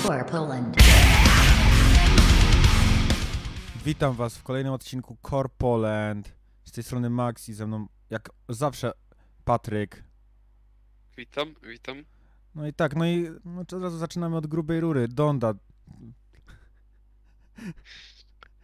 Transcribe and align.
for 0.00 0.26
Poland. 0.26 0.76
Witam 3.84 4.14
was 4.14 4.38
w 4.38 4.42
kolejnym 4.42 4.72
odcinku 4.72 5.16
Core 5.22 5.48
Poland. 5.58 6.34
Z 6.64 6.72
tej 6.72 6.84
strony 6.84 7.10
Max 7.10 7.48
i 7.48 7.54
ze 7.54 7.66
mną 7.66 7.86
jak 8.10 8.30
zawsze 8.48 8.92
Patryk. 9.44 10.04
Witam, 11.16 11.54
witam. 11.62 12.04
No 12.54 12.66
i 12.66 12.72
tak, 12.72 12.96
no 12.96 13.06
i 13.06 13.30
no 13.44 13.60
od 13.60 13.72
razu 13.72 13.98
zaczynamy 13.98 14.36
od 14.36 14.46
grubej 14.46 14.80
rury. 14.80 15.08
Donda. 15.08 15.54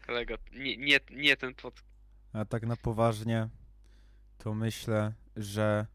Kolega, 0.06 0.34
nie, 0.52 0.76
nie, 0.76 1.00
nie 1.10 1.36
ten 1.36 1.54
pod... 1.54 1.82
A 2.32 2.44
tak 2.44 2.66
na 2.66 2.76
poważnie 2.76 3.48
to 4.38 4.54
myślę, 4.54 5.12
że 5.36 5.86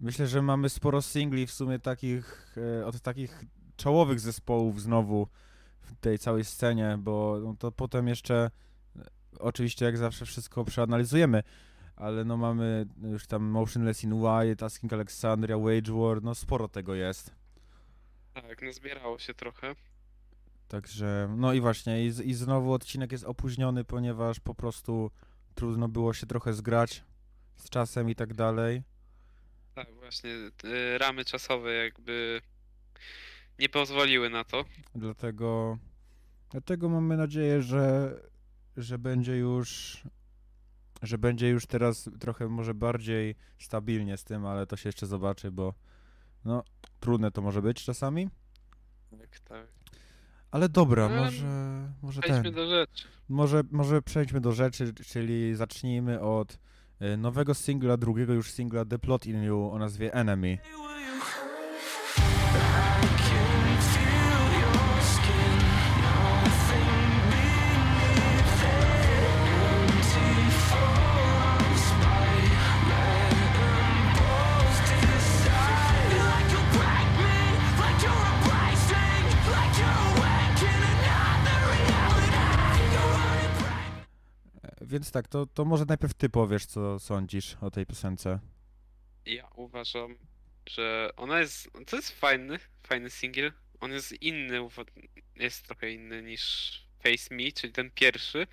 myślę, 0.00 0.26
że 0.26 0.42
mamy 0.42 0.68
sporo 0.68 1.02
singli 1.02 1.46
w 1.46 1.52
sumie 1.52 1.78
takich 1.78 2.56
e, 2.80 2.86
od 2.86 3.00
takich 3.00 3.44
czołowych 3.78 4.20
zespołów 4.20 4.82
znowu 4.82 5.28
w 5.80 5.94
tej 6.00 6.18
całej 6.18 6.44
scenie, 6.44 6.96
bo 6.98 7.40
no 7.44 7.54
to 7.58 7.72
potem 7.72 8.08
jeszcze 8.08 8.50
e, 8.96 9.00
oczywiście 9.38 9.84
jak 9.84 9.96
zawsze 9.96 10.26
wszystko 10.26 10.64
przeanalizujemy, 10.64 11.42
ale 11.96 12.24
no 12.24 12.36
mamy 12.36 12.86
już 13.02 13.26
tam 13.26 13.42
Motionless 13.42 14.04
in 14.04 14.12
White, 14.12 14.64
Asking 14.64 14.92
Alexandria, 14.92 15.58
Wage 15.58 15.92
War, 15.92 16.22
no 16.22 16.34
sporo 16.34 16.68
tego 16.68 16.94
jest. 16.94 17.34
Tak, 18.34 18.62
no 18.62 18.72
zbierało 18.72 19.18
się 19.18 19.34
trochę. 19.34 19.74
Także, 20.68 21.34
no 21.36 21.52
i 21.52 21.60
właśnie, 21.60 22.04
i, 22.04 22.06
i 22.06 22.34
znowu 22.34 22.72
odcinek 22.72 23.12
jest 23.12 23.24
opóźniony, 23.24 23.84
ponieważ 23.84 24.40
po 24.40 24.54
prostu 24.54 25.10
trudno 25.54 25.88
było 25.88 26.14
się 26.14 26.26
trochę 26.26 26.52
zgrać 26.52 27.04
z 27.56 27.70
czasem 27.70 28.10
i 28.10 28.14
tak 28.14 28.34
dalej. 28.34 28.82
Tak, 29.74 29.94
właśnie 29.94 30.30
y, 30.64 30.98
ramy 30.98 31.24
czasowe 31.24 31.72
jakby 31.72 32.40
nie 33.58 33.68
pozwoliły 33.68 34.30
na 34.30 34.44
to. 34.44 34.64
Dlatego, 34.94 35.78
dlatego 36.50 36.88
mamy 36.88 37.16
nadzieję, 37.16 37.62
że, 37.62 38.14
że 38.76 38.98
będzie 38.98 39.36
już, 39.36 39.98
że 41.02 41.18
będzie 41.18 41.48
już 41.48 41.66
teraz 41.66 42.10
trochę 42.20 42.48
może 42.48 42.74
bardziej 42.74 43.34
stabilnie 43.58 44.16
z 44.16 44.24
tym, 44.24 44.46
ale 44.46 44.66
to 44.66 44.76
się 44.76 44.88
jeszcze 44.88 45.06
zobaczy, 45.06 45.50
bo 45.50 45.74
no, 46.44 46.62
trudne 47.00 47.30
to 47.30 47.42
może 47.42 47.62
być 47.62 47.84
czasami. 47.84 48.28
Tak, 49.10 49.40
tak. 49.40 49.66
Ale 50.50 50.68
dobra, 50.68 51.04
Ale 51.04 51.24
może, 51.24 51.46
może 52.02 52.20
Przejdźmy 52.20 52.42
ten. 52.44 52.54
do 52.54 52.66
rzeczy. 52.66 53.04
Może, 53.28 53.62
może 53.70 54.02
przejdźmy 54.02 54.40
do 54.40 54.52
rzeczy, 54.52 54.94
czyli 54.94 55.54
zacznijmy 55.54 56.20
od 56.20 56.58
y, 57.02 57.16
nowego 57.16 57.54
singla, 57.54 57.96
drugiego 57.96 58.32
już 58.32 58.50
singla 58.50 58.84
The 58.84 58.98
Plot 58.98 59.26
in 59.26 59.42
You 59.42 59.70
o 59.72 59.78
nazwie 59.78 60.14
Enemy. 60.14 60.58
Więc 84.98 85.10
tak, 85.10 85.28
to, 85.28 85.46
to 85.46 85.64
może 85.64 85.84
najpierw 85.84 86.14
ty 86.14 86.28
powiesz, 86.28 86.66
co 86.66 86.98
sądzisz 86.98 87.56
o 87.60 87.70
tej 87.70 87.86
piosence. 87.86 88.38
Ja 89.26 89.48
uważam, 89.54 90.18
że 90.70 91.10
ona 91.16 91.40
jest... 91.40 91.70
To 91.86 91.96
jest 91.96 92.20
fajny, 92.20 92.58
fajny 92.82 93.10
singiel. 93.10 93.52
On 93.80 93.92
jest 93.92 94.22
inny, 94.22 94.68
jest 95.36 95.66
trochę 95.66 95.90
inny 95.90 96.22
niż 96.22 96.72
Face 97.02 97.34
Me, 97.34 97.52
czyli 97.52 97.72
ten 97.72 97.90
pierwszy, 97.90 98.46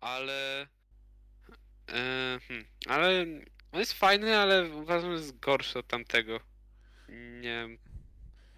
ale... 0.00 0.66
e, 1.88 2.38
hmm, 2.48 2.66
ale 2.86 3.26
on 3.72 3.80
jest 3.80 3.92
fajny, 3.92 4.38
ale 4.38 4.70
uważam, 4.70 5.10
że 5.10 5.16
jest 5.16 5.38
gorszy 5.38 5.78
od 5.78 5.86
tamtego. 5.86 6.40
Nie 7.40 7.42
wiem, 7.42 7.78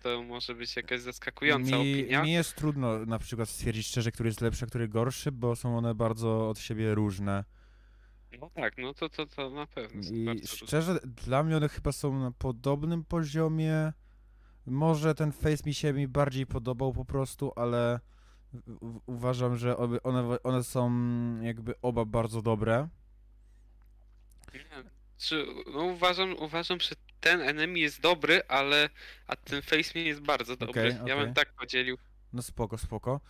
to 0.04 0.22
może 0.22 0.54
być 0.54 0.76
jakaś 0.76 1.00
zaskakująca 1.00 1.78
mi, 1.78 1.92
opinia. 2.02 2.22
mi 2.22 2.32
jest 2.32 2.54
trudno 2.54 3.06
na 3.06 3.18
przykład 3.18 3.48
stwierdzić 3.48 3.86
szczerze, 3.86 4.12
który 4.12 4.28
jest 4.28 4.40
lepszy, 4.40 4.64
a 4.64 4.68
który 4.68 4.88
gorszy, 4.88 5.32
bo 5.32 5.56
są 5.56 5.78
one 5.78 5.94
bardzo 5.94 6.48
od 6.48 6.58
siebie 6.58 6.94
różne. 6.94 7.44
No 8.40 8.50
tak, 8.50 8.78
no 8.78 8.94
to, 8.94 9.08
to, 9.08 9.26
to 9.26 9.50
na 9.50 9.66
pewno. 9.66 10.02
I 10.10 10.24
bardzo 10.24 10.40
różne. 10.40 10.66
szczerze, 10.66 11.00
dla 11.04 11.42
mnie 11.42 11.56
one 11.56 11.68
chyba 11.68 11.92
są 11.92 12.20
na 12.20 12.30
podobnym 12.30 13.04
poziomie. 13.04 13.92
Może 14.66 15.14
ten 15.14 15.32
face 15.32 15.62
mi 15.66 15.74
się 15.74 15.92
mi 15.92 16.08
bardziej 16.08 16.46
podobał 16.46 16.92
po 16.92 17.04
prostu, 17.04 17.52
ale 17.56 18.00
uważam, 19.06 19.56
że 19.56 19.76
one, 20.02 20.42
one 20.42 20.64
są 20.64 20.90
jakby 21.40 21.74
oba 21.82 22.04
bardzo 22.04 22.42
dobre. 22.42 22.88
Nie, 24.54 24.60
Czy, 25.18 25.46
no 25.74 25.82
uważam, 25.82 26.36
uważam, 26.38 26.80
że 26.80 26.94
ten 27.20 27.40
enemy 27.40 27.78
jest 27.78 28.00
dobry, 28.00 28.42
ale 28.48 28.88
a 29.26 29.36
ten 29.36 29.62
face 29.62 29.98
jest 29.98 30.20
bardzo 30.20 30.56
dobry. 30.56 30.70
Okej, 30.80 30.94
Ja 30.96 31.02
okej. 31.14 31.16
bym 31.26 31.34
tak 31.34 31.52
podzielił. 31.54 31.98
No 32.32 32.42
spoko, 32.42 32.78
spoko. 32.78 33.20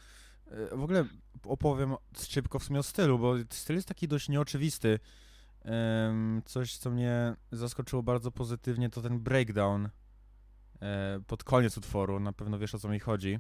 E, 0.51 0.77
W 0.77 0.83
ogóle 0.83 1.05
opowiem 1.45 1.95
szybko 2.29 2.59
w 2.59 2.65
sumie 2.65 2.79
o 2.79 2.83
stylu, 2.83 3.19
bo 3.19 3.35
styl 3.51 3.77
jest 3.77 3.89
taki 3.89 4.09
dość 4.09 4.29
nieoczywisty. 4.29 4.99
Em, 5.65 6.43
Coś, 6.45 6.77
co 6.77 6.91
mnie 6.91 7.35
zaskoczyło 7.53 8.03
bardzo 8.03 8.31
pozytywnie, 8.31 8.91
to 8.91 9.03
ten 9.03 9.19
breakdown 9.21 9.89
e, 10.83 11.21
pod 11.27 11.45
koniec 11.45 11.79
utworu. 11.79 12.21
Na 12.21 12.33
pewno 12.33 12.59
wiesz 12.59 12.75
o 12.75 12.79
co 12.79 12.89
mi 12.89 13.01
chodzi. 13.01 13.39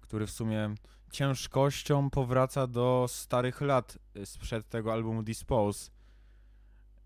Który 0.00 0.26
w 0.26 0.30
sumie 0.30 0.74
ciężkością 1.12 2.10
powraca 2.10 2.66
do 2.66 3.06
starych 3.08 3.60
lat 3.60 3.98
e, 4.14 4.26
sprzed 4.26 4.68
tego 4.68 4.92
albumu 4.92 5.22
Dispose. 5.22 5.90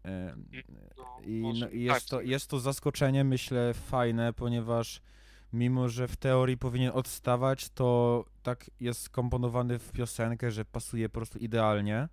Em, 0.03 0.49
No, 0.97 1.21
i, 1.25 1.61
no, 1.61 1.69
i 1.69 1.83
jest, 1.83 2.01
tak, 2.01 2.09
to, 2.09 2.21
jest 2.21 2.51
to 2.51 2.61
zaskoczenie, 2.61 3.25
myślę, 3.25 3.75
fajne, 3.75 4.33
ponieważ 4.33 5.03
mimo, 5.53 5.89
że 5.89 6.09
w 6.09 6.17
teorii 6.17 6.59
powinien 6.59 6.93
odstawać, 6.95 7.69
to 7.69 8.25
tak 8.43 8.71
jest 8.81 9.03
skomponowany 9.03 9.79
w 9.79 9.93
piosenkę, 9.93 10.51
że 10.51 10.65
pasuje 10.65 11.09
po 11.09 11.13
prostu 11.13 11.39
idealnie. 11.39 12.09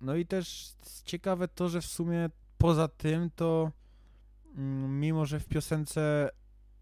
No 0.00 0.14
i 0.14 0.26
też 0.26 0.74
ciekawe 1.04 1.48
to, 1.48 1.68
że 1.68 1.80
w 1.80 1.86
sumie 1.86 2.30
poza 2.58 2.88
tym 2.88 3.30
to 3.36 3.70
mm, 4.56 5.00
mimo, 5.00 5.26
że 5.26 5.40
w 5.40 5.46
piosence 5.46 6.30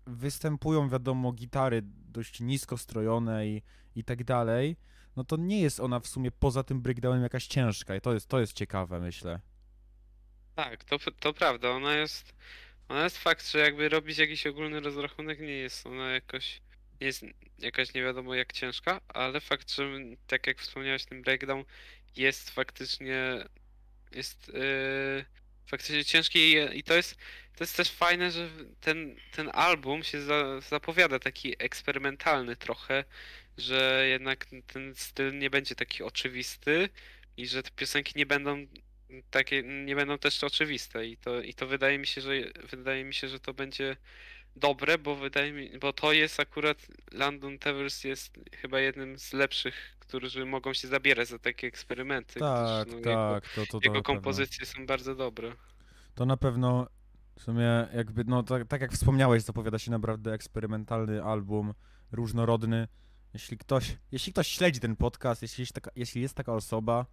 występują, 0.06 0.88
wiadomo, 0.88 1.32
gitary 1.32 1.82
dość 1.84 2.40
nisko 2.40 2.78
strojone 2.78 3.46
i, 3.48 3.62
i 3.94 4.04
tak 4.04 4.24
dalej, 4.24 4.76
no 5.16 5.24
to 5.24 5.36
nie 5.36 5.60
jest 5.60 5.80
ona 5.80 6.00
w 6.00 6.06
sumie 6.06 6.30
poza 6.30 6.62
tym 6.62 6.82
breakdownem 6.82 7.22
jakaś 7.22 7.46
ciężka 7.46 7.96
i 7.96 8.00
to 8.00 8.14
jest, 8.14 8.28
to 8.28 8.40
jest 8.40 8.52
ciekawe, 8.52 9.00
myślę. 9.00 9.40
Tak, 10.54 10.84
to, 10.84 10.98
to 11.20 11.32
prawda. 11.32 11.70
Ona 11.70 11.96
jest. 11.96 12.34
Ona 12.88 13.04
jest 13.04 13.18
fakt, 13.18 13.50
że 13.50 13.58
jakby 13.58 13.88
robić 13.88 14.18
jakiś 14.18 14.46
ogólny 14.46 14.80
rozrachunek, 14.80 15.40
nie 15.40 15.46
jest 15.46 15.86
ona 15.86 16.10
jakoś. 16.10 16.60
Nie 17.00 17.06
jest 17.06 17.24
jakaś 17.58 17.94
nie 17.94 18.02
wiadomo 18.02 18.34
jak 18.34 18.52
ciężka, 18.52 19.00
ale 19.08 19.40
fakt, 19.40 19.70
że 19.70 19.88
tak 20.26 20.46
jak 20.46 20.58
wspomniałeś, 20.58 21.04
ten 21.04 21.22
breakdown 21.22 21.64
jest 22.16 22.50
faktycznie. 22.50 23.44
Jest 24.12 24.48
yy, 24.48 25.24
faktycznie 25.66 26.04
ciężki 26.04 26.38
i, 26.38 26.78
i 26.78 26.82
to 26.82 26.94
jest. 26.94 27.16
To 27.56 27.64
jest 27.64 27.76
też 27.76 27.90
fajne, 27.90 28.30
że 28.30 28.50
ten, 28.80 29.16
ten 29.32 29.50
album 29.52 30.02
się 30.02 30.22
za, 30.22 30.60
zapowiada 30.60 31.18
taki 31.18 31.54
eksperymentalny 31.58 32.56
trochę, 32.56 33.04
że 33.60 34.06
jednak 34.08 34.46
ten 34.66 34.94
styl 34.94 35.38
nie 35.38 35.50
będzie 35.50 35.74
taki 35.74 36.02
oczywisty 36.02 36.88
i 37.36 37.46
że 37.46 37.62
te 37.62 37.70
piosenki 37.70 38.12
nie 38.16 38.26
będą 38.26 38.66
takie 39.30 39.62
nie 39.62 39.96
będą 39.96 40.18
też 40.18 40.44
oczywiste 40.44 41.06
i 41.06 41.16
to, 41.16 41.40
i 41.40 41.54
to 41.54 41.66
wydaje 41.66 41.98
mi 41.98 42.06
się, 42.06 42.20
że 42.20 42.30
wydaje 42.70 43.04
mi 43.04 43.14
się, 43.14 43.28
że 43.28 43.40
to 43.40 43.54
będzie 43.54 43.96
dobre, 44.56 44.98
bo 44.98 45.16
wydaje 45.16 45.52
mi, 45.52 45.78
bo 45.78 45.92
to 45.92 46.12
jest 46.12 46.40
akurat 46.40 46.86
London 47.12 47.58
Towers 47.58 48.04
jest 48.04 48.38
chyba 48.56 48.80
jednym 48.80 49.18
z 49.18 49.32
lepszych, 49.32 49.96
którzy 49.98 50.46
mogą 50.46 50.74
się 50.74 50.88
zabierać 50.88 51.28
za 51.28 51.38
takie 51.38 51.66
eksperymenty. 51.66 52.40
Tak, 52.40 52.88
gdyż, 52.88 52.92
no, 52.92 53.10
Jego, 53.10 53.40
tak, 53.40 53.48
to, 53.54 53.66
to, 53.66 53.80
to, 53.80 53.80
jego 53.84 54.02
kompozycje 54.02 54.66
są 54.66 54.86
bardzo 54.86 55.14
dobre. 55.14 55.52
to 56.14 56.26
na 56.26 56.36
pewno 56.36 56.86
w 57.38 57.42
sumie 57.42 57.88
jakby, 57.94 58.24
no 58.24 58.42
tak, 58.42 58.68
tak 58.68 58.80
jak 58.80 58.92
wspomniałeś, 58.92 59.42
zapowiada 59.42 59.78
się 59.78 59.90
naprawdę 59.90 60.32
eksperymentalny 60.32 61.22
album, 61.22 61.74
różnorodny. 62.12 62.88
Jeśli 63.34 63.58
ktoś, 63.58 63.96
jeśli 64.12 64.32
ktoś 64.32 64.48
śledzi 64.48 64.80
ten 64.80 64.96
podcast, 64.96 65.42
jeśli 65.42 65.62
jest 65.62 65.72
taka, 65.72 65.90
jeśli 65.96 66.22
jest 66.22 66.34
taka 66.34 66.52
osoba, 66.52 67.06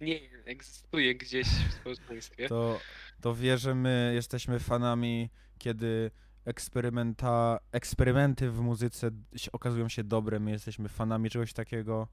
Nie 0.00 0.20
egzystuje 0.44 1.14
gdzieś 1.14 1.46
w 1.48 1.72
społeczeństwie. 1.74 2.48
to, 2.48 2.80
to 3.20 3.34
wie, 3.34 3.58
że 3.58 3.74
my 3.74 4.12
jesteśmy 4.14 4.58
fanami, 4.60 5.30
kiedy 5.58 6.10
eksperymenta, 6.44 7.58
eksperymenty 7.72 8.50
w 8.50 8.60
muzyce 8.60 9.10
się, 9.36 9.52
okazują 9.52 9.88
się 9.88 10.04
dobre. 10.04 10.40
My 10.40 10.50
jesteśmy 10.50 10.88
fanami 10.88 11.30
czegoś 11.30 11.52
takiego, 11.52 12.08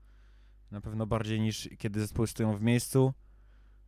na 0.71 0.81
pewno 0.81 1.05
bardziej 1.07 1.41
niż 1.41 1.69
kiedy 1.77 1.99
zespoły 1.99 2.27
stoją 2.27 2.55
w 2.57 2.61
miejscu. 2.61 3.13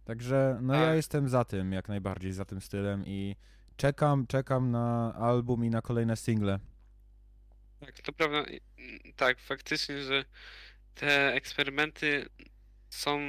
Także 0.06 0.60
no 0.62 0.74
ja 0.74 0.86
Tak. 0.86 0.96
jestem 0.96 1.30
za 1.30 1.46
tym, 1.46 1.72
jak 1.74 1.88
najbardziej 1.90 2.31
za 2.34 2.46
tym 2.46 2.62
stylem 2.62 3.04
i 3.06 3.36
czekam, 3.78 4.28
czekam 4.28 4.72
na 4.72 5.14
album 5.16 5.66
i 5.66 5.69
na 5.69 5.81
kolejne 5.81 6.18
single. 6.18 6.60
Tak, 7.86 8.01
to 8.01 8.13
prawda. 8.13 8.38
mm, 8.38 8.60
Tak, 9.16 9.39
faktycznie, 9.39 10.01
że 10.04 10.25
te 10.95 11.33
eksperymenty 11.33 12.30
są 12.89 13.19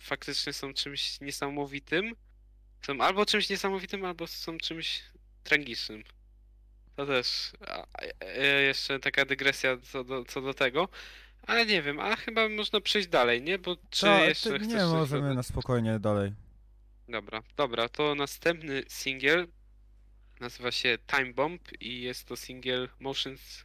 faktycznie 0.00 0.52
są 0.52 0.74
czymś 0.74 1.20
niesamowitym. 1.20 2.14
Są 2.86 3.00
albo 3.00 3.26
czymś 3.26 3.48
niesamowitym, 3.50 4.04
albo 4.04 4.26
są 4.26 4.58
czymś 4.58 5.02
tragicznym. 5.44 6.04
To 6.96 7.06
też 7.06 7.52
a, 7.66 7.86
a, 7.92 8.02
e, 8.24 8.62
jeszcze 8.62 8.98
taka 8.98 9.24
dygresja 9.24 9.76
co 9.92 10.04
do, 10.04 10.24
co 10.24 10.40
do 10.42 10.54
tego. 10.54 10.88
Ale 11.42 11.66
nie 11.66 11.82
wiem, 11.82 12.00
a 12.00 12.16
chyba 12.16 12.48
można 12.48 12.80
przejść 12.80 13.08
dalej, 13.08 13.42
nie? 13.42 13.58
Bo 13.58 13.76
czy 13.90 14.00
Ta, 14.06 14.24
jeszcze 14.24 14.50
ty, 14.50 14.58
chcesz 14.58 14.68
nie, 14.68 14.84
możemy 14.84 15.22
dodać? 15.22 15.36
na 15.36 15.42
spokojnie 15.42 15.98
dalej. 15.98 16.32
Dobra, 17.08 17.42
dobra, 17.56 17.88
to 17.88 18.14
następny 18.14 18.82
singiel 18.88 19.48
nazywa 20.40 20.72
się 20.72 20.98
Time 21.06 21.32
Bomb 21.32 21.82
i 21.82 22.00
jest 22.02 22.24
to 22.28 22.36
singiel 22.36 22.88
Motions 23.00 23.64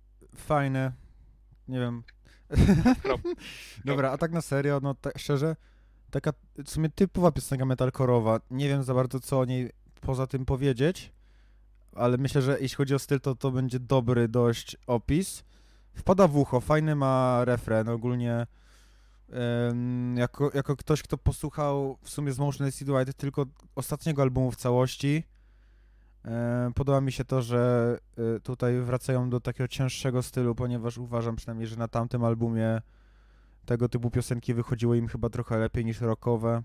fajne. 0.41 0.91
Nie 1.67 1.79
wiem. 1.79 2.03
Dobra, 3.85 4.11
a 4.11 4.17
tak 4.17 4.31
na 4.31 4.41
serio, 4.41 4.79
no 4.83 4.95
tak 4.95 5.19
szczerze, 5.19 5.55
taka 6.11 6.33
w 6.65 6.69
sumie 6.69 6.89
typowa 6.89 7.31
piosenka 7.31 7.65
metalkorowa. 7.65 8.39
Nie 8.51 8.67
wiem 8.67 8.83
za 8.83 8.93
bardzo 8.93 9.19
co 9.19 9.39
o 9.39 9.45
niej 9.45 9.69
poza 10.01 10.27
tym 10.27 10.45
powiedzieć, 10.45 11.13
ale 11.95 12.17
myślę, 12.17 12.41
że 12.41 12.57
jeśli 12.61 12.75
chodzi 12.75 12.95
o 12.95 12.99
styl, 12.99 13.19
to 13.19 13.35
to 13.35 13.51
będzie 13.51 13.79
dobry 13.79 14.27
dość 14.27 14.77
opis. 14.87 15.43
Wpada 15.93 16.27
w 16.27 16.37
ucho, 16.37 16.59
fajny 16.59 16.95
ma 16.95 17.45
refren, 17.45 17.89
ogólnie 17.89 18.47
jako, 20.15 20.51
jako 20.53 20.75
ktoś, 20.75 21.03
kto 21.03 21.17
posłuchał 21.17 21.97
w 22.01 22.09
sumie 22.09 22.31
z 22.31 22.39
Motionless 22.39 22.81
White 22.81 23.13
tylko 23.13 23.45
ostatniego 23.75 24.21
albumu 24.21 24.51
w 24.51 24.55
całości, 24.55 25.23
Podoba 26.75 27.01
mi 27.01 27.11
się 27.11 27.25
to, 27.25 27.41
że 27.41 27.97
e, 28.17 28.39
tutaj 28.39 28.79
wracają 28.79 29.29
do 29.29 29.39
takiego 29.39 29.67
cięższego 29.67 30.23
stylu, 30.23 30.55
ponieważ 30.55 30.97
uważam 30.97 31.35
przynajmniej, 31.35 31.67
że 31.67 31.75
na 31.75 31.87
tamtym 31.87 32.23
albumie 32.23 32.81
tego 33.65 33.89
typu 33.89 34.11
piosenki 34.11 34.53
wychodziły 34.53 34.97
im 34.97 35.07
chyba 35.07 35.29
trochę 35.29 35.57
lepiej 35.57 35.85
niż 35.85 36.01
rockowe. 36.01 36.63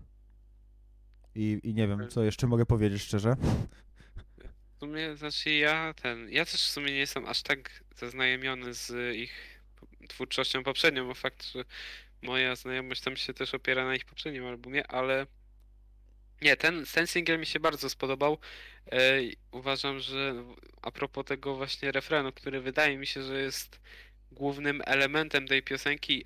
I, 1.35 1.61
I 1.62 1.75
nie 1.75 1.88
wiem, 1.88 2.08
co 2.08 2.23
jeszcze 2.23 2.47
mogę 2.47 2.67
powiedzieć 2.67 3.03
szczerze. 3.03 3.37
W 4.76 4.79
sumie, 4.79 5.17
znaczy 5.17 5.50
ja 5.50 5.94
ten, 5.94 6.29
ja 6.31 6.44
też 6.44 6.55
w 6.55 6.70
sumie 6.70 6.87
nie 6.87 6.99
jestem 6.99 7.26
aż 7.26 7.43
tak 7.43 7.85
zaznajomiony 7.97 8.75
z 8.75 9.17
ich 9.17 9.61
twórczością 10.09 10.64
poprzednią, 10.64 11.06
bo 11.06 11.14
fakt, 11.14 11.44
że 11.44 11.64
moja 12.23 12.56
znajomość 12.56 13.00
tam 13.00 13.17
się 13.17 13.35
też 13.35 13.55
opiera 13.55 13.85
na 13.85 13.94
ich 13.94 14.05
poprzednim 14.05 14.47
albumie, 14.47 14.87
ale 14.87 15.26
nie, 16.43 16.56
ten, 16.56 16.85
ten 16.94 17.38
mi 17.38 17.47
się 17.47 17.61
bardzo 17.61 17.91
spodobał. 17.91 18.38
E, 18.93 19.21
uważam, 19.50 20.00
że 20.00 20.44
a 20.83 20.91
propos 20.91 21.25
tego 21.25 21.56
właśnie 21.56 21.93
refrenu, 21.93 22.33
który 22.33 22.61
wydaje 22.61 22.99
mi 22.99 23.06
się, 23.06 23.23
że 23.23 23.41
jest 23.41 23.81
głównym 24.33 24.83
elementem 24.87 25.49
tej 25.49 25.62
piosenki, 25.62 26.25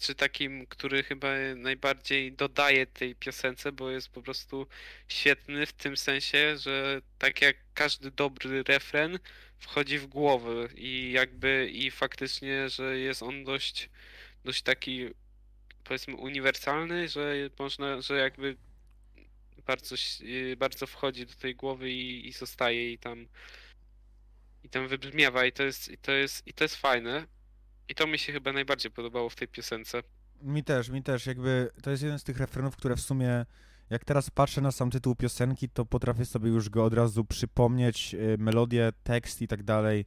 czy 0.00 0.14
takim, 0.14 0.66
który 0.66 1.02
chyba 1.02 1.28
najbardziej 1.56 2.32
dodaje 2.32 2.86
tej 2.86 3.14
piosence, 3.14 3.72
bo 3.72 3.90
jest 3.90 4.08
po 4.08 4.22
prostu 4.22 4.66
świetny 5.08 5.66
w 5.66 5.72
tym 5.72 5.96
sensie, 5.96 6.56
że 6.58 7.02
tak 7.18 7.42
jak 7.42 7.56
każdy 7.74 8.10
dobry 8.10 8.62
refren 8.62 9.18
wchodzi 9.58 9.98
w 9.98 10.06
głowę 10.06 10.68
i 10.74 11.12
jakby 11.12 11.70
i 11.72 11.90
faktycznie, 11.90 12.68
że 12.68 12.98
jest 12.98 13.22
on 13.22 13.44
dość, 13.44 13.90
dość 14.44 14.62
taki 14.62 15.08
powiedzmy 15.84 16.16
uniwersalny, 16.16 17.08
że 17.08 17.34
można, 17.58 18.00
że 18.00 18.16
jakby 18.18 18.56
bardzo, 19.66 19.96
y, 20.20 20.56
bardzo 20.56 20.86
wchodzi 20.86 21.26
do 21.26 21.34
tej 21.34 21.54
głowy 21.54 21.90
i, 21.90 22.28
i 22.28 22.32
zostaje 22.32 22.92
i 22.92 22.98
tam 22.98 23.26
i 24.64 24.68
tam 24.68 24.88
wybrzmiewa 24.88 25.44
i 25.44 25.52
to 25.52 25.62
jest, 25.62 25.88
i 25.88 25.98
to 25.98 26.12
jest, 26.12 26.46
i 26.46 26.52
to 26.52 26.64
jest 26.64 26.76
fajne. 26.76 27.26
I 27.88 27.94
to 27.94 28.06
mi 28.06 28.18
się 28.18 28.32
chyba 28.32 28.52
najbardziej 28.52 28.92
podobało 28.92 29.30
w 29.30 29.34
tej 29.36 29.48
piosence. 29.48 30.02
Mi 30.42 30.64
też, 30.64 30.88
mi 30.88 31.02
też, 31.02 31.26
jakby 31.26 31.70
to 31.82 31.90
jest 31.90 32.02
jeden 32.02 32.18
z 32.18 32.24
tych 32.24 32.38
refrenów, 32.38 32.76
które 32.76 32.96
w 32.96 33.00
sumie, 33.00 33.46
jak 33.90 34.04
teraz 34.04 34.30
patrzę 34.30 34.60
na 34.60 34.72
sam 34.72 34.90
tytuł 34.90 35.14
piosenki, 35.14 35.68
to 35.68 35.84
potrafię 35.84 36.24
sobie 36.24 36.48
już 36.50 36.68
go 36.68 36.84
od 36.84 36.94
razu 36.94 37.24
przypomnieć, 37.24 38.14
e, 38.14 38.18
melodię, 38.38 38.92
tekst 39.04 39.42
i 39.42 39.48
tak 39.48 39.62
dalej. 39.62 40.04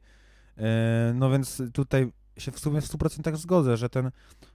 E, 0.58 1.12
No 1.14 1.30
więc 1.30 1.62
tutaj 1.72 2.12
się 2.38 2.52
w 2.52 2.58
sumie 2.58 2.80
w 2.80 2.84
100% 2.84 3.36
zgodzę, 3.36 3.76
że 3.76 3.88
ten 3.88 4.10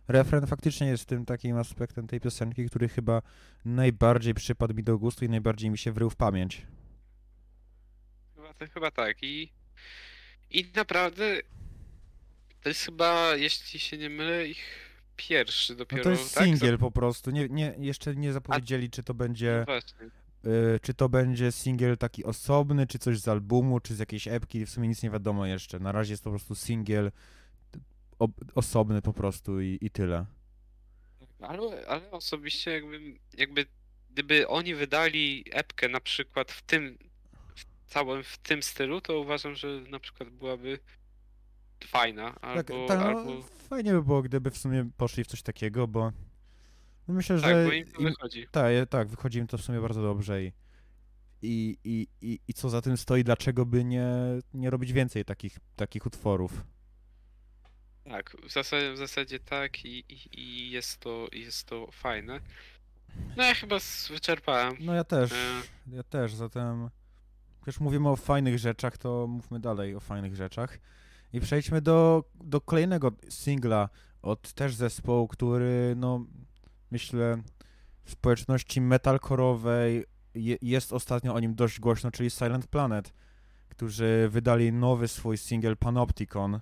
refren 0.07 0.48
faktycznie 0.48 0.88
jest 0.88 1.06
tym 1.06 1.25
takim 1.25 1.57
aspektem 1.57 2.07
tej 2.07 2.19
piosenki, 2.19 2.69
który 2.69 2.89
chyba 2.89 3.22
najbardziej 3.66 4.33
przypadł 4.33 4.74
mi 4.74 4.83
do 4.83 4.98
gustu 4.98 5.25
i 5.25 5.30
najbardziej 5.30 5.69
mi 5.69 5.78
się 5.78 5.92
wrył 5.92 6.10
w 6.10 6.16
pamięć. 6.16 6.68
Chyba, 8.36 8.54
to 8.54 8.68
chyba 8.74 8.92
tak. 8.92 9.24
I, 9.24 9.51
I 10.50 10.72
naprawdę 10.75 11.42
to 12.62 12.69
jest 12.69 12.81
chyba, 12.81 13.36
jeśli 13.36 13.80
się 13.80 13.98
nie 13.98 14.10
mylę, 14.10 14.48
ich 14.48 14.92
pierwszy 15.16 15.74
No 15.74 15.77
dopiero, 15.80 16.04
to 16.04 16.10
jest 16.10 16.36
tak? 16.36 16.44
singiel 16.44 16.77
po 16.77 16.92
prostu, 16.92 17.31
nie, 17.31 17.50
nie, 17.50 17.75
jeszcze 17.77 18.16
nie 18.16 18.34
zapowiedzieli, 18.34 18.89
czy 18.89 19.04
to 19.04 19.13
No 19.13 19.18
będzie... 19.18 19.63
właśnie. 19.66 20.10
Y, 20.45 20.80
czy 20.81 20.94
to 20.94 21.10
będzie 21.10 21.51
singiel 21.51 21.98
taki 21.98 22.24
osobny, 22.24 22.88
czy 22.88 23.00
coś 23.00 23.19
z 23.19 23.27
albumu, 23.27 23.80
czy 23.80 23.95
z 23.95 24.00
jakiejś 24.00 24.27
epki, 24.27 24.66
w 24.66 24.69
sumie 24.69 24.88
nic 24.88 25.04
nie 25.04 25.10
wiadomo 25.10 25.45
jeszcze. 25.45 25.80
Na 25.80 25.92
razie 25.92 26.13
jest 26.13 26.24
po 26.24 26.30
prostu 26.30 26.56
singiel 26.56 27.12
ob- 28.22 28.52
osobny 28.56 29.02
po 29.02 29.14
prostu 29.14 29.62
i, 29.62 29.78
i 29.82 29.90
tyle. 29.90 30.26
Ale, 31.40 31.88
ale 31.88 32.12
osobiście 32.12 32.72
jakby, 32.72 33.20
jakby 33.38 33.66
gdyby 34.10 34.48
oni 34.48 34.76
wydali 34.76 35.46
epkę 35.52 35.90
na 35.90 36.00
przykład 36.00 36.52
w 36.52 36.62
tym 36.62 36.98
w 37.56 37.66
całym 37.94 38.24
w 38.24 38.38
tym 38.38 38.63
stylu, 38.63 39.01
to 39.01 39.20
uważam, 39.20 39.56
że 39.56 39.68
na 39.90 40.00
przykład 40.00 40.30
byłaby 40.30 40.80
fajna, 41.88 42.34
Tak, 42.34 42.72
albo, 42.72 42.88
tak 42.88 43.00
no, 43.00 43.06
albo 43.06 43.42
fajnie 43.70 43.92
by 43.92 44.04
było, 44.04 44.22
gdyby 44.22 44.51
w 44.51 44.58
sumie 44.58 44.90
poszli 44.98 45.24
w 45.24 45.28
coś 45.28 45.42
takiego, 45.42 45.88
bo 45.88 46.12
no 47.08 47.13
myślę, 47.13 47.42
tak, 47.42 47.46
że 47.46 47.66
bo 47.66 47.72
im 47.72 47.92
to 47.92 48.01
wychodzi. 48.01 48.48
tak, 48.51 48.90
tak, 48.90 49.08
wychodzi 49.08 49.40
im 49.40 49.48
to 49.48 49.58
w 49.58 49.62
sumie 49.62 49.80
bardzo 49.82 50.01
dobrze 50.01 50.44
i, 50.44 50.51
i, 51.42 51.78
i, 51.84 52.08
i, 52.22 52.40
i 52.48 52.54
co 52.54 52.70
za 52.70 52.82
tym 52.82 52.98
stoi, 52.98 53.24
dlaczego 53.24 53.66
by 53.66 53.84
nie, 53.84 54.08
nie 54.54 54.70
robić 54.70 54.94
więcej 54.94 55.25
takich, 55.25 55.58
takich 55.75 56.06
utworów. 56.06 56.63
Tak, 58.03 58.38
w 58.50 58.51
zasadzie, 58.51 58.93
w 58.93 58.98
zasadzie 58.98 59.39
tak 59.39 59.86
i, 59.86 60.13
i, 60.13 60.39
i 60.41 60.72
jest 60.72 60.98
to 61.00 61.27
jest 61.31 61.63
to 61.67 61.88
fajne. 61.91 62.39
No 63.38 63.43
ja 63.43 63.53
chyba 63.53 63.75
s- 63.75 64.08
wyczerpałem. 64.12 64.75
No 64.79 64.93
ja 64.93 65.03
też, 65.03 65.31
E. 65.31 65.62
ja 65.96 66.03
też, 66.03 66.34
zatem 66.36 66.89
już 67.67 67.79
mówimy 67.79 68.10
o 68.10 68.15
fajnych 68.15 68.60
rzeczach, 68.60 68.98
to 68.98 69.27
mówmy 69.27 69.60
dalej 69.60 69.96
o 69.96 70.00
fajnych 70.00 70.36
rzeczach. 70.36 70.79
I 71.34 71.39
przejdźmy 71.41 71.81
do, 71.81 72.24
do 72.43 72.62
kolejnego 72.62 73.12
singla 73.29 73.89
od 74.22 74.53
też 74.53 74.75
zespołu, 74.75 75.27
który 75.27 75.93
no 75.98 76.25
myślę 76.91 77.41
w 78.03 78.12
społeczności 78.12 78.81
metalkorowej 78.81 80.05
je, 80.36 80.58
jest 80.62 80.93
ostatnio 80.93 81.34
o 81.34 81.39
nim 81.39 81.55
dość 81.55 81.79
głośno, 81.79 82.12
czyli 82.12 82.29
Silent 82.29 82.67
Planet, 82.67 83.13
którzy 83.70 84.27
wydali 84.31 84.72
nowy 84.74 85.08
swój 85.08 85.38
singiel 85.38 85.77
Panopticon. 85.77 86.60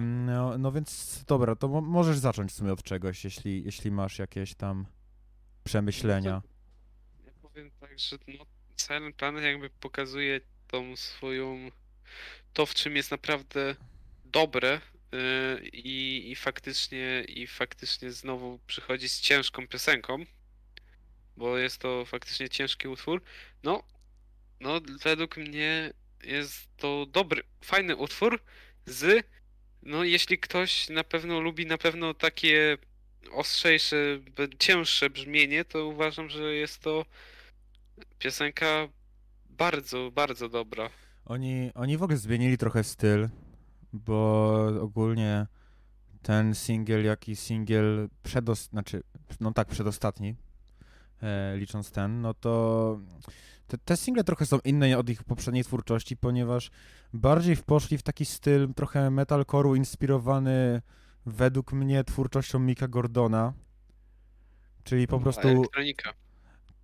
No, 0.00 0.58
no 0.58 0.72
więc 0.72 1.24
dobra, 1.26 1.56
to 1.56 1.68
mo 1.68 1.80
możesz 1.80 2.18
zacząć 2.18 2.52
w 2.52 2.54
sumie 2.54 2.72
od 2.72 2.82
czegoś, 2.82 3.24
jeśli, 3.24 3.64
jeśli 3.64 3.90
masz 3.90 4.18
jakieś 4.18 4.54
tam 4.54 4.86
przemyślenia. 5.64 6.42
Ja 7.26 7.32
powiem 7.42 7.70
tak, 7.80 7.98
że 7.98 8.16
no, 8.28 8.46
Silent 8.76 9.16
Planet 9.16 9.44
jakby 9.44 9.70
pokazuje 9.70 10.40
tą 10.66 10.96
swoją 10.96 11.70
to, 12.52 12.66
w 12.66 12.74
czym 12.74 12.96
jest 12.96 13.10
naprawdę 13.10 13.76
dobre 14.24 14.80
yy, 15.12 15.68
i, 15.68 16.30
i 16.30 16.36
faktycznie 16.36 17.24
i 17.28 17.46
faktycznie 17.46 18.12
znowu 18.12 18.58
przychodzi 18.66 19.08
z 19.08 19.20
ciężką 19.20 19.68
piosenką, 19.68 20.24
bo 21.36 21.58
jest 21.58 21.78
to 21.78 22.04
faktycznie 22.04 22.48
ciężki 22.48 22.88
utwór. 22.88 23.22
No, 23.62 23.82
no 24.60 24.80
według 25.02 25.36
mnie 25.36 25.92
jest 26.24 26.76
to 26.76 27.06
dobry, 27.06 27.42
fajny 27.60 27.96
utwór 27.96 28.42
z. 28.86 29.26
No, 29.86 30.04
jeśli 30.04 30.38
ktoś 30.38 30.88
na 30.88 31.04
pewno 31.04 31.40
lubi 31.40 31.66
na 31.66 31.78
pewno 31.78 32.14
takie 32.14 32.78
ostrzejsze, 33.32 33.96
cięższe 34.58 35.10
brzmienie, 35.10 35.64
to 35.64 35.86
uważam, 35.86 36.28
że 36.28 36.54
jest 36.54 36.78
to 36.78 37.04
piosenka 38.18 38.88
bardzo, 39.50 40.10
bardzo 40.10 40.48
dobra. 40.48 40.90
Oni, 41.24 41.70
oni 41.74 41.96
w 41.96 42.02
ogóle 42.02 42.18
zmienili 42.18 42.58
trochę 42.58 42.84
styl, 42.84 43.28
bo 43.92 44.66
ogólnie 44.80 45.46
ten 46.22 46.54
singiel, 46.54 47.04
jak 47.04 47.28
i 47.28 47.36
singiel 47.36 48.08
przedost... 48.22 48.70
znaczy, 48.70 49.02
no 49.40 49.52
tak, 49.52 49.68
przedostatni, 49.68 50.34
e, 51.22 51.56
licząc 51.56 51.90
ten, 51.90 52.20
no 52.20 52.34
to 52.34 53.00
te, 53.66 53.78
te 53.78 53.96
single 53.96 54.24
trochę 54.24 54.46
są 54.46 54.58
inne 54.64 54.98
od 54.98 55.10
ich 55.10 55.24
poprzedniej 55.24 55.64
twórczości, 55.64 56.16
ponieważ 56.16 56.70
bardziej 57.16 57.56
poszli 57.56 57.98
w 57.98 58.02
taki 58.02 58.24
styl 58.24 58.74
trochę 58.74 59.08
metalcore'u 59.08 59.76
inspirowany 59.76 60.82
według 61.26 61.72
mnie 61.72 62.04
twórczością 62.04 62.58
Mika 62.58 62.88
Gordona, 62.88 63.52
czyli 64.84 65.06
po 65.06 65.16
A, 65.16 65.20
prostu 65.20 65.48
Elektronika. 65.48 66.12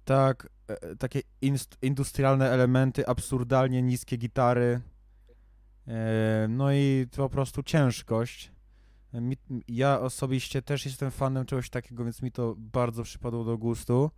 tak, 0.04 0.48
e, 0.68 0.96
takie 0.96 1.20
inst- 1.42 1.76
industrialne 1.82 2.50
elementy, 2.50 3.06
absurdalnie 3.06 3.82
niskie 3.82 4.16
gitary, 4.16 4.80
e, 5.88 6.46
no 6.48 6.72
i 6.72 7.06
po 7.16 7.28
prostu 7.28 7.62
ciężkość. 7.62 8.52
Ja 9.68 10.00
osobiście 10.00 10.62
też 10.62 10.86
jestem 10.86 11.10
fanem 11.10 11.46
czegoś 11.46 11.70
takiego, 11.70 12.04
więc 12.04 12.22
mi 12.22 12.32
to 12.32 12.54
bardzo 12.58 13.02
przypadło 13.02 13.44
do 13.44 13.58
gustu. 13.58 14.10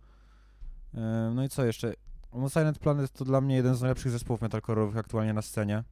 E, 0.93 1.31
no 1.35 1.43
i 1.43 1.49
co 1.49 1.65
jeszcze? 1.65 1.93
No 2.33 2.49
Silent 2.49 2.79
Planet 2.79 3.11
to 3.11 3.25
dla 3.25 3.41
mnie 3.41 3.55
jeden 3.55 3.75
z 3.75 3.81
najlepszych 3.81 4.11
zespołów 4.11 4.41
metalcore'owych 4.41 4.97
aktualnie 4.97 5.33
na 5.33 5.41
scenie. 5.41 5.83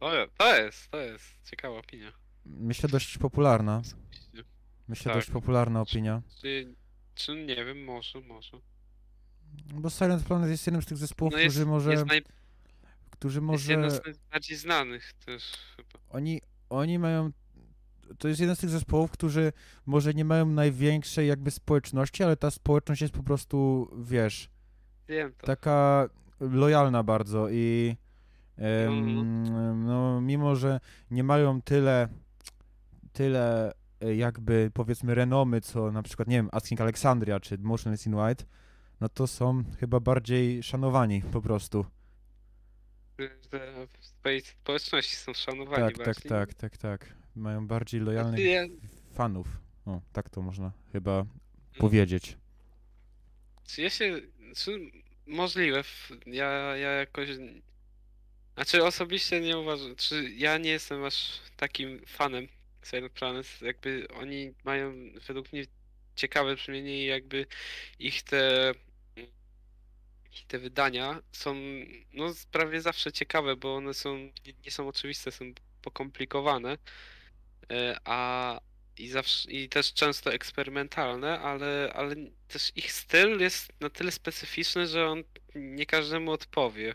To, 0.00 0.14
je- 0.14 0.28
to 0.38 0.56
jest, 0.56 0.90
to 0.90 0.96
jest 1.00 1.24
ciekawa 1.50 1.78
opinia. 1.78 2.12
Myślę 2.46 2.88
dość 2.88 3.18
popularna. 3.18 3.82
Myślę 4.88 5.04
Tak. 5.04 5.14
dość 5.14 5.30
popularna 5.30 5.80
opinia. 5.80 6.22
Czy, 6.40 6.74
czy 7.14 7.44
nie 7.44 7.64
wiem, 7.64 7.84
może, 7.84 8.20
może. 8.20 8.58
Bo 9.74 9.90
Silent 9.90 10.24
Planet 10.24 10.50
jest 10.50 10.66
jednym 10.66 10.82
z 10.82 10.86
tych 10.86 10.98
zespołów, 10.98 11.32
No 11.34 11.38
jest, 11.40 11.56
którzy 11.56 11.66
może... 11.66 11.90
jest, 11.92 12.06
naj, 12.06 12.22
którzy 13.10 13.36
jest 13.38 13.46
może... 13.46 13.72
jeden 13.72 13.90
z 13.90 14.00
najbardziej 14.04 14.56
znanych 14.56 15.12
też 15.12 15.52
chyba. 15.76 15.88
oni, 16.10 16.40
oni 16.70 16.98
mają. 16.98 17.30
To 18.18 18.28
jest 18.28 18.40
jeden 18.40 18.56
z 18.56 18.58
tych 18.58 18.70
zespołów, 18.70 19.10
którzy 19.10 19.52
może 19.86 20.14
nie 20.14 20.24
mają 20.24 20.46
największej 20.46 21.28
jakby 21.28 21.50
społeczności, 21.50 22.22
ale 22.22 22.36
ta 22.36 22.50
społeczność 22.50 23.00
jest 23.02 23.14
po 23.14 23.22
prostu, 23.22 23.90
wiesz, 24.02 24.50
Wiem 25.08 25.32
to. 25.38 25.46
taka 25.46 26.08
lojalna 26.40 27.02
bardzo 27.02 27.48
i. 27.50 27.96
no, 29.74 30.20
mimo, 30.20 30.56
że 30.56 30.80
nie 31.10 31.24
mają 31.24 31.62
tyle, 31.62 32.08
tyle 33.12 33.72
e, 34.00 34.14
jakby 34.14 34.70
powiedzmy 34.74 35.14
renomy, 35.14 35.60
co 35.60 35.92
na 35.92 36.02
przykład, 36.02 36.28
nie 36.28 36.36
wiem, 36.36 36.48
Asking 36.52 36.80
Alexandria 36.80 37.40
czy 37.40 37.58
Motionless 37.58 38.06
in 38.06 38.14
White, 38.14 38.44
no 39.00 39.08
to 39.08 39.26
są 39.26 39.64
chyba 39.80 40.00
bardziej 40.00 40.62
szanowani 40.62 41.22
po 41.32 41.42
prostu. 41.42 41.86
W 43.18 44.06
swojej 44.06 44.40
społeczności 44.40 45.16
są 45.16 45.34
szanowani 45.34 45.82
Tak, 45.84 45.96
tak, 45.96 46.06
bardziej. 46.06 46.28
tak, 46.28 46.54
tak, 46.54 46.76
tak. 46.76 47.14
Mają 47.36 47.66
bardziej 47.66 48.00
Znaczy, 48.00 48.10
lojalnych 48.10 48.44
ja, 48.44 48.62
fanów. 49.12 49.46
O, 49.86 50.00
tak 50.12 50.30
to 50.30 50.42
można 50.42 50.72
chyba 50.92 51.12
no, 51.12 51.26
powiedzieć. 51.78 52.38
Czy 53.64 53.82
ja 53.82 53.90
się. 53.90 54.20
Czy 54.56 54.78
możliwe? 55.26 55.82
Ja, 56.26 56.50
ja 56.76 56.90
jakoś. 56.90 57.28
Znaczy 58.58 58.84
osobiście 58.84 59.40
nie 59.40 59.58
uważam. 59.58 59.96
Czy 59.96 60.30
ja 60.36 60.58
nie 60.58 60.70
jestem 60.70 61.04
aż 61.04 61.40
takim 61.56 62.06
fanem 62.06 62.48
Silent 62.90 63.12
Planet. 63.12 63.62
Jakby 63.62 64.08
oni 64.14 64.54
mają 64.64 64.94
według 65.26 65.52
mnie 65.52 65.64
ciekawe 66.16 66.54
brzmienie 66.56 67.02
i 67.02 67.06
jakby 67.06 67.46
ich 67.98 68.22
te. 68.22 68.72
Te 70.48 70.58
wydania 70.58 71.22
są 71.32 71.54
no 72.12 72.34
prawie 72.52 72.80
zawsze 72.80 73.12
ciekawe, 73.12 73.56
bo 73.56 73.76
one 73.76 73.94
są 73.94 74.16
nie, 74.18 74.52
nie 74.64 74.70
są 74.70 74.88
oczywiste, 74.88 75.32
są 75.32 75.52
pokomplikowane. 75.82 76.78
E, 77.70 77.96
A 78.04 78.60
i 78.98 79.08
zawsze 79.08 79.50
i 79.50 79.68
też 79.68 79.92
często 79.94 80.32
eksperymentalne, 80.32 81.40
ale, 81.40 81.92
ale 81.94 82.14
też 82.48 82.72
ich 82.76 82.92
styl 82.92 83.40
jest 83.40 83.80
na 83.80 83.90
tyle 83.90 84.12
specyficzny, 84.12 84.86
że 84.86 85.06
on 85.08 85.24
nie 85.54 85.86
każdemu 85.86 86.32
odpowie. 86.32 86.94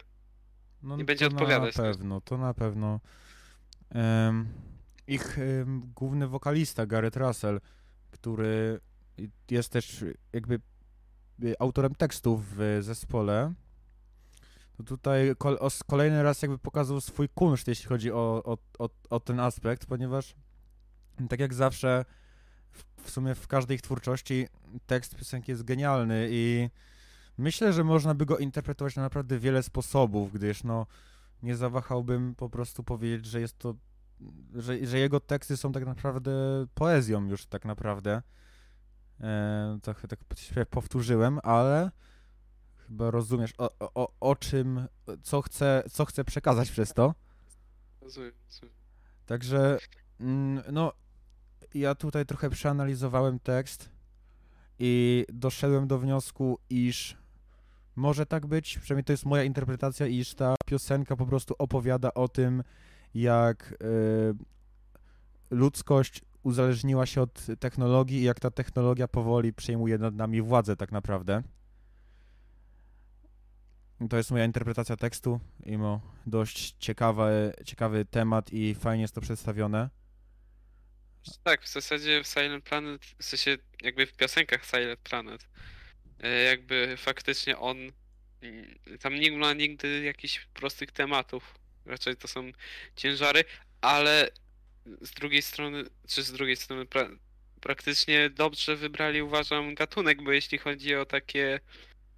No, 0.83 0.97
Nie 0.97 1.05
będzie 1.05 1.29
to 1.29 1.31
odpowiadać 1.35 1.77
Na 1.77 1.83
też. 1.83 1.97
pewno, 1.97 2.21
to 2.21 2.37
na 2.37 2.53
pewno. 2.53 2.99
Em, 3.89 4.47
ich 5.07 5.39
em, 5.39 5.91
główny 5.95 6.27
wokalista, 6.27 6.85
Gareth 6.85 7.17
Russell, 7.17 7.61
który 8.11 8.79
jest 9.51 9.69
też 9.71 10.05
jakby 10.33 10.59
y, 11.43 11.55
autorem 11.59 11.95
tekstów 11.95 12.55
w 12.55 12.77
zespole, 12.81 13.53
to 14.77 14.83
tutaj 14.83 15.35
kol, 15.37 15.57
kolejny 15.87 16.23
raz 16.23 16.41
jakby 16.41 16.57
pokazał 16.57 17.01
swój 17.01 17.29
kunszt, 17.29 17.67
jeśli 17.67 17.85
chodzi 17.85 18.11
o, 18.11 18.41
o, 18.45 18.57
o, 18.79 18.89
o 19.09 19.19
ten 19.19 19.39
aspekt, 19.39 19.85
ponieważ 19.85 20.35
tak 21.29 21.39
jak 21.39 21.53
zawsze 21.53 22.05
w, 22.71 22.83
w 23.03 23.09
sumie 23.11 23.35
w 23.35 23.47
każdej 23.47 23.75
ich 23.75 23.81
twórczości 23.81 24.47
tekst 24.85 25.15
piosenki 25.15 25.51
jest 25.51 25.63
genialny 25.63 26.27
i 26.31 26.69
myślę, 27.37 27.73
że 27.73 27.83
można 27.83 28.13
by 28.13 28.25
go 28.25 28.37
interpretować 28.37 28.95
na 28.95 29.01
naprawdę 29.01 29.39
wiele 29.39 29.63
sposobów, 29.63 30.33
gdyż 30.33 30.63
no 30.63 30.85
nie 31.43 31.55
zawahałbym 31.55 32.35
po 32.35 32.49
prostu 32.49 32.83
powiedzieć, 32.83 33.25
że 33.25 33.41
jest 33.41 33.57
to, 33.57 33.75
że, 34.55 34.85
że 34.85 34.99
jego 34.99 35.19
teksty 35.19 35.57
są 35.57 35.71
tak 35.71 35.85
naprawdę 35.85 36.31
poezją 36.75 37.27
już 37.27 37.45
tak 37.45 37.65
naprawdę. 37.65 38.21
E, 39.21 39.79
trochę 39.81 40.07
tak 40.07 40.19
się 40.37 40.65
powtórzyłem, 40.65 41.39
ale 41.43 41.91
chyba 42.87 43.11
rozumiesz 43.11 43.53
o, 43.57 43.69
o, 43.79 44.13
o, 44.19 44.35
czym, 44.35 44.87
co 45.23 45.41
chcę, 45.41 45.83
co 45.91 46.05
chcę 46.05 46.23
przekazać 46.23 46.71
przez 46.71 46.93
to. 46.93 47.15
Rozumiem, 48.01 48.31
rozumiem. 48.45 48.75
Także, 49.25 49.77
mm, 50.19 50.63
no, 50.71 50.93
ja 51.73 51.95
tutaj 51.95 52.25
trochę 52.25 52.49
przeanalizowałem 52.49 53.39
tekst 53.39 53.89
i 54.79 55.25
doszedłem 55.29 55.87
do 55.87 55.99
wniosku, 55.99 56.59
iż 56.69 57.22
może 57.95 58.25
tak 58.25 58.45
być, 58.45 58.79
przynajmniej 58.79 59.03
to 59.03 59.13
jest 59.13 59.25
moja 59.25 59.43
interpretacja, 59.43 60.07
iż 60.07 60.35
ta 60.35 60.55
piosenka 60.65 61.15
po 61.15 61.25
prostu 61.25 61.55
opowiada 61.59 62.13
o 62.13 62.27
tym, 62.27 62.63
jak 63.13 63.71
y, 63.71 64.35
ludzkość 65.51 66.21
uzależniła 66.43 67.05
się 67.05 67.21
od 67.21 67.45
technologii 67.59 68.19
i 68.19 68.23
jak 68.23 68.39
ta 68.39 68.51
technologia 68.51 69.07
powoli 69.07 69.53
przejmuje 69.53 69.97
nad 69.97 70.15
nami 70.15 70.41
władzę 70.41 70.75
tak 70.75 70.91
naprawdę. 70.91 71.43
To 74.09 74.17
jest 74.17 74.31
moja 74.31 74.45
interpretacja 74.45 74.97
tekstu, 74.97 75.39
mimo 75.65 76.01
dość 76.25 76.75
ciekawy, 76.79 77.53
ciekawy 77.65 78.05
temat 78.05 78.53
i 78.53 78.75
fajnie 78.75 79.01
jest 79.01 79.15
to 79.15 79.21
przedstawione. 79.21 79.89
Tak, 81.43 81.63
w 81.63 81.73
zasadzie 81.73 82.23
w 82.23 82.27
Silent 82.27 82.63
Planet, 82.63 83.05
w 83.19 83.23
sensie 83.23 83.57
jakby 83.81 84.05
w 84.05 84.13
piosenkach 84.13 84.65
Silent 84.65 84.99
Planet, 84.99 85.43
e, 85.43 85.47
jakby 86.29 86.95
faktycznie 86.97 87.57
on 87.57 87.77
mm, 88.41 88.75
tam 88.99 89.15
nie 89.15 89.31
ma 89.31 89.53
nigdy 89.53 90.03
jakichś 90.03 90.39
prostych 90.53 90.91
tematów. 90.91 91.55
Raczej 91.85 92.15
to 92.15 92.27
są 92.27 92.51
ciężary, 92.95 93.43
ale 93.81 94.29
z 95.01 95.11
drugiej 95.11 95.41
strony, 95.41 95.83
czy 96.07 96.23
z 96.23 96.31
drugiej 96.31 96.55
strony 96.55 96.85
pra 96.85 97.09
praktycznie 97.61 98.29
dobrze 98.29 98.75
wybrali, 98.75 99.21
uważam, 99.21 99.75
gatunek, 99.75 100.23
bo 100.23 100.31
jeśli 100.31 100.57
chodzi 100.57 100.95
o 100.95 101.05
takie 101.05 101.59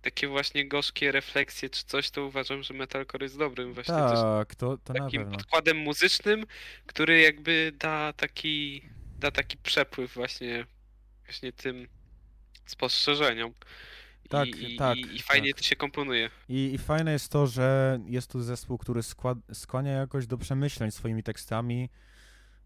takie 0.06 0.28
właśnie 0.28 0.68
gorzkie 0.68 1.12
refleksje 1.12 1.70
czy 1.70 1.86
coś, 1.86 2.10
to 2.10 2.26
uważam, 2.26 2.64
że 2.64 2.74
metalcore 2.74 3.26
jest 3.26 3.38
dobrym 3.38 3.74
właśnie 3.74 3.94
Tak, 3.94 4.56
to, 4.56 4.78
to 4.78 4.94
takim 4.94 5.32
podkładem 5.32 5.78
muzycznym, 5.78 6.46
który 6.86 7.22
jakby 7.22 7.72
da 7.80 8.14
taki, 8.14 8.82
da 9.20 9.32
taki 9.32 9.58
przepływ 9.58 10.14
właśnie, 10.14 10.66
właśnie 11.26 11.52
tym 11.54 11.88
spostrzeżeniom. 12.66 13.54
Tak, 14.30 14.48
I, 14.48 14.78
tak, 14.78 14.98
i, 14.98 15.16
i 15.16 15.22
fajnie 15.22 15.54
tak. 15.54 15.62
to 15.62 15.68
się 15.68 15.76
komponuje. 15.76 16.30
I, 16.50 16.74
I 16.74 16.78
fajne 16.78 17.12
jest 17.12 17.32
to, 17.32 17.48
że 17.48 18.00
jest 18.06 18.32
tu 18.32 18.42
zespół, 18.42 18.78
który 18.78 19.04
skład, 19.04 19.38
skłania 19.54 19.92
jakoś 19.92 20.28
do 20.28 20.38
przemyśleń 20.38 20.92
swoimi 20.92 21.24
tekstami. 21.24 21.90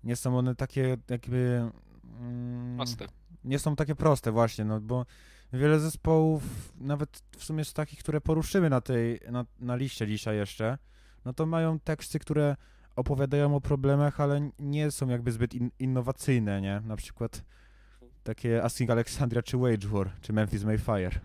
Nie 0.03 0.15
są 0.15 0.37
one 0.37 0.55
takie 0.55 0.97
jakby... 1.09 1.71
Mm, 2.19 2.77
Proste. 2.77 3.05
nie 3.43 3.59
są 3.59 3.75
takie 3.75 3.95
proste 3.95 4.31
właśnie, 4.31 4.65
no 4.65 4.81
bo 4.81 5.05
wiele 5.53 5.79
zespołów, 5.79 6.43
nawet 6.77 7.23
w 7.37 7.43
sumie 7.43 7.65
z 7.65 7.73
takich, 7.73 7.99
które 7.99 8.21
poruszymy 8.21 8.69
na 8.69 8.81
tej, 8.81 9.19
na, 9.31 9.45
na 9.59 9.75
liście 9.75 10.07
dzisiaj 10.07 10.37
jeszcze, 10.37 10.77
no 11.25 11.33
to 11.33 11.45
mają 11.45 11.79
teksty, 11.79 12.19
które 12.19 12.55
opowiadają 12.95 13.55
o 13.55 13.61
problemach, 13.61 14.19
ale 14.19 14.49
nie 14.59 14.91
są 14.91 15.07
jakby 15.07 15.31
zbyt 15.31 15.53
in, 15.53 15.71
innowacyjne, 15.79 16.61
nie? 16.61 16.81
Na 16.85 16.95
przykład 16.95 17.43
takie 18.29 18.63
Asking 18.63 18.89
Alexandria 18.89 19.43
czy 19.43 19.57
Wage 19.57 19.87
War, 19.87 20.11
czy 20.21 20.33
Memphis 20.33 20.63
Mayfire. 20.63 21.19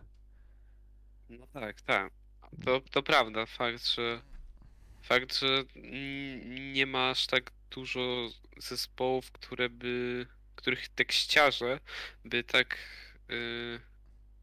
No 1.28 1.46
tak, 1.46 1.80
tak. 1.80 2.12
To, 2.64 2.80
to 2.80 3.02
prawda, 3.02 3.46
fakt, 3.46 3.86
że 3.88 4.20
Fakt, 5.02 5.38
że 5.38 5.64
nie 6.72 6.86
ma 6.86 7.10
aż 7.10 7.26
tak 7.26 7.50
dużo 7.70 8.28
zespołów, 8.58 9.32
które 9.32 9.68
by, 9.68 10.26
których 10.56 10.88
tekściarze 10.88 11.80
by 12.24 12.44
tak 12.44 12.78
y, 13.30 13.80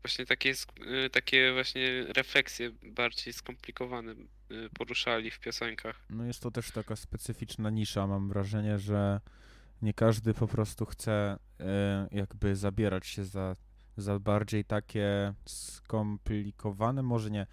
właśnie 0.01 0.25
takie, 0.25 0.53
sk- 0.53 1.06
y, 1.06 1.10
takie 1.10 1.53
właśnie 1.53 2.03
refleksje 2.03 2.72
bardziej 2.84 3.34
skomplikowane 3.34 4.12
y, 4.12 4.70
poruszali 4.74 5.32
w 5.32 5.39
piosenkach. 5.39 6.01
No 6.10 6.25
jest 6.25 6.41
to 6.41 6.51
też 6.51 6.72
taka 6.72 6.96
specyficzna 6.96 7.70
nisza. 7.70 8.08
Mam 8.08 8.30
wrażenie, 8.30 8.80
że 8.80 9.20
nie 9.82 9.94
każdy 9.94 10.34
po 10.34 10.48
prostu 10.48 10.86
chce 10.86 11.38
jakby 12.12 12.56
zabierać 12.56 13.08
się 13.08 13.25
za, 13.25 13.56
za 13.98 14.20
bardziej 14.20 14.65
takie 14.65 15.34
skomplikowane, 15.46 17.03
może 17.03 17.32
nie, 17.32 17.48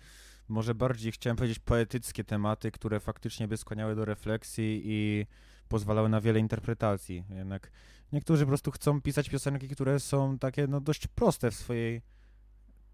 może 0.48 0.74
bardziej 0.74 1.12
chciałem 1.12 1.36
powiedzieć 1.36 1.58
poetyckie 1.58 2.24
tematy, 2.24 2.70
które 2.70 3.00
faktycznie 3.00 3.48
by 3.48 3.56
skłaniały 3.56 3.94
do 3.94 4.04
refleksji 4.04 4.82
i 4.84 5.26
pozwalały 5.68 6.08
na 6.08 6.20
wiele 6.20 6.38
interpretacji. 6.38 7.24
Jednak 7.30 7.70
niektórzy 8.12 8.44
po 8.44 8.48
prostu 8.48 8.70
chcą 8.70 9.02
pisać 9.02 9.28
piosenki, 9.28 9.68
które 9.68 10.00
są 10.00 10.38
takie 10.38 10.66
no 10.66 10.80
dość 10.80 11.06
proste 11.06 11.50
w 11.50 11.54
swojej 11.54 12.02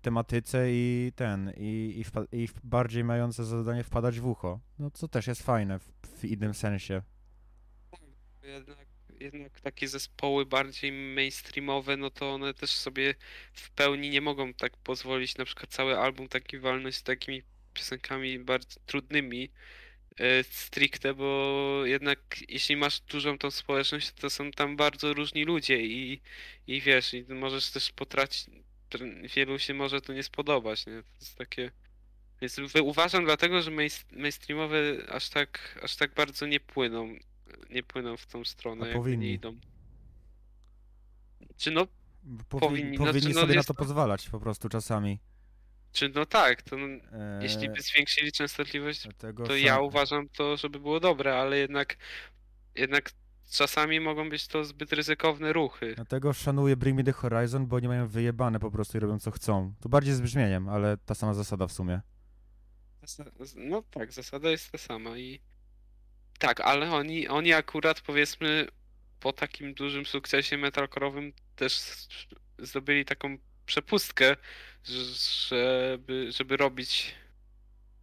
tematyce 0.02 0.66
i 0.70 1.12
ten, 1.16 1.52
i, 1.56 1.94
i, 1.96 2.04
wpa- 2.04 2.26
i 2.32 2.48
bardziej 2.64 3.04
mające 3.04 3.44
za 3.44 3.56
zadanie 3.56 3.84
wpadać 3.84 4.20
w 4.20 4.26
ucho. 4.26 4.60
No 4.78 4.90
co 4.90 5.08
też 5.08 5.26
jest 5.26 5.42
fajne 5.42 5.78
w, 5.78 5.92
w 6.06 6.24
innym 6.24 6.54
sensie. 6.54 7.02
Jednak, 8.42 8.93
jednak 9.20 9.60
takie 9.60 9.88
zespoły 9.88 10.46
bardziej 10.46 10.92
mainstreamowe, 10.92 11.96
no 11.96 12.10
to 12.10 12.34
one 12.34 12.54
też 12.54 12.70
sobie 12.70 13.14
w 13.52 13.70
pełni 13.70 14.10
nie 14.10 14.20
mogą 14.20 14.54
tak 14.54 14.76
pozwolić 14.76 15.36
na 15.36 15.44
przykład 15.44 15.70
cały 15.70 15.98
album 15.98 16.28
taki 16.28 16.58
walnąć 16.58 16.96
z 16.96 17.02
takimi 17.02 17.42
piosenkami 17.74 18.38
bardzo 18.38 18.80
trudnymi 18.86 19.50
e, 20.18 20.44
stricte, 20.44 21.14
bo 21.14 21.82
jednak 21.86 22.18
jeśli 22.48 22.76
masz 22.76 23.00
dużą 23.00 23.38
tą 23.38 23.50
społeczność, 23.50 24.12
to 24.12 24.30
są 24.30 24.50
tam 24.50 24.76
bardzo 24.76 25.14
różni 25.14 25.44
ludzie 25.44 25.82
i, 25.86 26.20
i 26.66 26.80
wiesz, 26.80 27.14
i 27.14 27.24
możesz 27.28 27.70
też 27.70 27.92
potracić, 27.92 28.46
tr- 28.90 29.30
wielu 29.34 29.58
się 29.58 29.74
może 29.74 30.00
to 30.00 30.12
nie 30.12 30.22
spodobać, 30.22 30.86
nie? 30.86 31.02
To 31.02 31.08
jest 31.20 31.36
takie... 31.36 31.70
Więc 32.40 32.60
uważam 32.82 33.24
dlatego, 33.24 33.62
że 33.62 33.70
main- 33.70 34.04
mainstreamowe 34.12 34.78
aż 35.08 35.28
tak, 35.28 35.78
aż 35.82 35.96
tak 35.96 36.14
bardzo 36.14 36.46
nie 36.46 36.60
płyną, 36.60 37.18
nie 37.70 37.82
płyną 37.82 38.16
w 38.16 38.26
tą 38.26 38.44
stronę, 38.44 38.84
A 38.84 38.86
jakby 38.88 39.00
powinni. 39.02 39.26
nie 39.26 39.32
idą. 39.32 39.56
Czy 41.56 41.70
no, 41.70 41.86
Powi- 42.48 42.60
Powinni, 42.60 42.98
powinni 42.98 43.20
znaczy, 43.20 43.34
no 43.34 43.40
sobie 43.40 43.52
na 43.54 43.54
jest 43.58 43.68
to 43.68 43.74
to- 43.74 43.78
pozwalać 43.78 44.28
po 44.30 44.40
prostu 44.40 44.68
czasami. 44.68 45.18
czy 45.92 46.08
no 46.14 46.26
tak, 46.26 46.62
to 46.62 46.76
no, 46.76 46.86
Eee, 46.86 47.00
jeśli 47.42 47.68
by 47.70 47.80
zwiększyli 47.82 48.32
częstotliwość 48.32 49.02
dlatego 49.02 49.44
to 49.46 49.52
szan- 49.52 49.62
ja 49.64 49.80
uważam 49.80 50.28
to, 50.28 50.56
żeby 50.56 50.80
było 50.80 51.00
dobre, 51.00 51.38
ale 51.38 51.58
jednak, 51.58 51.96
jednak 52.74 53.10
czasami 53.50 54.00
mogą 54.00 54.28
być 54.30 54.46
to 54.48 54.64
zbyt 54.64 54.92
ryzykowne 54.92 55.52
ruchy. 55.52 55.94
Dlatego 55.94 56.32
szanuję 56.32 56.76
Bring 56.76 56.96
Me 56.96 57.04
The 57.04 57.12
Horizon, 57.12 57.66
bo 57.66 57.76
oni 57.76 57.88
mają 57.88 58.08
wyjebane 58.08 58.60
po 58.60 58.70
prostu 58.70 58.96
i 58.96 59.00
robią 59.00 59.18
co 59.18 59.30
chcą. 59.30 59.74
To 59.80 59.88
bardziej 59.88 60.14
z 60.14 60.20
brzmieniem, 60.20 60.68
ale 60.68 60.96
ta 60.96 61.14
sama 61.14 61.34
zasada 61.34 61.66
w 61.66 61.72
sumie. 61.72 62.00
No 63.56 63.82
tak, 63.82 64.12
zasada 64.12 64.50
jest 64.50 64.70
ta 64.72 64.78
sama 64.78 65.18
i 65.18 65.40
tak, 66.38 66.60
ale 66.60 66.92
oni, 66.92 67.28
oni 67.28 67.52
akurat 67.52 68.00
powiedzmy 68.00 68.66
po 69.20 69.32
takim 69.32 69.74
dużym 69.74 70.06
sukcesie 70.06 70.56
metalcore'owym 70.58 71.32
też 71.56 71.80
zdobyli 72.58 73.04
taką 73.04 73.38
przepustkę, 73.66 74.36
żeby, 74.84 76.32
żeby 76.32 76.56
robić 76.56 77.14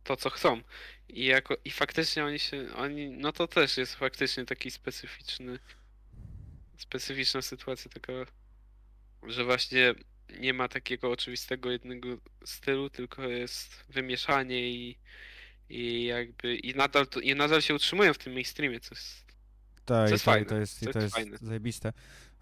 to, 0.03 0.17
co 0.17 0.29
chcą. 0.29 0.61
I, 1.09 1.25
jako, 1.25 1.57
I 1.65 1.71
faktycznie 1.71 2.25
oni 2.25 2.39
się, 2.39 2.73
oni, 2.75 3.09
no 3.09 3.31
to 3.31 3.47
też 3.47 3.77
jest 3.77 3.95
faktycznie 3.95 4.45
taki 4.45 4.71
specyficzny, 4.71 5.59
specyficzna 6.77 7.41
sytuacja 7.41 7.91
taka, 7.91 8.13
że 9.23 9.43
właśnie 9.43 9.93
nie 10.39 10.53
ma 10.53 10.67
takiego 10.67 11.11
oczywistego 11.11 11.71
jednego 11.71 12.07
stylu, 12.45 12.89
tylko 12.89 13.23
jest 13.27 13.83
wymieszanie 13.89 14.69
i, 14.69 14.97
i 15.71 16.05
jakby, 16.05 16.55
i 16.55 16.75
nadal, 16.75 17.07
to, 17.07 17.19
i 17.19 17.35
nadal 17.35 17.61
się 17.61 17.75
utrzymują 17.75 18.13
w 18.13 18.17
tym 18.17 18.33
mainstreamie, 18.33 18.79
co 18.79 18.95
jest, 18.95 19.25
Tak, 19.85 20.07
Co 20.07 20.13
jest 20.13 20.23
i 20.23 20.25
fajne, 20.25 20.45
to 20.45 20.55
jest, 20.55 20.83
i 20.83 20.87
to 20.87 20.99
jest 20.99 21.15
fajne. 21.15 21.37
zajebiste. 21.41 21.93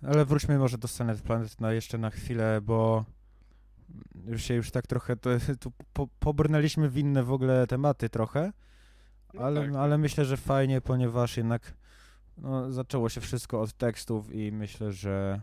Ale 0.08 0.26
wróćmy 0.26 0.58
może 0.58 0.78
do 0.78 0.88
Planet 0.88 1.22
Planet 1.22 1.62
na 1.62 1.74
jeszcze 1.74 1.98
na 1.98 2.10
chwilę, 2.10 2.60
bo 2.62 3.06
już 4.28 4.44
się 4.44 4.54
już 4.54 4.72
tak 4.72 4.88
trochę 4.88 5.16
to, 5.16 5.30
tu 5.60 5.72
po, 5.94 6.08
pobrnęliśmy 6.20 6.90
w 6.90 6.98
inne 6.98 7.24
w 7.24 7.32
ogóle 7.32 7.68
tematy 7.68 8.10
trochę, 8.10 8.52
No 9.34 9.42
ale, 9.42 9.62
tak. 9.66 9.76
ale 9.76 9.98
myślę, 9.98 10.26
że 10.26 10.38
fajnie, 10.38 10.82
ponieważ 10.82 11.38
jednak 11.38 11.74
no, 12.38 12.72
zaczęło 12.72 13.10
się 13.10 13.22
wszystko 13.22 13.62
od 13.62 13.74
tekstów 13.74 14.34
i 14.36 14.52
myślę, 14.52 14.92
że 14.92 15.42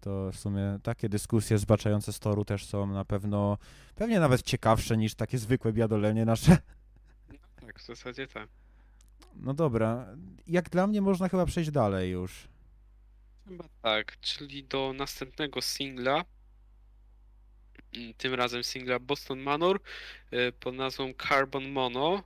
to 0.00 0.30
w 0.32 0.36
sumie 0.36 0.78
takie 0.82 1.08
dyskusje 1.08 1.58
zbaczające 1.58 2.12
z 2.12 2.18
toru 2.18 2.44
też 2.44 2.66
są 2.66 2.86
na 2.86 3.04
pewno, 3.04 3.58
pewnie 3.94 4.20
nawet 4.20 4.42
ciekawsze 4.42 4.96
niż 4.96 5.14
takie 5.14 5.38
zwykłe 5.38 5.72
biadolenie 5.72 6.24
nasze. 6.24 6.56
Tak, 7.72 7.82
w 7.82 7.86
zasadzie 7.86 8.26
tak. 8.26 8.48
No 9.34 9.54
dobra, 9.54 10.06
jak 10.46 10.70
dla 10.70 10.86
mnie 10.86 11.00
można 11.00 11.28
chyba 11.28 11.46
przejść 11.46 11.70
dalej 11.70 12.10
już. 12.10 12.48
Chyba 13.48 13.64
tak, 13.82 14.20
czyli 14.20 14.64
do 14.64 14.92
następnego 14.92 15.62
singla, 15.62 16.24
tym 18.16 18.34
razem 18.34 18.64
singla 18.64 18.98
Boston 18.98 19.40
Manor 19.40 19.80
y, 20.32 20.52
pod 20.52 20.74
nazwą 20.74 21.12
Carbon 21.28 21.70
Mono. 21.70 22.22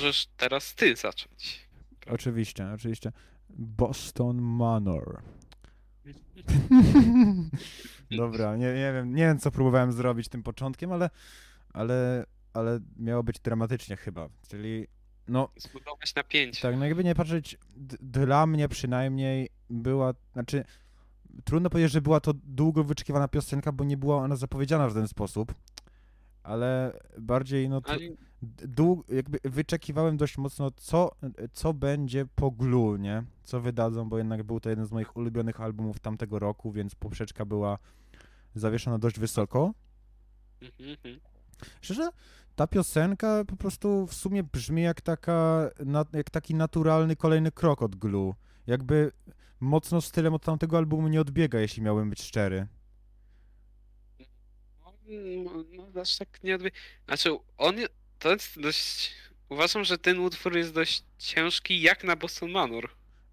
Możesz 0.00 0.26
teraz 0.36 0.74
ty 0.74 0.96
zacząć. 0.96 1.68
Oczywiście, 2.06 2.66
oczywiście. 2.74 3.12
Boston 3.50 4.40
Manor. 4.42 5.22
Dobra, 8.10 8.56
nie, 8.56 8.66
nie 8.74 8.92
wiem, 8.92 9.14
nie 9.14 9.22
wiem 9.24 9.38
co 9.38 9.50
próbowałem 9.50 9.92
zrobić 9.92 10.28
tym 10.28 10.42
początkiem, 10.42 10.92
ale, 10.92 11.10
ale, 11.72 12.26
ale 12.52 12.80
miało 12.96 13.22
być 13.22 13.40
dramatycznie 13.40 13.96
chyba, 13.96 14.28
czyli 14.48 14.86
no 15.28 15.48
Zbudować 15.56 16.14
napięcie. 16.14 16.62
tak, 16.62 16.76
no 16.76 16.84
jakby 16.84 17.04
nie 17.04 17.14
patrzeć, 17.14 17.58
dla 18.00 18.46
mnie 18.46 18.68
przynajmniej 18.68 19.48
była, 19.70 20.14
znaczy 20.32 20.64
trudno 21.44 21.70
powiedzieć, 21.70 21.92
że 21.92 22.00
była 22.00 22.20
to 22.20 22.32
długo 22.34 22.84
wyczekiwana 22.84 23.28
piosenka, 23.28 23.72
bo 23.72 23.84
nie 23.84 23.96
była 23.96 24.16
ona 24.16 24.36
zapowiedziana 24.36 24.88
w 24.88 24.94
ten 24.94 25.08
sposób, 25.08 25.54
ale 26.42 27.00
bardziej 27.18 27.68
no 27.68 27.80
tr- 27.80 27.90
Ale 27.90 28.00
dług, 28.42 29.08
jakby 29.08 29.38
wyczekiwałem 29.44 30.16
dość 30.16 30.38
mocno, 30.38 30.70
co, 30.70 31.10
co 31.52 31.74
będzie 31.74 32.26
po 32.34 32.50
Glue, 32.50 32.98
nie? 32.98 33.22
Co 33.44 33.60
wydadzą, 33.60 34.08
bo 34.08 34.18
jednak 34.18 34.42
był 34.42 34.60
to 34.60 34.70
jeden 34.70 34.86
z 34.86 34.92
moich 34.92 35.16
ulubionych 35.16 35.60
albumów 35.60 36.00
tamtego 36.00 36.38
roku, 36.38 36.72
więc 36.72 36.94
poprzeczka 36.94 37.44
była 37.44 37.78
zawieszona 38.54 38.98
dość 38.98 39.18
wysoko. 39.18 39.74
Mhm, 40.62 40.90
mhm. 40.90 41.20
Szczerze, 41.80 42.08
ta 42.56 42.66
piosenka 42.66 43.44
po 43.44 43.56
prostu 43.56 44.06
w 44.06 44.14
sumie 44.14 44.42
brzmi 44.42 44.82
jak 44.82 45.00
taka, 45.00 45.70
jak 46.12 46.30
taki 46.30 46.54
naturalny 46.54 47.16
kolejny 47.16 47.52
krok 47.52 47.82
od 47.82 47.96
Glue. 47.96 48.34
Jakby 48.66 49.12
mocno 49.60 50.00
stylem 50.00 50.34
od 50.34 50.42
tamtego 50.42 50.78
albumu 50.78 51.08
nie 51.08 51.20
odbiega, 51.20 51.60
jeśli 51.60 51.82
miałbym 51.82 52.10
być 52.10 52.22
szczery. 52.22 52.66
No, 54.80 54.92
no, 55.44 55.88
no 55.94 56.00
aż 56.00 56.18
tak 56.18 56.42
nie 56.42 56.54
odbie... 56.54 56.70
Znaczy, 57.06 57.30
on, 57.58 57.76
to 58.20 58.32
jest 58.32 58.60
dość... 58.60 59.12
Uważam, 59.48 59.84
że 59.84 59.98
ten 59.98 60.18
utwór 60.18 60.56
jest 60.56 60.74
dość 60.74 61.02
ciężki 61.18 61.80
jak 61.80 62.04
na 62.04 62.16
Boston 62.16 62.50
Manor. 62.50 62.90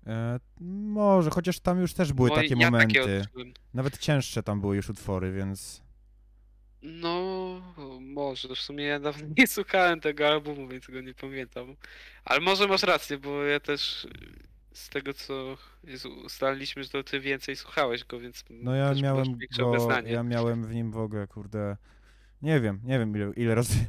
E, 0.07 0.39
może, 0.59 1.29
chociaż 1.29 1.59
tam 1.59 1.81
już 1.81 1.93
też 1.93 2.13
były 2.13 2.29
Bo 2.29 2.35
takie 2.35 2.55
ja 2.59 2.71
momenty. 2.71 2.99
Takie 2.99 3.21
odczułem. 3.21 3.53
Nawet 3.73 3.97
cięższe 3.97 4.43
tam 4.43 4.61
były 4.61 4.75
już 4.75 4.89
utwory, 4.89 5.31
więc... 5.31 5.81
No, 6.81 7.61
może. 8.01 8.47
W 8.47 8.59
sumie 8.59 8.83
ja 8.83 8.99
dawno 8.99 9.27
nie 9.37 9.47
słuchałem 9.47 9.99
tego 9.99 10.27
albumu, 10.27 10.67
więc 10.67 10.87
go 10.87 11.01
nie 11.01 11.13
pamiętam. 11.13 11.75
Ale 12.25 12.39
może 12.39 12.67
masz 12.67 12.83
rację, 12.83 13.17
bo 13.17 13.43
ja 13.43 13.59
też 13.59 14.07
z 14.73 14.89
tego 14.89 15.13
co 15.13 15.57
ustaliliśmy, 16.25 16.83
że 16.83 16.89
to 16.89 17.03
ty 17.03 17.19
więcej 17.19 17.55
słuchałeś 17.55 18.03
go, 18.03 18.19
więc 18.19 18.43
No 18.49 18.75
ja 18.75 18.93
miałem 18.93 19.37
większe 19.37 19.61
go, 19.61 19.89
ja 20.05 20.23
miałem 20.23 20.65
w 20.65 20.73
nim 20.73 20.91
w 20.91 20.97
ogóle, 20.97 21.27
kurde, 21.27 21.77
nie 22.41 22.59
wiem, 22.59 22.79
nie 22.83 22.99
wiem 22.99 23.15
ile, 23.15 23.31
ile 23.35 23.55
razy, 23.55 23.85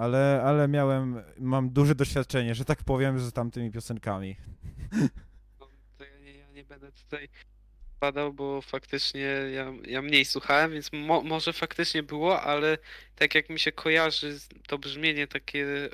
ale, 0.00 0.42
ale 0.44 0.68
miałem, 0.68 1.22
mam 1.38 1.70
duże 1.70 1.94
doświadczenie, 1.94 2.54
że 2.54 2.64
tak 2.64 2.84
powiem, 2.84 3.20
z 3.20 3.32
tamtymi 3.32 3.70
piosenkami. 3.70 4.36
No, 5.60 5.68
to 5.98 6.04
ja 6.04 6.18
nie, 6.18 6.34
ja 6.34 6.50
nie 6.50 6.64
będę 6.64 6.92
tutaj 6.92 7.28
padał, 8.00 8.32
bo 8.32 8.62
faktycznie 8.62 9.20
ja, 9.20 9.72
ja 9.86 10.02
mniej 10.02 10.24
słuchałem, 10.24 10.72
więc 10.72 10.92
mo, 10.92 11.22
może 11.22 11.52
faktycznie 11.52 12.02
było, 12.02 12.42
ale 12.42 12.78
tak 13.14 13.34
jak 13.34 13.50
mi 13.50 13.58
się 13.58 13.72
kojarzy 13.72 14.38
to 14.66 14.78
brzmienie 14.78 15.26
takie, 15.26 15.88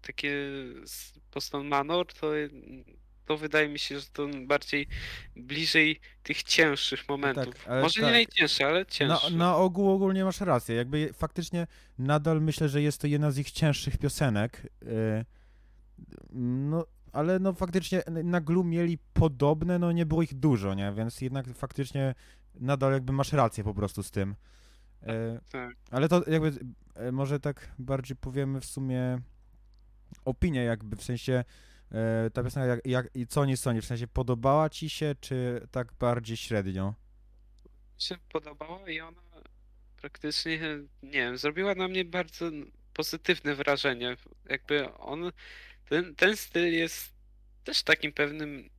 takie 0.00 0.32
z 0.84 1.12
Boston 1.34 1.66
Manor, 1.66 2.06
to, 2.06 2.30
to 3.26 3.36
wydaje 3.36 3.68
mi 3.68 3.78
się, 3.78 4.00
że 4.00 4.06
to 4.12 4.26
bardziej 4.46 4.86
bliżej 5.36 6.00
tych 6.22 6.42
cięższych 6.42 7.08
momentów. 7.08 7.64
tak, 7.64 7.82
może 7.82 8.00
nie 8.00 8.06
tak. 8.06 8.12
najcięższe, 8.14 8.66
ale 8.66 8.78
Na, 8.78 8.84
cięższe. 8.84 9.30
na 9.30 9.56
ogół 9.56 9.90
ogólnie 9.90 10.24
masz 10.24 10.40
rację. 10.40 10.74
Jakby 10.74 11.12
faktycznie 11.12 11.66
nadal 11.98 12.42
myślę, 12.42 12.68
że 12.68 12.82
jest 12.82 13.00
to 13.00 13.06
jedna 13.06 13.30
z 13.30 13.38
ich 13.38 13.50
cięższych 13.50 13.98
piosenek. 13.98 14.62
y, 14.82 15.24
No, 16.32 16.86
ale 17.12 17.38
no 17.38 17.52
faktycznie 17.52 18.02
na 18.24 18.40
Glue 18.40 18.64
mieli 18.64 18.98
podobne, 19.12 19.78
no 19.78 19.92
nie 19.92 20.06
było 20.06 20.22
ich 20.22 20.34
dużo, 20.34 20.74
nie? 20.74 20.92
Więc 20.92 21.20
jednak 21.20 21.46
faktycznie 21.54 22.14
nadal 22.54 22.92
jakby 22.92 23.12
masz 23.12 23.32
rację 23.32 23.64
po 23.64 23.74
prostu 23.74 24.02
z 24.02 24.10
tym. 24.10 24.34
Y, 25.02 25.06
tak. 25.52 25.76
Ale 25.90 26.08
to 26.08 26.30
jakby 26.30 26.48
y, 27.08 27.12
może 27.12 27.40
tak 27.40 27.70
bardziej 27.78 28.16
powiemy 28.16 28.60
w 28.60 28.64
sumie 28.64 29.18
opinię 30.24 30.64
jakby, 30.64 30.96
w 30.96 31.02
sensie 31.02 31.44
ta 32.32 32.42
piosenka 32.42 32.66
jak, 32.66 32.86
jak, 32.86 33.08
i 33.14 33.26
co 33.26 33.44
nie 33.44 33.56
sądzisz, 33.56 33.84
w 33.84 33.88
sensie 33.88 34.06
podobała 34.06 34.70
ci 34.70 34.90
się, 34.90 35.14
czy 35.20 35.66
tak 35.70 35.92
bardziej 35.92 36.36
średnio? 36.36 36.94
mi 37.94 38.00
się 38.02 38.16
podobała 38.32 38.90
i 38.90 39.00
ona 39.00 39.20
praktycznie, 39.96 40.58
nie 41.02 41.10
wiem, 41.10 41.38
zrobiła 41.38 41.74
na 41.74 41.88
mnie 41.88 42.04
bardzo 42.04 42.50
pozytywne 42.94 43.54
wrażenie. 43.54 44.16
Jakby 44.48 44.92
on, 44.94 45.32
ten, 45.88 46.14
ten 46.14 46.36
styl 46.36 46.72
jest 46.72 47.12
też 47.64 47.82
takim 47.82 48.12
pewnym. 48.12 48.70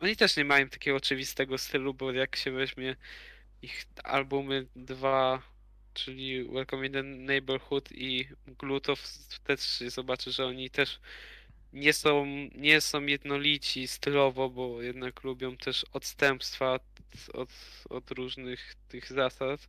Oni 0.00 0.16
też 0.16 0.36
nie 0.36 0.44
mają 0.44 0.68
takiego 0.68 0.96
oczywistego 0.96 1.58
stylu, 1.58 1.94
bo 1.94 2.12
jak 2.12 2.36
się 2.36 2.50
weźmie 2.50 2.96
ich 3.62 3.84
albumy 4.04 4.66
dwa, 4.76 5.42
czyli 5.94 6.48
Welcome 6.48 6.86
in 6.86 6.92
the 6.92 7.02
Neighborhood 7.02 7.92
i 7.92 8.28
Glue, 8.46 8.80
to 8.80 8.96
w- 8.96 9.38
też 9.44 9.60
się 9.78 9.90
zobaczy, 9.90 10.32
że 10.32 10.46
oni 10.46 10.70
też 10.70 11.00
nie 11.74 11.92
są, 11.92 12.26
nie 12.54 12.80
są 12.80 13.06
jednolici 13.06 13.88
stylowo, 13.88 14.50
bo 14.50 14.82
jednak 14.82 15.24
lubią 15.24 15.56
też 15.56 15.84
odstępstwa 15.92 16.78
od, 17.32 17.50
od, 17.90 18.10
różnych 18.10 18.74
tych 18.88 19.12
zasad. 19.12 19.68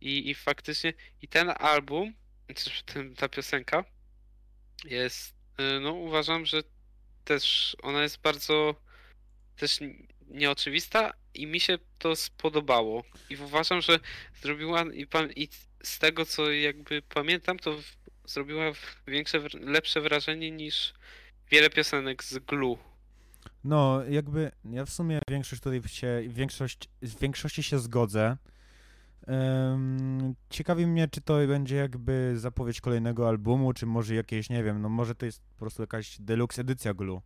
I, 0.00 0.30
I 0.30 0.34
faktycznie, 0.34 0.92
i 1.22 1.28
ten 1.28 1.52
album, 1.58 2.14
czy 2.54 2.84
ten, 2.84 3.14
ta 3.14 3.28
piosenka 3.28 3.84
jest, 4.84 5.34
y, 5.60 5.80
no 5.80 5.92
uważam, 5.92 6.46
że 6.46 6.62
też 7.24 7.76
ona 7.82 8.02
jest 8.02 8.20
bardzo 8.20 8.74
też 9.56 9.78
nieoczywista 10.28 11.12
i 11.34 11.46
mi 11.46 11.60
się 11.60 11.78
to 11.98 12.16
spodobało. 12.16 13.04
I 13.30 13.36
uważam, 13.36 13.82
że 13.82 13.98
zrobiła 14.42 14.84
i, 14.94 15.06
i 15.36 15.48
z 15.82 15.98
tego 15.98 16.26
co 16.26 16.50
jakby 16.52 17.02
pamiętam, 17.02 17.58
to 17.58 17.80
zrobiła 18.24 18.72
większe, 19.06 19.40
lepsze 19.60 20.00
wrażenie 20.00 20.50
niż 20.50 20.94
wiele 21.52 21.70
piosenek 21.70 22.24
z 22.24 22.38
Glue. 22.38 22.78
No, 23.64 24.04
jakby 24.04 24.50
ja 24.64 24.84
w 24.84 24.90
sumie 24.90 25.20
większość 25.28 25.62
tutaj 25.62 25.82
się, 25.86 26.22
większość, 26.28 26.88
w 27.02 27.18
większości 27.18 27.62
się 27.62 27.78
zgodzę. 27.78 28.36
Em, 29.26 30.34
ciekawi 30.50 30.86
mnie, 30.86 31.08
czy 31.08 31.20
to 31.20 31.46
będzie 31.46 31.76
jakby 31.76 32.34
zapowiedź 32.36 32.80
kolejnego 32.80 33.28
albumu, 33.28 33.72
czy 33.72 33.86
może 33.86 34.14
jakieś, 34.14 34.50
nie 34.50 34.64
wiem, 34.64 34.82
no 34.82 34.88
może 34.88 35.14
to 35.14 35.26
jest 35.26 35.42
po 35.50 35.58
prostu 35.58 35.82
jakaś 35.82 36.20
deluxe 36.20 36.60
edycja 36.60 36.94
Glue. 36.94 37.22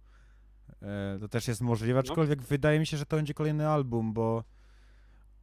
E, 0.83 1.19
to 1.21 1.29
też 1.29 1.49
jest 1.49 1.61
możliwe, 1.61 1.95
No. 1.95 2.01
aczkolwiek 2.01 2.43
wydaje 2.43 2.79
mi 2.81 2.87
się, 2.87 2.97
że 2.97 3.07
to 3.07 3.17
będzie 3.17 3.35
kolejny 3.35 3.69
album, 3.69 4.12
bo 4.12 4.45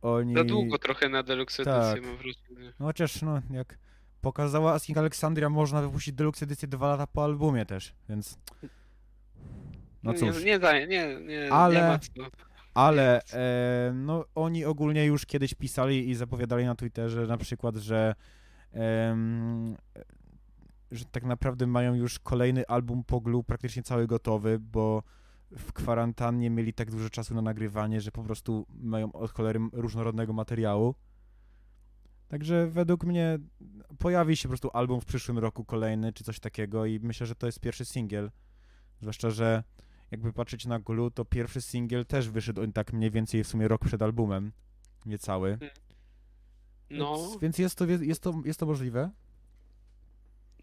oni... 0.01 0.33
Za 0.33 0.43
długo 0.43 0.77
trochę 0.77 1.09
na 1.09 1.23
deluxe 1.23 1.63
Tak. 1.63 1.83
edycję 1.83 2.09
mam 2.09 2.17
wrażenie. 2.17 2.73
No 2.79 2.85
chociaż, 2.85 3.21
no, 3.21 3.41
jak 3.49 3.77
pokazała 4.23 4.73
Asking 4.73 4.97
Alexandria, 4.97 5.49
można 5.49 5.81
wypuścić 5.81 6.13
deluxe 6.13 6.45
edycję 6.45 6.67
dwa 6.67 6.87
lata 6.87 7.07
po 7.07 7.23
albumie 7.23 7.65
też, 7.65 7.95
więc... 8.09 8.37
No 10.03 10.13
cóż. 10.13 10.43
Nie, 10.43 10.59
nie 10.59 10.87
nie, 10.87 11.19
nie, 11.25 11.53
Ale- 11.53 11.75
nie 11.75 11.87
ma 11.87 11.99
co. 11.99 12.11
Ale 12.73 13.21
e, 13.33 13.91
no, 13.93 14.25
oni 14.35 14.65
ogólnie 14.65 15.05
już 15.05 15.25
kiedyś 15.25 15.53
pisali 15.53 16.09
i 16.09 16.15
zapowiadali 16.15 16.65
na 16.65 16.75
Twitterze 16.75 17.27
na 17.27 17.37
przykład, 17.37 17.75
że, 17.75 18.15
em, 18.71 19.75
że 20.91 21.05
tak 21.05 21.23
naprawdę 21.23 21.67
mają 21.67 21.95
już 21.95 22.19
kolejny 22.19 22.67
album 22.67 23.03
po 23.03 23.21
Glue 23.21 23.43
praktycznie 23.43 23.83
cały 23.83 24.07
gotowy, 24.07 24.59
bo 24.59 25.03
w 25.51 25.73
kwarantannie 25.73 26.49
mieli 26.49 26.73
tak 26.73 26.91
dużo 26.91 27.09
czasu 27.09 27.35
na 27.35 27.41
nagrywanie, 27.41 28.01
że 28.01 28.11
po 28.11 28.23
prostu 28.23 28.65
mają 28.69 29.11
od 29.11 29.31
cholery 29.31 29.59
różnorodnego 29.73 30.33
materiału. 30.33 30.95
Także 32.33 32.67
według 32.67 33.03
mnie 33.03 33.39
pojawi 33.99 34.37
się 34.37 34.43
po 34.43 34.49
prostu 34.49 34.69
album 34.73 35.01
w 35.01 35.05
przyszłym 35.05 35.37
roku 35.37 35.65
kolejny, 35.65 36.13
czy 36.13 36.23
coś 36.23 36.39
takiego 36.39 36.85
i 36.85 36.99
myślę, 36.99 37.27
że 37.27 37.35
to 37.35 37.45
jest 37.45 37.59
pierwszy 37.59 37.85
singiel. 37.85 38.31
Zwłaszcza, 39.01 39.29
że 39.29 39.63
jakby 40.11 40.33
patrzeć 40.33 40.65
na 40.65 40.79
Glue, 40.79 41.11
to 41.11 41.25
pierwszy 41.25 41.61
singiel 41.61 42.05
też 42.05 42.29
wyszedł 42.29 42.71
tak 42.71 42.93
mniej 42.93 43.11
więcej 43.11 43.43
w 43.43 43.47
sumie 43.47 43.67
rok 43.67 43.85
przed 43.85 44.01
albumem. 44.01 44.51
Niecały. 45.05 45.57
No, 46.89 47.17
Więc, 47.17 47.41
więc 47.41 47.57
jest, 47.57 47.77
to, 47.77 47.85
jest, 47.85 48.23
to, 48.23 48.41
jest 48.45 48.59
to 48.59 48.65
możliwe. 48.65 49.11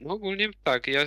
no 0.00 0.10
ogólnie 0.14 0.50
tak, 0.64 0.86
ja 0.86 1.00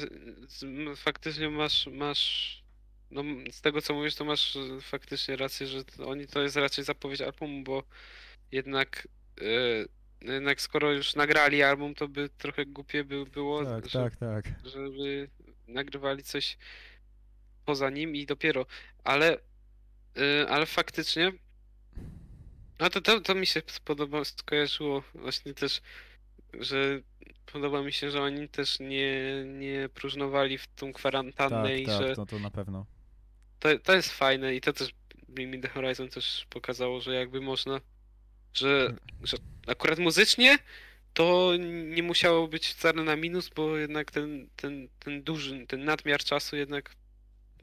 faktycznie 0.95 1.49
masz, 1.49 1.87
masz, 1.87 2.63
no 3.11 3.23
z 3.51 3.61
tego 3.61 3.81
co 3.81 3.93
mówisz, 3.93 4.15
to 4.15 4.25
masz 4.25 4.55
e, 4.55 4.81
faktycznie 4.81 5.35
rację, 5.35 5.67
że 5.67 5.85
to, 5.85 6.07
oni 6.07 6.27
to 6.27 6.41
jest 6.41 6.55
raczej 6.55 6.83
zapowiedź 6.83 7.21
albumu, 7.21 7.63
bo 7.63 7.83
jednak, 8.51 9.07
e, 9.41 10.02
jednak 10.23 10.61
skoro 10.61 10.91
już 10.91 11.15
nagrali 11.15 11.63
album, 11.63 11.95
to 11.95 12.07
by 12.07 12.29
trochę 12.29 12.65
głupie 12.65 13.03
by 13.03 13.25
było, 13.25 13.65
Tak, 13.65 13.89
że, 13.89 13.99
tak, 13.99 14.15
tak. 14.15 14.45
żeby 14.63 15.29
nagrywali 15.67 16.23
coś 16.23 16.57
poza 17.65 17.89
nim 17.89 18.15
i 18.15 18.25
dopiero, 18.25 18.65
ale, 19.03 19.37
y, 20.17 20.49
ale 20.49 20.65
faktycznie, 20.65 21.31
no 22.79 22.89
to, 22.89 23.01
to, 23.01 23.21
to 23.21 23.35
mi 23.35 23.45
się 23.45 23.61
spodobało, 23.67 24.25
skojarzyło 24.25 25.03
właśnie 25.15 25.53
też, 25.53 25.81
że 26.53 27.01
podoba 27.45 27.81
mi 27.81 27.93
się, 27.93 28.11
że 28.11 28.21
oni 28.21 28.49
też 28.49 28.79
nie, 28.79 29.43
nie 29.45 29.89
próżnowali 29.93 30.57
w 30.57 30.67
tą 30.67 30.93
kwarantannę 30.93 31.63
Tak, 31.69 31.77
i 31.79 31.85
tak, 31.85 32.01
że 32.01 32.15
to, 32.15 32.25
to 32.25 32.39
na 32.39 32.51
pewno. 32.51 32.85
to, 33.59 33.79
to 33.79 33.93
jest 33.93 34.11
fajne 34.11 34.55
i 34.55 34.61
to 34.61 34.73
też 34.73 34.93
Bring 35.29 35.55
Me 35.55 35.61
The 35.61 35.67
Horizon 35.69 36.09
też 36.09 36.45
pokazało, 36.49 37.01
że 37.01 37.13
jakby 37.15 37.41
można, 37.41 37.81
że, 38.53 38.93
że 39.23 39.37
akurat 39.67 39.99
muzycznie 39.99 40.57
to 41.13 41.51
nie 41.95 42.03
musiało 42.03 42.47
być 42.47 42.67
wcale 42.67 43.03
na 43.03 43.15
minus, 43.15 43.49
bo 43.55 43.77
jednak 43.77 44.11
ten, 44.11 44.47
ten, 44.55 44.87
ten 44.99 45.23
duży, 45.23 45.67
ten 45.67 45.85
nadmiar 45.85 46.19
czasu 46.19 46.55
jednak 46.55 46.95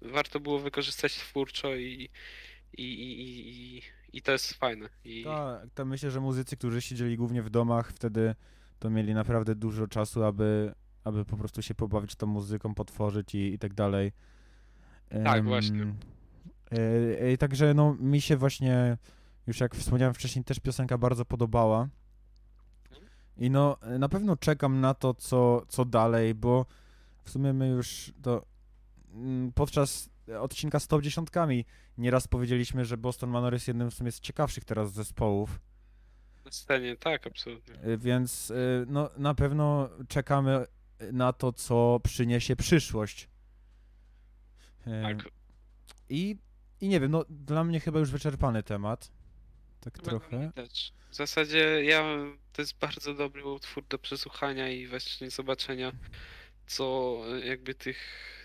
warto 0.02 0.40
było 0.40 0.58
wykorzystać 0.58 1.14
twórczo 1.14 1.74
i, 1.76 2.08
i, 2.78 2.82
i, 2.82 3.20
i, 3.78 3.82
i, 4.12 4.22
to 4.22 4.32
jest 4.32 4.54
fajne. 4.54 4.88
I, 5.04 5.24
Tak, 5.24 5.66
to 5.74 5.84
myślę, 5.84 6.10
że 6.10 6.20
muzycy, 6.20 6.56
którzy 6.56 6.82
siedzieli 6.82 7.16
głównie 7.16 7.42
w 7.42 7.50
domach, 7.50 7.92
wtedy 7.92 8.34
to 8.78 8.90
mieli 8.90 9.14
naprawdę 9.14 9.54
dużo 9.54 9.86
czasu, 9.86 10.24
aby, 10.24 10.74
aby 11.04 11.24
po 11.24 11.36
prostu 11.36 11.62
się 11.62 11.74
pobawić 11.74 12.14
tą 12.14 12.26
muzyką, 12.26 12.74
potworzyć 12.74 13.34
i, 13.34 13.54
i 13.54 13.58
tak 13.58 13.74
dalej. 13.74 14.12
Tak, 15.24 15.38
Em, 15.38 15.44
właśnie. 15.44 15.94
e, 17.20 17.32
I 17.32 17.38
także 17.38 17.74
no 17.74 17.96
mi 18.00 18.20
się 18.20 18.36
właśnie, 18.36 18.96
już 19.50 19.60
jak 19.60 19.74
wspomniałem 19.76 20.14
wcześniej, 20.14 20.44
też 20.44 20.60
piosenka 20.60 20.98
bardzo 20.98 21.24
podobała. 21.24 21.88
I 23.36 23.50
no 23.50 23.76
na 23.98 24.08
pewno 24.08 24.36
czekam 24.36 24.80
na 24.80 24.94
to, 24.94 25.14
co, 25.14 25.66
co 25.68 25.84
dalej, 25.84 26.34
bo 26.34 26.66
w 27.24 27.30
sumie 27.30 27.52
my 27.52 27.68
już 27.68 28.12
to 28.22 28.46
mm, 29.14 29.52
podczas 29.52 30.10
odcinka 30.40 30.80
z 30.80 30.86
top 30.86 31.02
dziesiątkami 31.02 31.64
nieraz 31.98 32.28
powiedzieliśmy, 32.28 32.84
że 32.84 32.96
Boston 32.96 33.30
Manor 33.30 33.52
jest 33.52 33.68
jednym 33.68 33.90
w 33.90 33.94
sumie 33.94 34.12
z 34.12 34.20
ciekawszych 34.20 34.64
teraz 34.64 34.92
zespołów. 34.92 35.60
na 36.44 36.50
scenie, 36.50 36.96
tak, 36.96 37.26
absolutnie. 37.26 37.74
Y, 37.84 37.98
Więc 37.98 38.52
no, 38.86 39.10
na 39.16 39.34
pewno 39.34 39.88
czekamy 40.08 40.66
na 41.12 41.32
to, 41.32 41.52
co 41.52 42.00
przyniesie 42.02 42.56
przyszłość. 42.56 43.28
Tak. 44.84 45.28
I, 46.08 46.36
I 46.80 46.88
nie 46.88 47.00
wiem, 47.00 47.10
no 47.10 47.24
dla 47.30 47.64
mnie 47.64 47.80
chyba 47.80 47.98
już 47.98 48.10
wyczerpany 48.10 48.62
temat. 48.62 49.12
Tak 49.80 49.98
trochę. 49.98 50.52
W 51.10 51.14
zasadzie 51.14 51.84
ja, 51.84 52.16
to 52.52 52.62
jest 52.62 52.78
bardzo 52.78 53.14
dobry 53.14 53.44
utwór 53.44 53.84
do 53.88 53.98
przesłuchania 53.98 54.68
i 54.68 54.86
właśnie 54.86 55.30
zobaczenia, 55.30 55.92
co 56.66 57.16
jakby 57.44 57.74
tych, 57.74 57.98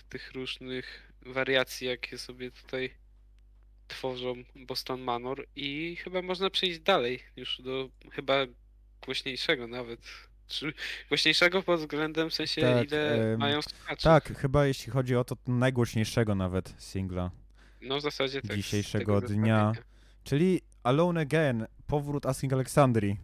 tych 0.09 0.31
różnych 0.33 1.11
wariacji, 1.25 1.87
jakie 1.87 2.17
sobie 2.17 2.51
tutaj 2.51 2.93
tworzą 3.87 4.33
Boston 4.55 5.01
Manor 5.01 5.47
i 5.55 5.95
chyba 6.03 6.21
można 6.21 6.49
przejść 6.49 6.79
dalej 6.79 7.19
już 7.35 7.61
do 7.61 7.89
chyba 8.11 8.45
głośniejszego 9.05 9.67
nawet. 9.67 9.99
Czy 10.47 10.73
głośniejszego 11.09 11.63
pod 11.63 11.79
względem 11.79 12.29
w 12.29 12.33
sensie 12.33 12.61
Tak, 12.61 12.87
ile 12.87 13.31
em, 13.33 13.39
mają 13.39 13.61
słuchaczy. 13.61 14.03
Tak, 14.03 14.37
chyba 14.37 14.65
jeśli 14.65 14.91
chodzi 14.91 15.15
o 15.15 15.23
to, 15.23 15.37
najgłośniejszego 15.47 16.35
nawet 16.35 16.73
singla. 16.77 17.31
No 17.81 17.97
w 17.97 18.01
zasadzie 18.01 18.41
tak. 18.41 18.57
dzisiejszego 18.57 19.21
dnia. 19.21 19.71
Czyli 20.23 20.61
Alone 20.85 21.21
Again, 21.21 21.67
powrót 21.87 22.25
Asking 22.25 22.53
Alexandrii. 22.53 23.19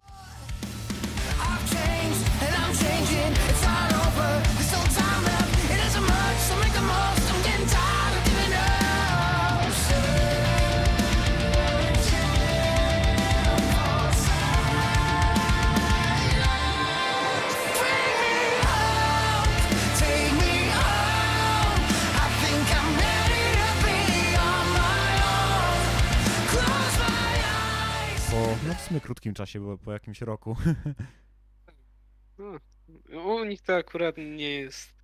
Sumie 28.92 29.00
krótkim 29.00 29.34
czasie, 29.34 29.60
bo 29.60 29.78
po 29.78 29.92
jakimś 29.92 30.20
roku. 30.20 30.56
No, 32.38 32.58
u 33.24 33.44
nich 33.44 33.62
to 33.62 33.76
akurat 33.76 34.16
nie 34.16 34.50
jest. 34.50 34.94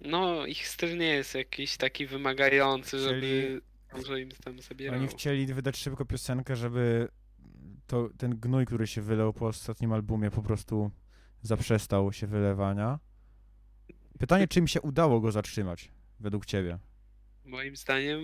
No, 0.00 0.46
ich 0.46 0.68
styl 0.68 0.98
nie 0.98 1.06
jest 1.06 1.34
jakiś 1.34 1.76
taki 1.76 2.06
wymagający, 2.06 2.98
żeby 2.98 3.60
dużo 3.96 4.16
im 4.16 4.30
tam 4.30 4.60
zabierało. 4.62 4.98
Oni 4.98 5.08
chcieli 5.08 5.54
wydać 5.54 5.76
szybko 5.76 6.04
piosenkę, 6.04 6.56
żeby 6.56 7.08
to, 7.86 8.08
ten 8.18 8.38
gnój, 8.40 8.66
który 8.66 8.86
się 8.86 9.02
wylał 9.02 9.32
po 9.32 9.46
ostatnim 9.46 9.92
albumie, 9.92 10.30
po 10.30 10.42
prostu 10.42 10.90
zaprzestał 11.42 12.12
się 12.12 12.26
wylewania. 12.26 12.98
Pytanie, 14.18 14.48
czy 14.48 14.58
im 14.58 14.68
się 14.68 14.80
udało 14.80 15.20
go 15.20 15.32
zatrzymać, 15.32 15.90
według 16.20 16.46
ciebie? 16.46 16.78
Moim 17.44 17.76
zdaniem 17.76 18.20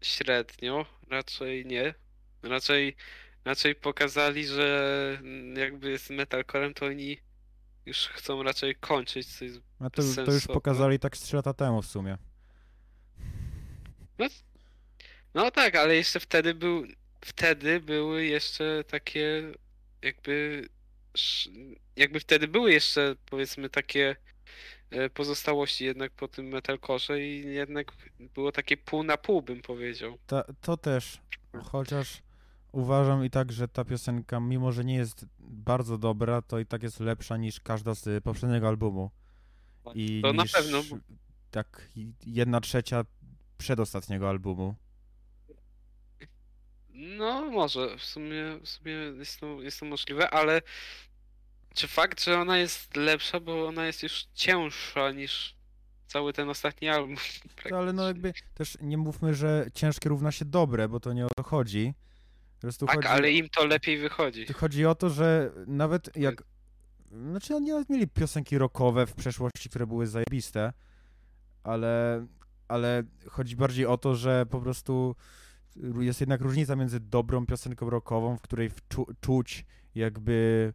średnio, 0.00 0.86
raczej 1.08 1.66
nie. 1.66 1.94
Raczej, 2.42 2.96
raczej 3.44 3.74
pokazali, 3.74 4.46
że 4.46 5.18
mm, 5.20 5.56
jakby 5.56 5.98
z 5.98 6.10
metalcorem 6.10 6.74
to 6.74 6.86
oni 6.86 7.18
już 7.86 7.98
chcą 7.98 8.42
raczej 8.42 8.74
kończyć, 8.74 9.36
co 9.38 9.44
jest 9.44 9.60
No 9.80 9.90
to, 9.90 10.02
to 10.26 10.32
już 10.32 10.46
pokazali 10.46 10.98
tak 10.98 11.16
z 11.16 11.20
3 11.20 11.36
lata 11.36 11.54
temu 11.54 11.82
w 11.82 11.86
sumie. 11.86 12.18
No 15.34 15.50
tak, 15.50 15.76
ale 15.76 15.96
jeszcze 15.96 16.20
wtedy 16.20 16.54
był, 16.54 16.84
wtedy 17.20 17.80
były 17.80 18.24
jeszcze 18.24 18.84
takie 18.84 19.52
jakby, 20.02 20.68
jakby 21.96 22.20
wtedy 22.20 22.48
były 22.48 22.72
jeszcze 22.72 23.16
powiedzmy 23.30 23.68
takie 23.68 24.16
e, 24.90 25.10
pozostałości 25.10 25.84
jednak 25.84 26.12
po 26.12 26.28
tym 26.28 26.46
metalcore 26.46 27.20
i 27.20 27.54
jednak 27.54 27.92
było 28.18 28.52
takie 28.52 28.76
pół 28.76 29.02
na 29.02 29.16
pół 29.16 29.42
bym 29.42 29.62
powiedział. 29.62 30.18
Ta, 30.26 30.44
to 30.60 30.76
też, 30.76 31.20
chociaż 31.64 32.22
uważam 32.72 33.24
i 33.24 33.30
tak, 33.30 33.52
że 33.52 33.68
ta 33.68 33.84
piosenka, 33.84 34.40
mimo 34.40 34.72
że 34.72 34.84
nie 34.84 34.94
jest 34.94 35.26
bardzo 35.38 35.98
dobra, 35.98 36.42
to 36.42 36.58
i 36.58 36.66
tak 36.66 36.82
jest 36.82 37.00
lepsza 37.00 37.36
niż 37.36 37.60
każda 37.60 37.94
z 37.94 38.24
poprzedniego 38.24 38.68
albumu. 38.68 39.10
I 39.94 40.20
To 40.22 40.32
na 40.32 40.42
niż 40.42 40.52
pewno, 40.52 40.82
bo- 40.90 40.96
tak 41.50 41.88
jedna 42.26 42.60
trzecia 42.60 43.04
przedostatniego 43.58 44.28
albumu. 44.28 44.74
No 46.94 47.50
może, 47.50 47.98
w 47.98 48.02
sumie, 48.04 48.58
w 48.64 48.68
sumie 48.68 48.92
jest 48.92 49.40
to, 49.40 49.62
jest 49.62 49.80
to 49.80 49.86
możliwe, 49.86 50.30
ale 50.30 50.62
czy 51.74 51.88
fakt, 51.88 52.24
że 52.24 52.38
ona 52.40 52.58
jest 52.58 52.96
lepsza, 52.96 53.40
bo 53.40 53.66
ona 53.68 53.86
jest 53.86 54.02
już 54.02 54.24
cięższa 54.34 55.10
niż 55.12 55.54
cały 56.06 56.32
ten 56.32 56.48
ostatni 56.48 56.88
album. 56.88 57.16
To, 57.70 57.78
ale 57.78 57.92
no 57.92 58.06
jakby 58.06 58.32
też 58.54 58.78
nie 58.80 58.98
mówmy, 58.98 59.34
że 59.34 59.66
ciężkie 59.74 60.08
równa 60.08 60.32
się 60.32 60.44
dobre, 60.44 60.88
bo 60.88 61.00
to 61.00 61.12
nie 61.12 61.26
o 61.26 61.28
to 61.36 61.42
chodzi. 61.42 61.94
Tak, 62.86 62.96
chodzi, 62.96 63.08
ale 63.08 63.32
im 63.32 63.48
to 63.48 63.66
lepiej 63.66 63.98
wychodzi. 63.98 64.46
chodzi 64.46 64.86
o 64.86 64.94
to, 64.94 65.10
że 65.10 65.52
nawet 65.66 66.16
jak... 66.16 66.44
Znaczy 67.30 67.56
oni 67.56 67.70
nawet 67.70 67.90
mieli 67.90 68.08
piosenki 68.08 68.58
rockowe 68.58 69.06
w 69.06 69.14
przeszłości, 69.14 69.68
które 69.68 69.86
były 69.86 70.06
zajebiste, 70.06 70.72
ale, 71.62 72.26
ale 72.68 73.02
chodzi 73.28 73.56
bardziej 73.56 73.86
o 73.86 73.98
to, 73.98 74.14
że 74.14 74.46
po 74.46 74.60
prostu 74.60 75.16
jest 76.00 76.20
jednak 76.20 76.40
różnica 76.40 76.76
między 76.76 77.00
dobrą 77.00 77.46
piosenką 77.46 77.90
rockową, 77.90 78.36
w 78.36 78.40
której 78.40 78.70
wczu, 78.70 79.06
czuć 79.20 79.64
jakby 79.94 80.72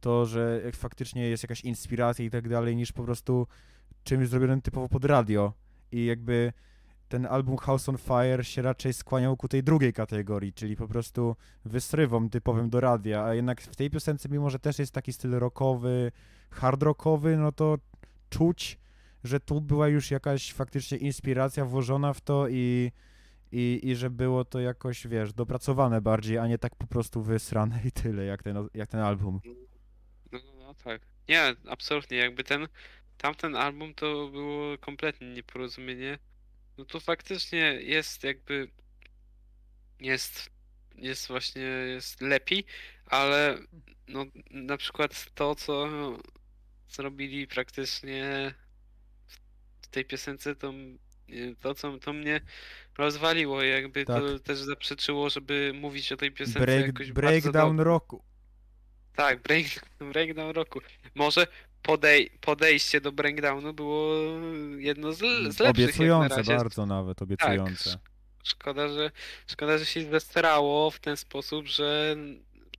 to, 0.00 0.26
że 0.26 0.62
faktycznie 0.72 1.28
jest 1.28 1.42
jakaś 1.42 1.60
inspiracja 1.60 2.24
i 2.24 2.30
tak 2.30 2.48
dalej, 2.48 2.76
niż 2.76 2.92
po 2.92 3.02
prostu 3.02 3.46
czymś 4.04 4.28
zrobionym 4.28 4.62
typowo 4.62 4.88
pod 4.88 5.04
radio. 5.04 5.52
I 5.92 6.04
jakby 6.04 6.52
ten 7.08 7.26
album 7.26 7.56
House 7.56 7.88
on 7.88 7.98
Fire 7.98 8.44
się 8.44 8.62
raczej 8.62 8.92
skłaniał 8.92 9.36
ku 9.36 9.48
tej 9.48 9.62
drugiej 9.62 9.92
kategorii, 9.92 10.52
czyli 10.52 10.76
po 10.76 10.88
prostu 10.88 11.36
wysrywom 11.64 12.30
typowym 12.30 12.70
do 12.70 12.80
radia, 12.80 13.24
a 13.24 13.34
jednak 13.34 13.60
w 13.60 13.76
tej 13.76 13.90
piosence, 13.90 14.28
mimo 14.28 14.50
że 14.50 14.58
też 14.58 14.78
jest 14.78 14.94
taki 14.94 15.12
styl 15.12 15.30
rockowy, 15.30 16.12
hard 16.50 16.82
rockowy, 16.82 17.36
no 17.36 17.52
to 17.52 17.78
czuć, 18.30 18.78
że 19.24 19.40
tu 19.40 19.60
była 19.60 19.88
już 19.88 20.10
jakaś 20.10 20.52
faktycznie 20.52 20.98
inspiracja 20.98 21.64
włożona 21.64 22.12
w 22.12 22.20
to 22.20 22.48
i, 22.48 22.92
i, 23.52 23.80
i 23.82 23.96
że 23.96 24.10
było 24.10 24.44
to 24.44 24.60
jakoś, 24.60 25.06
wiesz, 25.06 25.32
dopracowane 25.32 26.00
bardziej, 26.00 26.38
a 26.38 26.46
nie 26.46 26.58
tak 26.58 26.76
po 26.76 26.86
prostu 26.86 27.22
wysrane 27.22 27.80
i 27.84 27.92
tyle, 27.92 28.24
jak 28.24 28.42
ten, 28.42 28.68
jak 28.74 28.88
ten 28.88 29.00
album. 29.00 29.40
No, 29.44 29.52
no, 30.32 30.38
no 30.58 30.74
tak. 30.74 31.02
Nie, 31.28 31.54
absolutnie. 31.68 32.16
Jakby 32.16 32.44
ten, 32.44 32.68
tamten 33.18 33.56
album 33.56 33.94
to 33.94 34.28
było 34.28 34.78
kompletnie 34.78 35.32
nieporozumienie. 35.34 36.18
No 36.78 36.84
to 36.84 37.00
faktycznie 37.00 37.58
jest 37.80 38.24
jakby, 38.24 38.70
jest, 40.00 40.50
jest 40.94 41.28
właśnie, 41.28 41.62
jest 41.62 42.20
lepiej, 42.20 42.64
ale 43.06 43.58
no 44.08 44.24
na 44.50 44.76
przykład 44.76 45.26
to, 45.34 45.54
co 45.54 45.88
zrobili 46.88 47.46
praktycznie 47.46 48.54
w 49.82 49.88
tej 49.88 50.04
piosence, 50.04 50.54
to, 50.56 50.72
to 51.60 51.74
co 51.74 51.98
to 51.98 52.12
mnie 52.12 52.40
rozwaliło, 52.98 53.62
jakby 53.62 54.04
to 54.04 54.32
Tak. 54.32 54.42
też 54.42 54.58
zaprzeczyło, 54.58 55.30
żeby 55.30 55.72
mówić 55.74 56.12
o 56.12 56.16
tej 56.16 56.32
piosence 56.32 56.60
Break, 56.60 56.86
jakoś 56.86 57.12
bardzo 57.12 57.30
breakdown 57.30 57.76
dobrze. 57.76 57.84
rocku. 57.84 58.24
Tak, 59.16 59.42
break, 59.46 59.66
breakdown 59.98 60.50
roku. 60.50 60.80
Może 61.14 61.46
podej, 61.92 62.30
podejście 62.40 63.00
do 63.00 63.12
breakdownu 63.12 63.72
było 63.74 64.14
jedno 64.78 65.12
z, 65.12 65.18
z 65.18 65.22
lepszych 65.44 65.60
na 65.60 65.70
Obiecujące 65.70 66.36
razie. 66.36 66.56
bardzo 66.56 66.86
nawet, 66.86 67.22
obiecujące. 67.22 67.72
sz- 67.90 67.98
Szkoda, 68.44 68.88
że 68.88 69.10
szkoda, 69.46 69.78
że 69.78 69.86
się 69.86 70.10
zestarało 70.10 70.90
w 70.90 70.98
ten 71.00 71.16
sposób, 71.16 71.66
że 71.66 72.16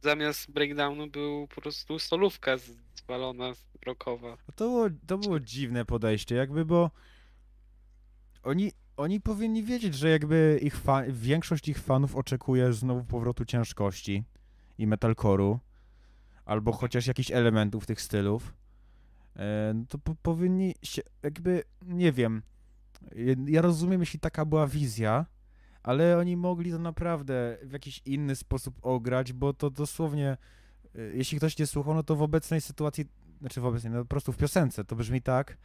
zamiast 0.02 0.52
breakdownu 0.52 1.08
był 1.08 1.48
po 1.48 1.62
prostu 1.62 2.00
solówka 2.00 2.52
zwalona 2.96 3.54
rockowa. 3.86 4.30
No 4.30 4.54
To 4.56 4.66
było, 4.66 4.88
to 5.08 5.18
było 5.18 5.40
dziwne 5.40 5.86
podejście, 5.86 6.36
jakby, 6.36 6.66
bo 6.66 6.92
oni, 8.44 8.72
oni 8.98 9.22
powinni 9.22 9.64
wiedzieć, 9.64 9.96
że 9.96 10.10
jakby 10.10 10.60
ich 10.64 10.82
większość 11.10 11.68
ich 11.68 11.80
fanów 11.80 12.16
oczekuje 12.16 12.74
znowu 12.74 13.04
powrotu 13.04 13.46
ciężkości 13.46 14.24
i 14.78 14.88
metalcore'u, 14.88 15.58
albo 16.46 16.72
chociaż 16.72 17.08
jakichś 17.08 17.32
elementów 17.32 17.86
tych 17.86 18.02
stylów. 18.02 18.54
E, 19.40 19.72
no 19.76 19.86
to 19.90 19.98
po- 19.98 20.16
powinni 20.16 20.76
się, 20.84 21.02
jakby, 21.24 21.64
nie 21.86 22.12
wiem, 22.12 22.42
ja- 23.48 23.62
rozumiem, 23.62 24.00
jeśli 24.00 24.20
taka 24.20 24.46
była 24.46 24.68
wizja, 24.68 25.26
ale 25.84 26.18
oni 26.18 26.38
mogli 26.38 26.72
to 26.72 26.80
naprawdę 26.80 27.58
w 27.64 27.72
jakiś 27.74 28.02
inny 28.06 28.36
sposób 28.36 28.76
ograć, 28.82 29.34
bo 29.34 29.54
to 29.54 29.70
dosłownie, 29.70 30.38
e, 30.96 31.02
jeśli 31.02 31.38
ktoś 31.38 31.58
nie 31.58 31.68
słuchał, 31.68 31.94
no 31.94 32.04
to 32.04 32.16
w 32.16 32.22
obecnej 32.22 32.62
sytuacji 32.62 33.06
znaczy 33.40 33.62
w 33.62 33.66
obecnej, 33.66 33.94
no 33.94 34.00
po 34.00 34.06
prostu 34.06 34.32
w 34.34 34.38
piosence 34.38 34.84
to 34.84 34.96
brzmi 34.96 35.22
tak, 35.22 35.58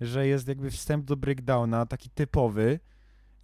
że 0.00 0.26
jest 0.26 0.48
jakby 0.48 0.70
wstęp 0.70 1.04
do 1.04 1.16
breakdowna, 1.16 1.86
taki 1.86 2.10
typowy, 2.10 2.80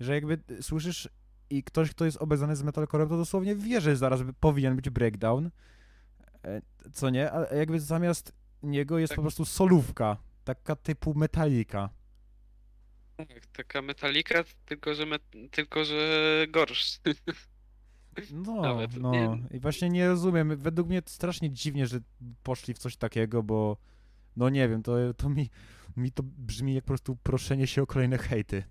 że 0.00 0.14
jakby 0.14 0.38
słyszysz 0.60 1.08
i 1.50 1.62
ktoś, 1.64 1.90
kto 1.90 2.04
jest 2.04 2.16
obeznany 2.16 2.56
z 2.56 2.62
metalcorem, 2.62 3.08
to 3.08 3.16
dosłownie 3.16 3.56
wie, 3.56 3.80
że 3.80 3.96
zaraz 3.96 4.20
powinien 4.40 4.76
być 4.76 4.90
breakdown, 4.90 5.50
e, 6.44 6.60
co 6.92 7.10
nie, 7.10 7.32
a 7.32 7.54
jakby 7.54 7.80
zamiast 7.80 8.32
niego 8.62 8.98
jest 8.98 9.10
Tak. 9.10 9.16
po 9.16 9.22
prostu 9.22 9.44
solówka, 9.44 10.16
taka 10.44 10.76
typu 10.76 11.14
metalika. 11.14 11.90
Tak, 13.16 13.46
taka 13.46 13.82
metalika, 13.82 14.44
tylko 14.66 14.94
że, 14.94 15.04
tylko 15.50 15.84
że 15.84 16.46
gorszy. 16.50 16.98
No, 18.32 18.62
Nawet, 18.62 18.96
no. 18.96 19.10
nie- 19.12 19.42
I 19.56 19.60
właśnie 19.60 19.88
nie 19.88 20.08
rozumiem. 20.08 20.56
Według 20.56 20.88
mnie 20.88 21.02
to 21.02 21.10
strasznie 21.10 21.50
dziwnie, 21.50 21.86
że 21.86 22.00
poszli 22.42 22.74
w 22.74 22.78
coś 22.78 22.96
takiego, 22.96 23.42
bo 23.42 23.76
no 24.36 24.48
nie 24.48 24.68
wiem, 24.68 24.82
to, 24.82 25.14
to 25.14 25.28
mi, 25.28 25.50
mi 25.96 26.12
to 26.12 26.22
brzmi 26.22 26.74
jak 26.74 26.84
po 26.84 26.88
prostu 26.88 27.16
proszenie 27.16 27.66
się 27.66 27.82
o 27.82 27.86
kolejne 27.86 28.18
hejty. 28.18 28.64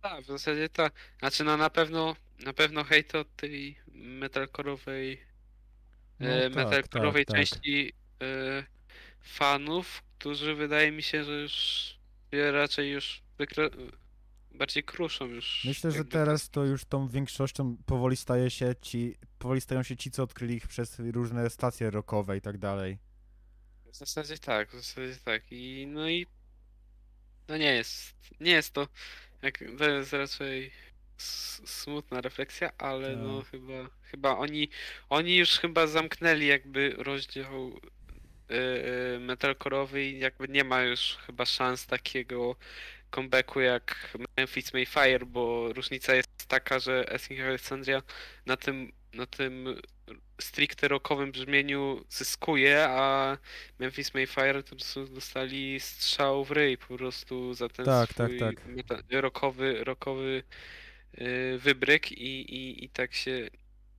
Tak, 0.00 0.24
w 0.24 0.26
zasadzie 0.26 0.68
tak. 0.68 0.92
Znaczy 1.18 1.44
no 1.44 1.56
na 1.56 1.70
pewno, 1.70 2.16
na 2.44 2.52
pewno 2.52 2.84
hejt 2.84 3.14
od 3.14 3.36
tej 3.36 3.76
metalcore'owej 4.20 5.16
No 6.20 6.28
e, 6.28 6.50
tak, 6.50 6.52
metalcore'owej 6.66 7.24
tak, 7.24 7.48
tak. 7.48 7.58
E, 8.22 8.64
fanów, 9.22 10.02
którzy 10.18 10.54
wydaje 10.54 10.92
mi 10.92 11.02
się, 11.02 11.24
że 11.24 11.32
już 11.40 11.52
się 12.32 12.52
raczej 12.52 12.90
już 12.92 13.22
wykre... 13.38 13.70
bardziej 14.50 14.84
kruszą 14.84 15.26
już. 15.26 15.64
Myślę, 15.64 15.90
że 15.90 15.96
jakby 15.98 16.12
teraz 16.12 16.50
to 16.50 16.64
już 16.64 16.84
tą 16.84 17.08
większością 17.08 17.76
powoli 17.86 18.16
staje 18.16 18.50
się 18.50 18.74
ci, 18.82 19.14
powoli 19.38 19.60
stają 19.60 19.82
się 19.82 19.96
ci, 19.96 20.10
co 20.10 20.22
odkryli 20.22 20.54
ich 20.54 20.68
przez 20.68 20.98
różne 20.98 21.50
stacje 21.50 21.90
rockowe 21.90 22.36
i 22.36 22.40
tak 22.40 22.58
dalej. 22.58 22.98
W 23.92 23.96
zasadzie 23.96 24.38
tak, 24.38 24.70
w 24.70 24.74
zasadzie 24.74 25.16
tak. 25.24 25.42
I 25.52 25.86
no 25.86 26.08
i 26.08 26.26
no 27.48 27.56
nie 27.56 27.72
jest, 27.74 28.14
nie 28.40 28.50
jest 28.50 28.72
to, 28.72 28.88
jak, 29.42 29.64
to 29.78 29.88
jest 29.90 30.12
raczej 30.12 30.72
s- 31.18 31.62
smutna 31.64 32.20
refleksja, 32.20 32.70
ale 32.78 33.16
no 33.16 33.40
Tak. 33.40 33.50
chyba, 33.50 33.72
chyba 34.02 34.36
oni, 34.36 34.68
oni 35.08 35.36
już 35.36 35.50
chyba 35.50 35.86
zamknęli 35.86 36.46
jakby 36.46 36.94
rozdział 36.98 37.80
yy, 38.48 39.20
metalkorowy 39.20 40.04
i 40.04 40.18
jakby 40.18 40.48
nie 40.48 40.64
ma 40.64 40.82
już 40.82 41.16
chyba 41.26 41.44
szans 41.44 41.86
takiego 41.86 42.56
comebacku 43.14 43.60
jak 43.60 44.16
Memphis 44.36 44.72
Mayfire, 44.72 45.26
bo 45.26 45.72
różnica 45.72 46.14
jest 46.14 46.48
taka, 46.48 46.78
że 46.78 47.12
Asking 47.14 47.40
Alexandria 47.40 48.02
na 48.46 48.56
tym, 48.56 48.92
na 49.12 49.26
tym 49.26 49.80
stricte 50.40 50.88
rockowym 50.88 51.32
brzmieniu 51.32 52.04
zyskuje, 52.10 52.84
a 52.88 53.38
Memphis 53.78 54.14
Mayfire 54.14 54.62
to 54.62 54.70
prostu 54.70 55.06
dostali 55.06 55.80
strzał 55.80 56.44
w 56.44 56.50
ryj 56.50 56.78
po 56.78 56.96
prostu 56.96 57.54
za 57.54 57.68
ten 57.68 57.84
Tak, 57.86 58.14
tak, 58.14 58.26
swój 58.26 58.38
tak. 58.38 58.66
meta- 58.66 59.20
rockowy, 59.20 59.84
rockowy 59.84 60.42
yy, 61.18 61.58
wybryk 61.58 62.12
i, 62.12 62.54
i, 62.54 62.84
i 62.84 62.88
tak 62.88 63.14
się, 63.14 63.48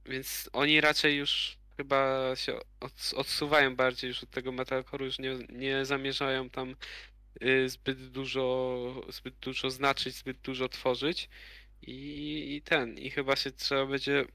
więc 0.06 0.50
oni 0.54 0.82
raczej 0.82 1.18
już 1.18 1.58
chyba 1.78 2.32
się 2.36 2.60
od, 2.80 3.13
odsuwają 3.16 3.76
bardziej 3.76 4.08
już 4.08 4.24
od 4.24 4.30
tego 4.30 4.52
metalcore'u, 4.52 5.04
już 5.04 5.20
nie, 5.20 5.36
nie 5.50 5.86
zamierzają 5.86 6.50
tam 6.50 6.76
y, 7.44 7.70
zbyt 7.70 8.08
dużo, 8.10 9.02
zbyt 9.10 9.36
dużo 9.36 9.70
znaczyć, 9.70 10.16
zbyt 10.16 10.38
dużo 10.38 10.70
tworzyć 10.70 11.30
i, 11.82 12.56
i 12.56 12.62
ten, 12.62 12.98
i 12.98 13.10
chyba 13.10 13.36
się 13.36 13.52
trzeba 13.52 13.86
będzie 13.86 14.26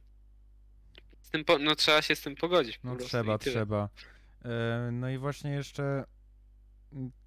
z 1.22 1.30
tym, 1.30 1.44
po, 1.44 1.58
no 1.58 1.76
trzeba 1.76 2.02
się 2.02 2.16
z 2.16 2.20
tym 2.20 2.36
pogodzić 2.36 2.78
po 2.78 2.88
No 2.88 2.94
prostu 2.94 3.08
trzeba, 3.08 3.38
trzeba. 3.38 3.88
E, 4.44 4.90
No 4.92 5.10
i 5.10 5.18
właśnie 5.18 5.50
jeszcze, 5.50 6.04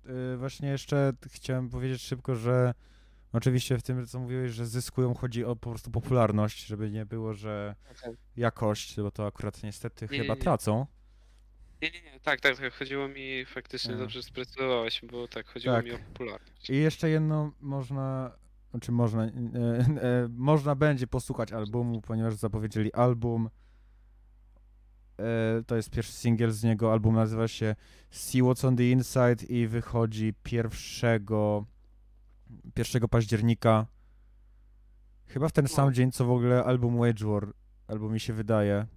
e, 0.06 0.38
właśnie 0.38 0.70
jeszcze 0.70 1.14
chciałem 1.28 1.70
powiedzieć 1.70 2.02
szybko, 2.02 2.36
że 2.36 2.74
oczywiście 3.36 3.78
w 3.78 3.84
tym, 3.84 4.06
co 4.08 4.20
mówiłeś, 4.20 4.52
że 4.52 4.66
zyskują, 4.66 5.14
chodzi 5.14 5.46
o 5.46 5.56
po 5.56 5.70
prostu 5.70 5.92
popularność, 5.92 6.66
żeby 6.66 6.92
nie 6.92 7.06
było, 7.06 7.34
że 7.34 7.76
jakość, 8.38 8.96
bo 9.02 9.12
to 9.12 9.28
akurat 9.28 9.64
niestety 9.64 10.08
Nie, 10.12 10.18
chyba 10.18 10.34
nie, 10.34 10.40
nie. 10.40 10.44
tracą. 10.44 10.86
Nie, 11.82 11.92
nie, 11.92 12.02
nie, 12.02 12.20
tak, 12.20 12.42
tak, 12.42 12.58
tak, 12.58 12.74
chodziło 12.74 13.08
mi, 13.08 13.46
faktycznie 13.46 13.94
A. 13.96 13.98
dobrze 13.98 14.24
sprecyzowałeś, 14.24 15.02
bo 15.12 15.28
tak, 15.28 15.48
chodziło 15.48 15.76
Tak. 15.76 15.86
mi 15.86 15.92
o 15.92 15.98
popularność. 15.98 16.70
I 16.70 16.76
jeszcze 16.76 17.10
jedno 17.10 17.52
można, 17.62 18.32
znaczy 18.72 18.92
można, 18.92 19.24
e, 19.24 19.30
e, 19.30 20.28
można 20.30 20.76
będzie 20.76 21.08
posłuchać 21.08 21.52
albumu, 21.54 22.02
ponieważ 22.02 22.36
zapowiedzieli 22.36 22.94
album. 22.94 23.50
E, 25.20 25.64
to 25.68 25.76
jest 25.76 25.90
pierwszy 25.90 26.14
singiel 26.14 26.52
z 26.52 26.64
niego. 26.64 26.92
Album 26.92 27.16
nazywa 27.16 27.48
się 27.48 27.76
See 28.10 28.42
What's 28.44 28.68
on 28.68 28.76
the 28.76 28.90
Inside 28.90 29.46
i 29.50 29.68
wychodzi 29.68 30.34
1, 30.52 30.72
1 32.78 33.08
października. 33.08 33.88
Chyba 35.28 35.50
w 35.50 35.52
ten 35.52 35.68
sam 35.68 35.88
O. 35.88 35.92
dzień, 35.92 36.12
co 36.12 36.26
w 36.26 36.32
ogóle 36.32 36.64
album 36.64 36.98
Wage 36.98 37.26
War, 37.26 37.54
albo 37.88 38.10
mi 38.10 38.20
się 38.20 38.34
wydaje. 38.34 38.88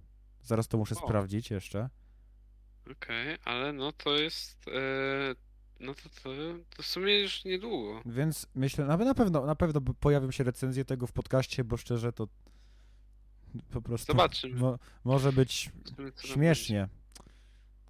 Zaraz 0.41 0.67
to 0.67 0.77
muszę 0.77 0.95
O. 0.95 0.99
sprawdzić 1.05 1.51
jeszcze. 1.51 1.89
Okej, 2.91 3.37
ale 3.45 3.73
no 3.73 3.91
to 3.91 4.15
jest, 4.15 4.65
e, 4.67 5.35
no 5.79 5.93
to, 5.93 6.09
to, 6.09 6.29
to 6.75 6.83
w 6.83 6.85
sumie 6.85 7.19
już 7.19 7.45
niedługo. 7.45 8.01
Więc 8.05 8.47
myślę, 8.55 8.85
na, 8.85 8.97
na 8.97 9.13
pewno, 9.13 9.45
na 9.45 9.55
pewno 9.55 9.81
pojawią 9.81 10.31
się 10.31 10.43
recenzje 10.43 10.85
tego 10.85 11.07
w 11.07 11.11
podcaście, 11.11 11.63
bo 11.63 11.77
szczerze 11.77 12.13
to 12.13 12.27
po 13.71 13.81
prostu 13.81 14.13
Zobaczymy. 14.13 14.55
mo, 14.55 14.79
może 15.03 15.33
być 15.33 15.71
Zobaczymy, 15.85 16.11
co 16.11 16.21
tam 16.27 16.31
śmiesznie. 16.35 16.87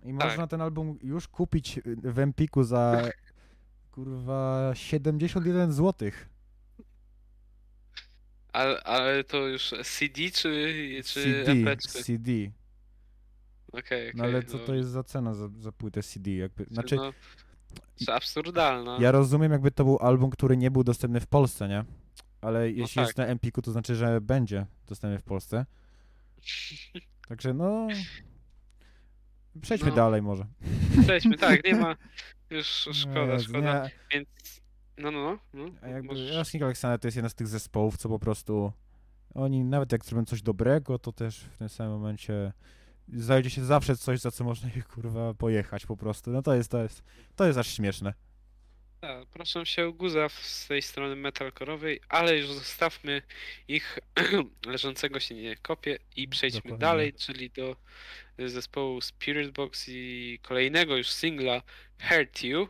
I 0.03 0.13
Tak. 0.17 0.29
można 0.29 0.47
ten 0.47 0.61
album 0.61 0.97
już 1.01 1.27
kupić 1.27 1.79
w 2.03 2.19
Empiku 2.19 2.63
za 2.63 3.01
kurwa 4.03 4.71
71 4.73 5.71
zł. 5.71 6.11
Ale, 8.53 8.83
ale 8.83 9.23
to 9.23 9.47
już 9.47 9.73
CD 9.83 10.31
czy, 10.31 11.01
czy 11.05 11.23
CD, 11.23 11.53
MP3? 11.53 12.03
CD. 12.03 12.31
Okej, 13.71 14.11
No 14.15 14.23
ale 14.23 14.37
okej, 14.37 14.49
co 14.49 14.59
to 14.59 14.67
no, 14.67 14.73
jest 14.73 14.89
za 14.89 15.03
cena 15.03 15.33
za, 15.33 15.49
za 15.59 15.71
płytę 15.71 16.03
CD? 16.03 16.31
Jakby, 16.31 16.65
czy 16.65 16.73
znaczy, 16.73 16.95
no, 16.95 17.13
absurdalna. 18.13 18.97
ja 19.01 19.11
rozumiem 19.11 19.51
jakby 19.51 19.71
to 19.71 19.83
był 19.83 19.97
album, 20.01 20.29
który 20.29 20.57
nie 20.57 20.71
był 20.71 20.83
dostępny 20.83 21.19
w 21.19 21.27
Polsce, 21.27 21.67
nie? 21.67 21.83
Ale 22.41 22.71
jeśli 22.71 22.95
tak. 22.95 23.05
jest 23.05 23.17
na 23.17 23.25
Empiku, 23.25 23.61
to 23.61 23.71
znaczy, 23.71 23.95
że 23.95 24.21
będzie 24.21 24.65
dostępny 24.87 25.19
w 25.19 25.23
Polsce. 25.23 25.65
Także 27.29 27.53
no. 27.53 27.87
Przejdźmy 29.61 29.89
No. 29.89 29.95
dalej 29.95 30.21
może. 30.21 30.45
Przejdźmy, 31.03 31.37
tak, 31.37 31.65
nie 31.65 31.75
ma, 31.75 31.95
już 32.49 32.67
szkoda, 32.93 33.33
Jezu, 33.33 33.49
szkoda, 33.49 33.83
nie, 33.83 33.91
więc, 34.11 34.27
no, 34.97 35.11
no, 35.11 35.23
no, 35.23 35.39
no 35.53 35.71
a 35.81 35.87
jakby 35.87 36.07
możesz- 36.07 36.61
Alexander 36.63 36.99
to 36.99 37.07
jest 37.07 37.15
jeden 37.15 37.29
z 37.29 37.35
tych 37.35 37.47
zespołów, 37.47 37.97
co 37.97 38.09
po 38.09 38.19
prostu 38.19 38.71
oni 39.33 39.63
nawet 39.63 39.91
jak 39.91 40.05
zrobią 40.05 40.25
coś 40.25 40.41
dobrego, 40.41 40.99
to 40.99 41.11
też 41.11 41.39
w 41.39 41.57
tym 41.57 41.69
samym 41.69 41.93
momencie 41.93 42.53
znajdzie 43.13 43.49
się 43.49 43.65
zawsze 43.65 43.97
coś, 43.97 44.19
za 44.19 44.31
co 44.31 44.43
można 44.43 44.69
ich 44.69 44.87
kurwa 44.87 45.33
pojechać 45.33 45.85
po 45.85 45.97
prostu. 45.97 46.31
No 46.31 46.41
to 46.41 46.55
jest, 46.55 46.71
to 46.71 46.83
jest, 46.83 47.03
to 47.35 47.45
jest 47.45 47.59
aż 47.59 47.67
śmieszne. 47.67 48.13
Tak, 49.01 49.27
proszę 49.27 49.65
się 49.65 49.85
o 49.87 49.93
guza 49.93 50.29
w- 50.29 50.33
z 50.45 50.67
tej 50.67 50.81
strony 50.81 51.15
metalkorowej, 51.15 51.99
ale 52.09 52.37
już 52.37 52.47
zostawmy 52.47 53.21
ich 53.67 53.99
leżącego 54.65 55.19
się 55.19 55.35
nie 55.35 55.55
kopie 55.55 55.99
i 56.15 56.27
przejdźmy 56.27 56.61
Dokładnie. 56.61 56.79
dalej, 56.87 57.13
czyli 57.13 57.49
do 57.49 57.75
zespołu 58.37 59.01
Spirit 59.01 59.51
Box 59.51 59.85
i 59.89 60.39
kolejnego 60.41 60.97
już 60.97 61.09
singla 61.09 61.61
Hurt 62.09 62.43
You. 62.43 62.67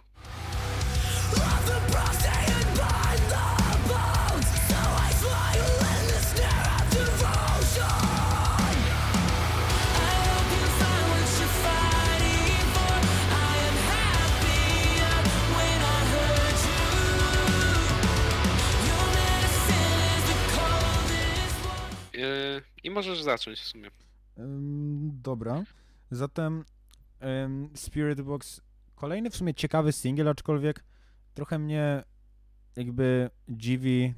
I 22.84 22.92
możesz 22.92 23.24
zacząć 23.24 23.60
w 23.60 23.68
sumie. 23.68 23.90
Dobra. 25.24 25.64
Zatem 26.12 26.66
Spirit 27.76 28.22
Box, 28.22 28.62
kolejny 28.96 29.30
w 29.30 29.36
sumie 29.36 29.54
ciekawy 29.54 29.92
singiel, 29.92 30.28
aczkolwiek 30.28 30.84
trochę 31.34 31.60
mnie 31.60 32.04
jakby 32.76 33.30
dziwi 33.50 34.14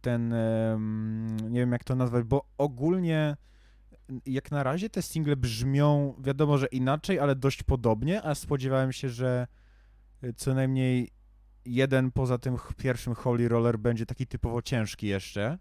ten, 0.00 0.34
nie 1.50 1.60
wiem 1.60 1.72
jak 1.72 1.84
to 1.84 1.94
nazwać, 1.94 2.24
bo 2.24 2.46
ogólnie 2.58 3.36
jak 4.26 4.50
na 4.50 4.62
razie 4.62 4.90
te 4.90 5.02
single 5.02 5.36
brzmią, 5.36 6.14
wiadomo, 6.18 6.58
że 6.58 6.66
inaczej, 6.66 7.18
ale 7.18 7.36
dość 7.36 7.62
podobnie, 7.62 8.22
a 8.22 8.34
spodziewałem 8.34 8.92
się, 8.92 9.08
że 9.08 9.46
y, 10.24 10.34
co 10.34 10.54
najmniej 10.54 11.10
jeden 11.64 12.12
poza 12.12 12.38
tym 12.38 12.56
pierwszym 12.76 13.14
Holy 13.14 13.48
Roller 13.48 13.78
będzie 13.78 14.06
taki 14.06 14.26
typowo 14.26 14.62
ciężki 14.62 15.06
jeszcze. 15.06 15.58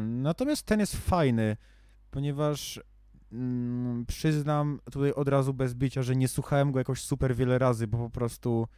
Natomiast 0.00 0.66
ten 0.66 0.80
jest 0.80 0.96
fajny, 0.96 1.56
ponieważ 2.10 2.80
mm, 3.32 4.06
przyznam 4.06 4.80
tutaj 4.92 5.12
od 5.12 5.28
razu 5.28 5.54
bez 5.54 5.74
bicia, 5.74 6.02
że 6.02 6.16
nie 6.16 6.28
słuchałem 6.28 6.72
go 6.72 6.78
jakoś 6.78 7.00
super 7.00 7.36
wiele 7.36 7.58
razy, 7.58 7.86
bo 7.86 7.98
po 7.98 8.10
prostu 8.10 8.68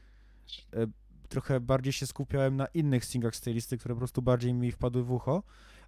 e, 0.72 0.86
trochę 1.28 1.60
bardziej 1.60 1.92
się 1.92 2.06
skupiałem 2.06 2.56
na 2.56 2.66
innych 2.66 3.04
singlach 3.04 3.36
z 3.36 3.40
tej 3.40 3.54
listy, 3.54 3.78
które 3.78 3.94
po 3.94 3.98
prostu 3.98 4.22
bardziej 4.22 4.54
mi 4.54 4.72
wpadły 4.72 5.04
w 5.04 5.12
ucho, 5.12 5.42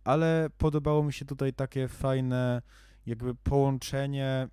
ale 0.04 0.48
podobało 0.58 1.02
mi 1.02 1.12
się 1.12 1.24
tutaj 1.24 1.52
takie 1.52 1.88
fajne 1.88 2.62
jakby 3.06 3.34
połączenie 3.34 4.48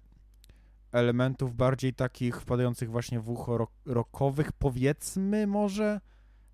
elementów 0.92 1.56
bardziej 1.56 1.94
takich 1.94 2.42
wpadających 2.42 2.92
właśnie 2.92 3.20
w 3.20 3.30
ucho 3.30 3.58
rock, 3.58 3.72
rockowych, 3.86 4.52
powiedzmy 4.52 5.48
może, 5.48 6.02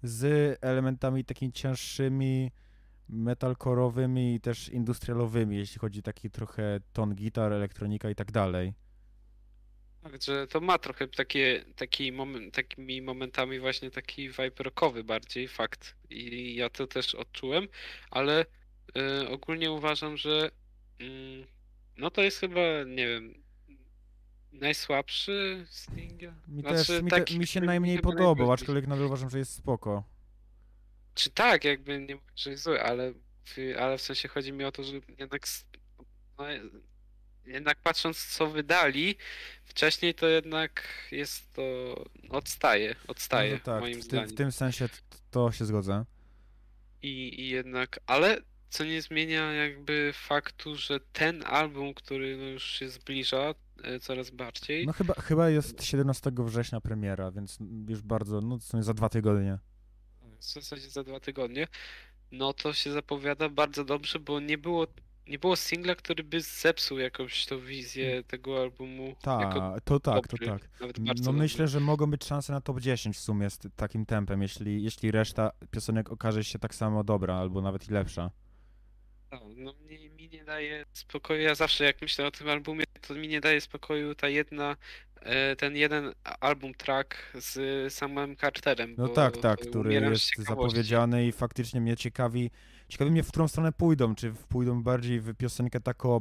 z 0.03 0.57
elementami 0.61 1.25
takimi 1.25 1.51
cięższymi, 1.51 2.51
metalkorowymi 3.11 4.35
i 4.35 4.41
też 4.41 4.69
industrialowymi, 4.69 5.57
jeśli 5.57 5.79
chodzi 5.79 6.01
taki 6.01 6.29
trochę 6.29 6.79
ton 6.93 7.15
gitar, 7.15 7.53
elektronika 7.53 8.09
i 8.09 8.15
tak 8.15 8.31
dalej. 8.31 8.73
Także 10.03 10.47
to 10.47 10.61
ma 10.61 10.77
trochę 10.77 11.07
takie, 11.07 11.65
taki 11.75 12.11
moment, 12.11 12.53
takimi 12.53 13.01
momentami 13.01 13.59
właśnie 13.59 13.91
taki 13.91 14.29
vibe 14.29 15.03
bardziej, 15.03 15.47
fakt. 15.47 15.95
I 16.09 16.55
ja 16.55 16.69
to 16.69 16.87
też 16.87 17.15
odczułem, 17.15 17.67
ale 18.11 18.45
y, 19.21 19.29
ogólnie 19.29 19.71
uważam, 19.71 20.17
że 20.17 20.51
mm, 20.99 21.47
no 21.97 22.11
to 22.11 22.21
jest 22.21 22.39
chyba, 22.39 22.61
nie 22.87 23.07
wiem, 23.07 23.33
najsłabszy 24.51 25.65
singiel. 25.69 26.33
Mi 26.47 26.61
Znaczy, 26.61 26.75
też, 26.85 27.01
mi, 27.01 27.11
te, 27.11 27.37
mi 27.37 27.47
się 27.47 27.61
najmniej 27.61 27.99
podobał, 27.99 28.35
najbardziej- 28.35 28.53
aczkolwiek 28.53 28.87
nadal 28.87 29.05
uważam, 29.05 29.29
że 29.29 29.37
jest 29.37 29.53
spoko. 29.53 30.03
Czy 31.15 31.29
tak, 31.29 31.63
jakby 31.63 31.99
nie 31.99 32.15
mówię, 32.15 32.27
że 32.35 32.49
jest 32.51 32.63
zły, 32.63 32.83
ale, 32.83 33.13
w- 33.45 33.77
ale 33.79 33.97
w 33.97 34.01
sensie 34.01 34.27
chodzi 34.27 34.53
mi 34.53 34.63
o 34.63 34.71
to, 34.71 34.83
że 34.83 34.93
jednak, 35.17 35.41
no, 36.37 36.45
jednak 37.45 37.81
patrząc 37.81 38.25
co 38.25 38.47
wydali 38.47 39.15
wcześniej, 39.65 40.13
to 40.13 40.27
jednak 40.27 40.87
jest 41.11 41.53
to, 41.53 41.63
odstaje, 42.29 42.95
odstaje 43.07 43.53
No 43.53 43.59
tak, 43.59 43.81
moim 43.81 43.99
w, 43.99 44.03
zdaniem. 44.03 44.29
w 44.29 44.33
tym 44.35 44.51
sensie 44.51 44.89
to 45.31 45.51
się 45.51 45.65
zgodzę. 45.65 46.05
I, 47.01 47.41
I 47.41 47.49
jednak, 47.49 47.99
ale 48.05 48.37
co 48.69 48.83
nie 48.83 49.01
zmienia 49.01 49.53
jakby 49.53 50.11
faktu, 50.13 50.75
że 50.75 50.99
ten 50.99 51.43
album, 51.45 51.93
który 51.93 52.37
no 52.37 52.43
już 52.43 52.63
się 52.63 52.89
zbliża 52.89 53.53
e, 53.83 53.99
coraz 53.99 54.29
bardziej, 54.29 54.85
No 54.87 54.93
chyba, 54.93 55.13
chyba 55.13 55.49
jest 55.49 55.83
17 55.83 56.31
września 56.37 56.81
premiera, 56.81 57.31
więc 57.31 57.57
już 57.89 58.01
bardzo, 58.01 58.41
no 58.41 58.59
sumie 58.59 58.83
za 58.83 58.93
dwa 58.93 59.09
tygodnie. 59.09 59.57
W 60.41 60.53
zasadzie 60.53 60.89
za 60.89 61.03
dwa 61.03 61.19
tygodnie, 61.19 61.67
no 62.31 62.53
to 62.53 62.73
się 62.73 62.91
zapowiada 62.91 63.49
bardzo 63.49 63.85
dobrze, 63.85 64.19
bo 64.19 64.39
nie 64.39 64.57
było, 64.57 64.87
nie 65.27 65.39
było 65.39 65.55
singla, 65.55 65.95
który 65.95 66.23
by 66.23 66.41
zepsuł 66.41 66.99
jakąś 66.99 67.45
tą 67.45 67.59
wizję 67.59 68.23
tego 68.23 68.61
albumu 68.61 69.15
Tak, 69.21 69.53
to 69.83 69.99
tak, 69.99 70.27
to 70.27 70.37
tak. 70.45 70.69
No 70.79 70.87
dobry. 71.15 71.33
myślę, 71.33 71.67
że 71.67 71.79
mogą 71.79 72.11
być 72.11 72.25
szanse 72.25 72.53
na 72.53 72.61
top 72.61 72.79
10 72.79 73.17
w 73.17 73.19
sumie 73.19 73.49
z 73.49 73.59
takim 73.75 74.05
tempem, 74.05 74.41
jeśli, 74.41 74.83
jeśli 74.83 75.11
reszta 75.11 75.51
piosenek 75.71 76.11
okaże 76.11 76.43
się 76.43 76.59
tak 76.59 76.75
samo 76.75 77.03
dobra, 77.03 77.35
albo 77.35 77.61
nawet 77.61 77.89
i 77.89 77.91
lepsza. 77.91 78.31
Tak, 79.29 79.41
No, 79.57 79.73
mnie, 79.73 80.09
mi 80.09 80.29
nie 80.29 80.43
daje 80.43 80.85
spokoju. 80.93 81.41
Ja 81.41 81.55
zawsze 81.55 81.83
jak 81.83 82.01
myślę 82.01 82.25
o 82.27 82.31
tym 82.31 82.49
albumie, 82.49 82.83
to 83.07 83.13
mi 83.13 83.27
nie 83.27 83.41
daje 83.41 83.61
spokoju 83.61 84.15
ta 84.15 84.29
jedna, 84.29 84.75
ten 85.57 85.75
jeden 85.75 86.13
album 86.39 86.73
track 86.73 87.15
z 87.39 87.93
samym 87.93 88.35
Carterem. 88.35 88.95
No 88.97 89.07
tak, 89.07 89.37
tak, 89.37 89.59
który 89.59 89.93
jest 89.93 90.37
zapowiedziany 90.37 91.27
i 91.27 91.31
faktycznie 91.31 91.81
mnie 91.81 91.97
ciekawi, 91.97 92.51
ciekawi 92.87 93.11
mnie 93.11 93.23
w 93.23 93.27
którą 93.27 93.47
stronę 93.47 93.71
pójdą, 93.71 94.15
czy 94.15 94.33
pójdą 94.49 94.83
bardziej 94.83 95.19
w 95.19 95.35
piosenkę 95.35 95.79
taką 95.79 96.19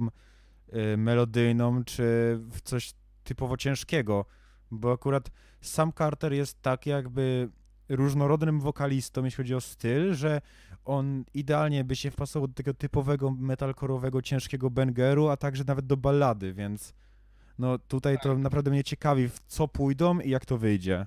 y, 0.74 0.96
melodyjną, 0.96 1.84
czy 1.84 2.02
w 2.50 2.60
coś 2.60 2.92
typowo 3.24 3.56
ciężkiego, 3.56 4.24
bo 4.70 4.92
akurat 4.92 5.30
sam 5.60 5.92
Carter 5.98 6.32
jest 6.32 6.62
tak 6.62 6.86
jakby 6.86 7.48
różnorodnym 7.88 8.60
wokalistą, 8.60 9.24
jeśli 9.24 9.36
chodzi 9.36 9.54
o 9.54 9.60
styl, 9.60 10.14
że 10.14 10.40
on 10.84 11.24
idealnie 11.34 11.84
by 11.84 11.96
się 11.96 12.10
wpasował 12.10 12.48
do 12.48 12.54
tego 12.54 12.74
typowego 12.74 13.30
metalcore'owego, 13.30 14.22
ciężkiego 14.22 14.70
bangeru, 14.70 15.28
a 15.28 15.36
także 15.36 15.64
nawet 15.66 15.86
do 15.86 15.96
ballady, 15.96 16.52
więc 16.52 16.94
no 17.60 17.78
tutaj 17.78 18.18
to 18.22 18.38
naprawdę 18.38 18.70
mnie 18.70 18.84
ciekawi, 18.84 19.28
w 19.28 19.40
co 19.46 19.68
pójdą 19.68 20.20
i 20.20 20.30
jak 20.30 20.46
to 20.46 20.58
wyjdzie. 20.58 21.06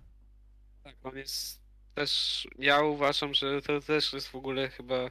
Tak, 0.83 0.95
on 1.03 1.17
jest 1.17 1.61
też, 1.95 2.47
ja 2.59 2.81
uważam, 2.81 3.33
że 3.33 3.61
to 3.61 3.81
też 3.81 4.13
jest 4.13 4.27
w 4.27 4.35
ogóle 4.35 4.69
chyba 4.69 5.09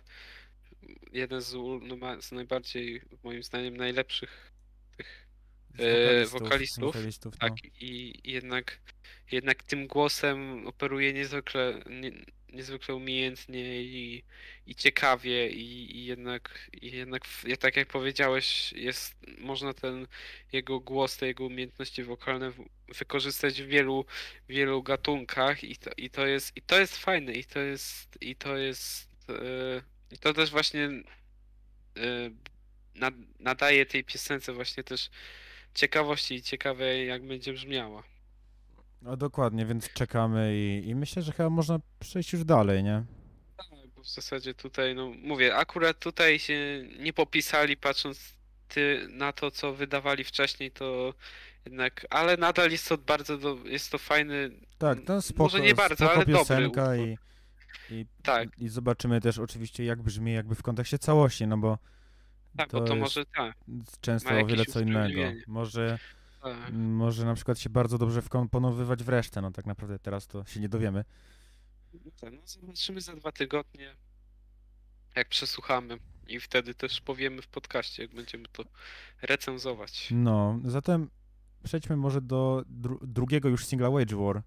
jeden 1.12 1.40
z, 1.40 1.54
no, 1.82 2.22
z 2.22 2.32
najbardziej, 2.32 3.02
moim 3.24 3.42
zdaniem, 3.42 3.76
najlepszych 3.76 4.52
tych 4.96 5.22
E, 5.78 6.26
wokalistów, 6.26 6.84
wokalistów 6.84 7.34
no. 7.34 7.48
Tak, 7.48 7.64
i 7.64 8.20
i 8.28 8.32
jednak, 8.32 8.80
jednak 9.30 9.62
tym 9.62 9.86
głosem 9.86 10.66
operuje 10.66 11.12
niezwykle, 11.12 11.82
nie, 11.90 12.12
niezwykle 12.52 12.94
umiejętnie 12.94 13.82
i, 13.82 14.24
i 14.66 14.74
ciekawie 14.74 15.48
i, 15.50 15.96
i 15.96 16.04
jednak, 16.06 16.70
i 16.82 16.90
jednak 16.96 17.22
tak 17.60 17.76
jak 17.76 17.88
powiedziałeś, 17.88 18.72
jest, 18.72 19.14
można 19.38 19.74
ten 19.74 20.06
jego 20.52 20.80
głos, 20.80 21.16
te 21.16 21.26
jego 21.26 21.44
umiejętności 21.46 22.02
wokalne 22.02 22.50
w, 22.50 22.68
wykorzystać 22.88 23.62
w 23.62 23.66
wielu, 23.66 24.04
wielu 24.48 24.82
gatunkach 24.82 25.64
i 25.64 25.76
to, 25.76 25.90
i 25.96 26.10
to 26.10 26.26
jest, 26.26 26.56
i 26.56 26.62
to 26.62 26.80
jest 26.80 26.96
fajne 26.96 27.32
i 27.32 27.44
to 27.44 27.60
jest, 27.60 28.18
i 28.20 28.36
to 28.36 28.56
jest, 28.56 29.10
e, 29.28 29.82
i 30.10 30.18
to 30.18 30.34
też 30.34 30.50
właśnie 30.50 30.84
e, 31.96 32.30
nad, 32.94 33.14
nadaje 33.38 33.86
tej 33.86 34.04
piosence 34.04 34.52
właśnie 34.52 34.84
też 34.84 35.10
ciekawości 35.74 36.34
i 36.34 36.42
ciekawe 36.42 37.04
jak 37.04 37.26
będzie 37.26 37.52
brzmiała. 37.52 38.11
No 39.02 39.16
dokładnie, 39.16 39.66
więc 39.66 39.92
czekamy 39.92 40.56
i, 40.56 40.88
i 40.88 40.94
myślę, 40.94 41.22
że 41.22 41.32
chyba 41.32 41.50
można 41.50 41.78
przejść 42.00 42.32
już 42.32 42.44
dalej, 42.44 42.84
nie? 42.84 43.04
Tak, 43.56 43.68
bo 43.96 44.02
w 44.02 44.08
zasadzie 44.08 44.54
tutaj, 44.54 44.94
no 44.94 45.12
mówię, 45.22 45.56
akurat 45.56 45.98
tutaj 45.98 46.38
się 46.38 46.84
nie 46.98 47.12
popisali 47.12 47.76
patrząc 47.76 48.34
ty, 48.68 49.06
na 49.10 49.32
to, 49.32 49.50
co 49.50 49.74
wydawali 49.74 50.24
wcześniej, 50.24 50.70
to 50.70 51.14
jednak, 51.64 52.06
ale 52.10 52.36
nadal 52.36 52.70
jest 52.70 52.88
to 52.88 52.98
bardzo, 52.98 53.38
do, 53.38 53.58
jest 53.64 53.90
to 53.90 53.98
fajny, 53.98 54.50
Tak, 54.78 54.98
to 55.06 55.22
spoko, 55.22 55.42
Może 55.42 55.60
nie 55.60 55.74
bardzo, 55.74 55.96
spoko 55.96 56.10
ale 56.10 56.18
dobry 56.18 56.34
piosenka 56.34 56.82
utwór. 56.82 56.96
i, 56.98 57.16
i, 57.94 58.06
tak, 58.22 58.48
i 58.58 58.68
zobaczymy 58.68 59.20
też 59.20 59.38
oczywiście 59.38 59.84
jak 59.84 60.02
brzmi 60.02 60.32
jakby 60.32 60.54
w 60.54 60.62
kontekście 60.62 60.98
całości, 60.98 61.46
no 61.46 61.58
bo 61.58 61.78
tak, 62.56 62.70
to 62.70 62.80
bo 62.80 62.86
to 62.86 62.94
jest 62.94 63.00
może 63.00 63.26
tak, 63.26 63.54
często 64.00 64.30
ma 64.30 64.40
o 64.40 64.46
wiele 64.46 64.66
co 64.66 64.80
innego. 64.80 65.20
Może, 65.46 65.98
tak. 66.42 66.72
może 66.72 67.24
na 67.24 67.34
przykład 67.34 67.58
się 67.58 67.70
bardzo 67.70 67.98
dobrze 67.98 68.22
wkomponowywać 68.22 69.04
w 69.04 69.08
resztę, 69.08 69.42
no 69.42 69.50
tak 69.50 69.66
naprawdę 69.66 69.98
teraz 69.98 70.26
to 70.26 70.44
się 70.44 70.60
nie 70.60 70.68
dowiemy. 70.68 71.04
No 71.94 72.10
tak, 72.20 72.32
no 72.32 72.40
zobaczymy 72.44 73.00
za 73.00 73.16
dwa 73.16 73.32
tygodnie, 73.32 73.96
jak 75.16 75.28
przesłuchamy 75.28 75.98
i 76.28 76.40
wtedy 76.40 76.74
też 76.74 77.00
powiemy 77.00 77.42
w 77.42 77.48
podcaście, 77.48 78.02
jak 78.02 78.14
będziemy 78.14 78.44
to 78.52 78.64
recenzować. 79.22 80.08
No, 80.10 80.60
zatem 80.64 81.10
przejdźmy 81.64 81.96
może 81.96 82.20
do 82.20 82.62
dru 82.66 82.98
drugiego 83.02 83.48
już 83.48 83.66
singla 83.66 83.90
Wage 83.90 84.16
War, 84.16 84.42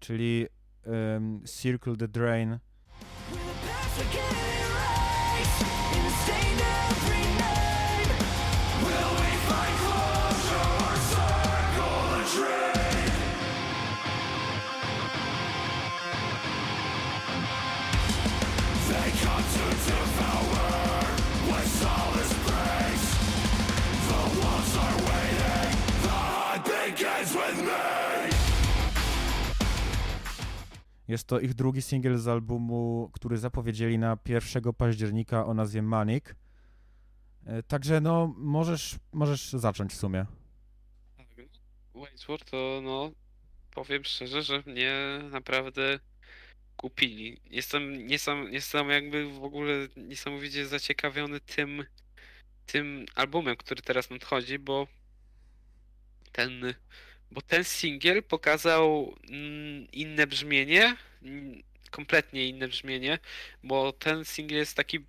czyli 0.00 0.46
em, 0.84 1.44
Circle 1.46 1.96
the 1.96 2.08
Drain. 2.08 2.58
Jest 31.08 31.26
to 31.26 31.40
ich 31.40 31.54
drugi 31.54 31.82
singiel 31.82 32.18
z 32.18 32.28
albumu, 32.28 33.10
który 33.12 33.38
zapowiedzieli 33.38 33.98
na 33.98 34.18
1 34.28 34.72
października 34.72 35.46
o 35.46 35.54
nazwie 35.54 35.82
Manic. 35.82 36.24
E, 37.46 37.62
Także 37.62 38.00
no, 38.00 38.34
możesz, 38.36 38.96
możesz 39.12 39.52
zacząć 39.52 39.92
w 39.92 39.96
sumie. 39.96 40.26
Wage 41.94 42.44
to 42.50 42.80
no, 42.82 43.10
powiem 43.74 44.04
szczerze, 44.04 44.42
że 44.42 44.62
mnie 44.66 44.94
naprawdę 45.30 45.98
kupili. 46.76 47.40
Jestem, 47.50 48.06
niesam, 48.06 48.52
jestem 48.52 48.90
jakby 48.90 49.32
w 49.32 49.44
ogóle 49.44 49.72
niesamowicie 49.96 50.66
zaciekawiony 50.66 51.40
tym, 51.40 51.84
tym 52.66 53.06
albumem, 53.14 53.56
który 53.56 53.82
teraz 53.82 54.10
nadchodzi, 54.10 54.58
bo 54.58 54.86
ten, 56.32 56.74
bo 57.30 57.42
ten 57.42 57.64
singiel 57.64 58.22
pokazał 58.22 59.14
mm, 59.30 59.86
inne 59.92 60.26
brzmienie, 60.26 60.96
kompletnie 61.90 62.48
inne 62.48 62.68
brzmienie, 62.68 63.18
bo 63.62 63.92
ten 63.92 64.24
singiel 64.24 64.58
jest 64.58 64.76
taki 64.76 65.06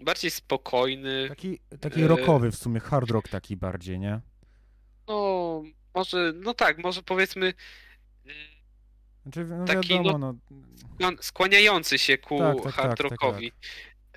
bardziej 0.00 0.30
spokojny, 0.30 1.28
Taki, 1.28 1.58
taki 1.80 2.06
rockowy 2.06 2.50
w 2.50 2.56
sumie, 2.56 2.80
hard 2.80 3.10
rock 3.10 3.28
taki 3.28 3.56
bardziej, 3.56 3.98
nie? 3.98 4.20
no 5.08 5.62
może, 5.94 6.32
no 6.36 6.54
tak, 6.54 6.78
może 6.78 7.02
powiedzmy 7.02 7.54
Znaczy, 9.22 9.44
no 9.44 9.64
Taki, 9.64 9.88
wiadomo, 9.88 10.18
no, 10.18 10.34
skłon- 10.98 11.16
skłaniający 11.20 11.98
się 11.98 12.18
ku 12.18 12.38
Tak, 12.38 12.62
tak, 12.62 12.72
hard 12.74 12.88
tak, 12.88 12.96
tak, 12.96 13.10
rockowi. 13.10 13.52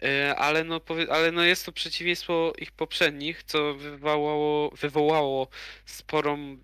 E, 0.04 0.36
Ale, 0.36 0.64
no, 0.64 0.82
ale 1.12 1.32
no 1.32 1.44
jest 1.44 1.66
to 1.66 1.72
przeciwieństwo 1.72 2.54
ich 2.60 2.72
poprzednich, 2.72 3.44
co 3.44 3.74
wywołało, 3.74 4.70
wywołało 4.70 5.48
sporą 5.86 6.58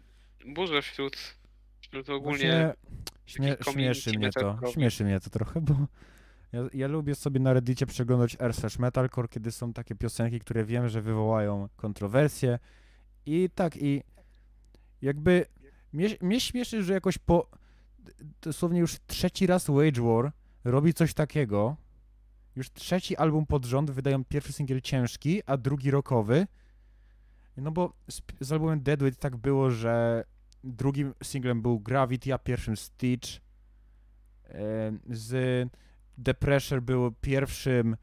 burzę 0.45 0.81
wśród, 0.81 1.17
wśród 1.81 2.09
ogólnie. 2.09 2.73
Właśnie 2.73 2.75
śmie 3.25 3.55
śmieszy 3.73 4.09
mnie 4.17 4.29
to, 4.31 4.59
śmieszy 4.73 5.03
mnie 5.03 5.19
to 5.19 5.29
trochę, 5.29 5.61
bo 5.61 5.75
ja, 6.51 6.61
ja 6.73 6.87
lubię 6.87 7.15
sobie 7.15 7.39
na 7.39 7.53
reddicie 7.53 7.85
przeglądać 7.85 8.37
r 8.39 8.53
metalcore, 8.79 9.27
kiedy 9.27 9.51
są 9.51 9.73
takie 9.73 9.95
piosenki, 9.95 10.39
które 10.39 10.65
wiem, 10.65 10.89
że 10.89 11.01
wywołają 11.01 11.69
kontrowersje. 11.75 12.59
I 13.25 13.49
tak, 13.55 13.77
i 13.77 14.03
jakby 15.01 15.45
mnie, 15.93 16.09
mnie 16.21 16.39
śmieszy, 16.39 16.83
że 16.83 16.93
jakoś 16.93 17.17
po 17.17 17.49
dosłownie 18.41 18.79
już 18.79 18.97
trzeci 19.07 19.47
raz 19.47 19.67
Wage 19.67 20.01
War 20.01 20.31
robi 20.63 20.93
coś 20.93 21.13
takiego, 21.13 21.77
już 22.55 22.71
trzeci 22.71 23.17
album 23.17 23.45
pod 23.45 23.65
rząd 23.65 23.91
wydają 23.91 24.25
pierwszy 24.25 24.53
singiel 24.53 24.81
ciężki, 24.81 25.41
a 25.45 25.57
drugi 25.57 25.91
rockowy, 25.91 26.47
no 27.61 27.71
bo 27.71 27.93
z, 28.09 28.21
z 28.39 28.51
albumem 28.51 28.81
Deadweight 28.81 29.21
tak 29.21 29.37
było, 29.37 29.71
że 29.71 30.23
drugim 30.63 31.13
singlem 31.23 31.61
był 31.61 31.79
Gravity, 31.79 32.33
a 32.33 32.37
pierwszym 32.37 32.77
Stitch. 32.77 33.29
Z 35.09 35.69
The 36.23 36.33
Pressure 36.33 36.81
był 36.81 37.11
pierwszym 37.11 37.97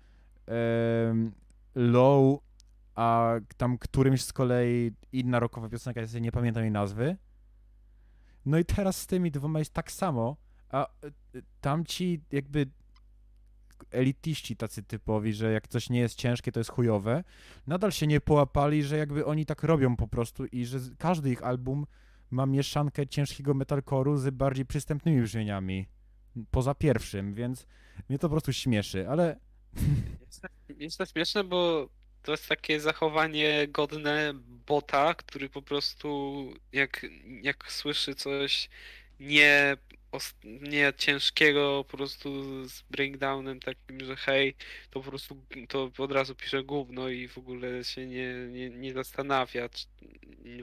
low, 1.75 2.41
a 2.95 3.35
tam 3.57 3.79
którymś 3.79 4.25
z 4.25 4.33
kolei 4.33 4.93
inna 5.13 5.41
rockowa 5.41 5.69
piosenka, 5.69 6.01
ja 6.01 6.21
nie 6.21 6.33
pamiętam 6.33 6.63
jej 6.63 6.73
nazwy. 6.73 7.17
No 8.47 8.59
i 8.59 8.65
teraz 8.65 8.97
z 8.97 9.07
tymi 9.07 9.31
dwoma 9.31 9.59
jest 9.59 9.73
tak 9.73 9.93
samo, 9.93 10.37
a 10.69 10.87
e, 10.87 11.07
e, 11.07 11.13
tamci 11.61 12.21
jakby 12.33 12.67
elitiści 13.91 14.57
tacy 14.57 14.83
typowi, 14.83 15.33
że 15.33 15.53
jak 15.53 15.69
coś 15.69 15.91
nie 15.91 16.01
jest 16.01 16.15
ciężkie, 16.15 16.53
to 16.53 16.61
jest 16.61 16.71
chujowe, 16.71 17.25
nadal 17.67 17.93
się 17.93 18.07
nie 18.07 18.21
połapali, 18.21 18.83
że 18.83 18.97
jakby 18.97 19.27
oni 19.27 19.47
tak 19.47 19.63
robią 19.63 19.97
po 19.97 20.09
prostu 20.09 20.47
i 20.47 20.67
że 20.67 20.79
każdy 20.99 21.31
ich 21.31 21.43
album 21.43 21.87
ma 22.31 22.47
mieszankę 22.47 23.07
ciężkiego 23.07 23.55
metalcore'u 23.55 24.17
z 24.17 24.31
bardziej 24.31 24.67
przystępnymi 24.67 25.23
brzmieniami. 25.23 25.87
Poza 26.51 26.75
pierwszym, 26.75 27.35
więc 27.35 27.67
mnie 28.09 28.19
to 28.19 28.29
po 28.29 28.33
prostu 28.35 28.53
śmieszy, 28.53 29.09
ale 29.09 29.37
Jest 30.21 30.43
to, 30.43 30.49
jest 30.79 30.99
to 30.99 31.07
śmieszne, 31.07 31.45
bo 31.45 31.89
to 32.23 32.33
jest 32.33 32.49
takie 32.49 32.81
zachowanie 32.81 33.69
godne 33.69 34.33
bota, 34.67 35.15
który 35.15 35.49
po 35.49 35.63
prostu 35.63 36.51
jak, 36.73 37.07
jak 37.43 37.73
słyszy 37.73 38.15
coś 38.15 38.69
nie, 39.21 39.77
nie 40.45 40.93
ciężkiego, 40.97 41.85
po 41.89 41.97
prostu 41.97 42.29
z 42.69 42.83
breakdownem 42.83 43.61
takim, 43.61 44.05
że 44.05 44.17
hej, 44.17 44.55
to 44.91 45.01
po 45.01 45.11
prostu 45.11 45.43
to 45.69 45.91
od 45.99 46.13
razu 46.13 46.35
pisze 46.35 46.63
gówno 46.65 47.09
i 47.09 47.29
w 47.29 47.39
ogóle 47.39 47.85
się 47.85 48.07
nie, 48.07 48.35
nie, 48.51 48.71
nie 48.71 48.93
zastanawia, 48.93 49.69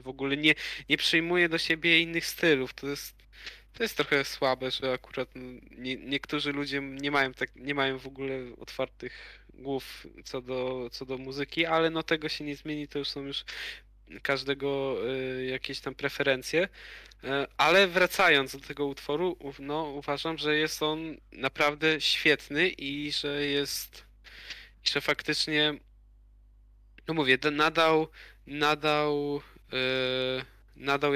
w 0.02 0.08
ogóle 0.08 0.36
nie, 0.36 0.54
nie 0.88 0.96
przyjmuje 0.96 1.48
do 1.48 1.58
siebie 1.58 2.00
innych 2.00 2.26
stylów. 2.26 2.74
To 2.74 2.86
jest 2.86 3.24
to 3.74 3.82
jest 3.82 3.96
trochę 3.96 4.24
słabe, 4.24 4.70
że 4.70 4.92
akurat 4.92 5.28
no, 5.34 5.60
nie, 5.70 5.96
niektórzy 5.96 6.52
ludzie 6.52 6.80
nie 6.80 7.10
mają 7.10 7.34
tak, 7.34 7.56
nie 7.56 7.74
mają 7.74 7.98
w 7.98 8.06
ogóle 8.06 8.38
otwartych 8.60 9.44
głów 9.54 10.06
co 10.24 10.42
do, 10.42 10.88
co 10.92 11.06
do 11.06 11.18
muzyki, 11.18 11.66
ale 11.66 11.90
no 11.90 12.02
tego 12.02 12.28
się 12.28 12.44
nie 12.44 12.56
zmieni, 12.56 12.88
to 12.88 12.98
już 12.98 13.08
są 13.08 13.22
już 13.22 13.44
każdego 14.22 14.96
y, 15.10 15.44
jakieś 15.44 15.80
tam 15.80 15.94
preferencje. 15.94 16.68
E, 17.24 17.46
Ale 17.56 17.88
wracając 17.88 18.52
do 18.52 18.60
tego 18.60 18.86
utworu, 18.86 19.36
no 19.58 19.82
uważam, 19.82 20.38
że 20.38 20.56
jest 20.56 20.82
on 20.82 21.16
naprawdę 21.32 22.00
świetny 22.00 22.68
i 22.68 23.12
że 23.12 23.46
jest, 23.46 24.04
że 24.84 25.00
faktycznie, 25.00 25.74
no 27.08 27.14
mówię, 27.14 27.38
nadał, 27.52 28.08
nadał, 28.46 29.40
e, 29.72 30.44
nadał 30.76 31.12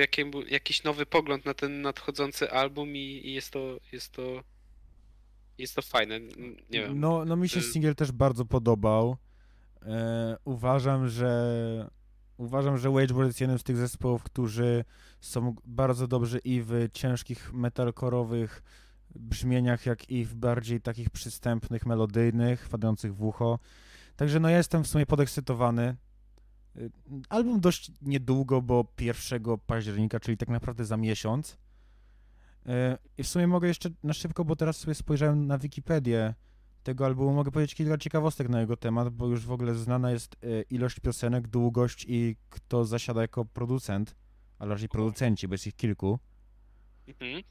jakiś 0.49 0.83
nowy 0.85 1.07
pogląd 1.07 1.45
na 1.45 1.55
ten 1.55 1.83
nadchodzący 1.83 2.51
album 2.51 2.97
i, 2.97 3.21
i 3.25 3.35
jest 3.35 3.51
to, 3.51 3.81
jest 3.93 4.13
to, 4.13 4.43
jest 5.59 5.75
to 5.75 5.83
fajne. 5.83 6.21
Nie 6.71 6.81
wiem. 6.81 7.01
no, 7.01 7.25
no 7.25 7.37
mi 7.37 7.49
się 7.49 7.61
y- 7.61 7.63
singiel 7.63 7.95
też 7.95 8.13
bardzo 8.13 8.45
podobał. 8.45 9.17
E, 9.83 10.37
uważam, 10.45 11.09
że 11.09 11.91
uważam, 12.39 12.79
że 12.79 12.91
Wageboard 12.91 13.27
jest 13.27 13.41
jednym 13.41 13.59
z 13.59 13.63
tych 13.63 13.77
zespołów, 13.77 14.23
którzy 14.23 14.85
są 15.21 15.55
bardzo 15.65 16.09
dobrzy 16.09 16.39
i 16.39 16.63
w 16.63 16.89
ciężkich 16.93 17.53
metalkorowych 17.53 18.63
brzmieniach, 19.15 19.87
jak 19.87 20.11
i 20.11 20.25
w 20.25 20.35
bardziej 20.35 20.81
takich 20.81 21.11
przystępnych, 21.11 21.87
melodyjnych, 21.87 22.67
wpadających 22.67 23.15
w 23.15 23.23
ucho. 23.23 23.59
Także 24.17 24.41
no 24.41 24.49
ja 24.49 24.57
jestem 24.57 24.85
w 24.85 24.87
sumie 24.87 25.07
podekscytowany. 25.07 25.97
Y, 26.77 26.91
Album 27.29 27.61
dość 27.61 27.93
niedługo, 28.03 28.63
bo 28.63 28.93
1 29.01 29.43
października, 29.67 30.21
czyli 30.21 30.37
tak 30.37 30.49
naprawdę 30.49 30.85
za 30.85 30.97
miesiąc. 30.97 31.53
Y, 31.53 32.69
I 33.19 33.23
w 33.23 33.29
sumie 33.29 33.47
mogę 33.47 33.69
jeszcze 33.69 33.91
na 34.03 34.13
szybko, 34.13 34.45
bo 34.45 34.57
teraz 34.57 34.77
sobie 34.77 34.95
spojrzałem 34.95 35.47
na 35.47 35.59
Wikipedię 35.59 36.35
tego 36.89 37.07
albumu, 37.07 37.33
mogę 37.33 37.51
powiedzieć 37.51 37.75
kilka 37.75 37.99
ciekawostek 37.99 38.49
na 38.49 38.61
jego 38.61 38.77
temat, 38.77 39.09
bo 39.09 39.27
już 39.27 39.47
w 39.47 39.53
ogóle 39.53 39.75
znana 39.75 40.11
jest 40.11 40.37
y, 40.45 40.65
ilość 40.71 41.01
piosenek, 41.01 41.49
długość 41.49 42.07
i 42.09 42.37
kto 42.51 42.85
zasiada 42.85 43.23
jako 43.23 43.45
producent, 43.45 44.17
a 44.59 44.67
raczej 44.67 44.89
producenci, 44.89 45.49
bo 45.49 45.55
jest 45.55 45.67
ich 45.67 45.77
kilku. 45.77 46.19
Mhm. 47.07 47.43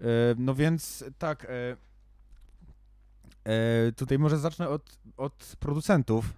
E, 0.00 0.04
No 0.38 0.54
więc 0.54 1.04
tak. 1.18 1.44
e, 1.44 1.76
e, 3.44 3.92
Tutaj 3.92 4.18
może 4.18 4.38
zacznę 4.38 4.68
od, 4.68 4.98
od 5.16 5.56
producentów, 5.60 6.32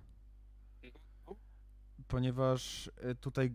ponieważ 2.09 2.91
e, 2.97 3.15
tutaj 3.15 3.55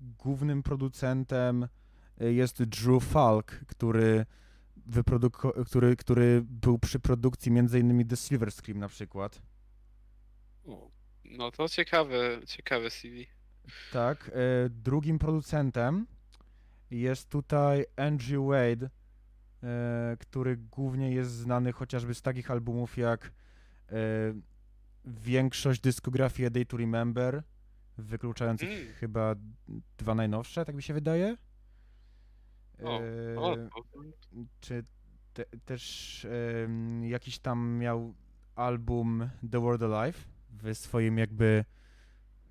głównym 0.00 0.62
producentem 0.62 1.68
e, 2.20 2.32
jest 2.32 2.62
Drew 2.62 3.04
Falk, 3.04 3.50
który, 3.66 4.26
wyproduko- 4.90 5.64
który, 5.64 5.96
który 5.96 6.42
był 6.44 6.78
przy 6.78 7.00
produkcji 7.00 7.52
m.in. 7.58 8.08
The 8.08 8.16
Silver 8.16 8.52
Scream 8.52 8.78
na 8.78 8.88
przykład. 8.88 9.42
No 11.24 11.50
to 11.50 11.68
ciekawe, 11.68 12.40
ciekawe 12.46 12.90
CV. 12.90 13.26
Tak. 13.92 14.30
e, 14.34 14.68
Drugim 14.70 15.18
producentem 15.18 16.06
jest 16.90 17.28
tutaj 17.28 17.84
Andrew 17.96 18.46
Wade, 18.46 18.90
e, 19.62 20.16
który 20.20 20.56
głównie 20.56 21.10
jest 21.12 21.30
znany 21.30 21.72
chociażby 21.72 22.14
z 22.14 22.22
takich 22.22 22.50
albumów 22.50 22.96
jak 22.96 23.32
e, 23.88 23.94
większość 25.04 25.80
dyskografii 25.80 26.46
A 26.46 26.50
Day 26.50 26.66
to 26.66 26.76
Remember, 26.76 27.42
wykluczających 27.98 28.68
Mm. 28.70 28.92
chyba 28.94 29.34
dwa 29.98 30.14
najnowsze, 30.14 30.64
tak 30.64 30.74
mi 30.74 30.82
się 30.82 30.94
wydaje. 30.94 31.36
O, 32.84 33.00
E, 33.00 33.38
O, 33.40 33.56
czy 34.60 34.84
te, 35.34 35.44
też 35.64 36.26
jakiś 37.02 37.38
tam 37.38 37.78
miał 37.78 38.14
album 38.56 39.28
The 39.50 39.60
World 39.60 39.82
Alive 39.82 40.28
w 40.62 40.74
swoim 40.74 41.18
jakby 41.18 41.64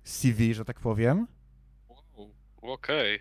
CV, 0.04 0.54
że 0.54 0.64
tak 0.64 0.80
powiem. 0.80 1.26
wow, 1.88 2.30
okej. 2.62 3.20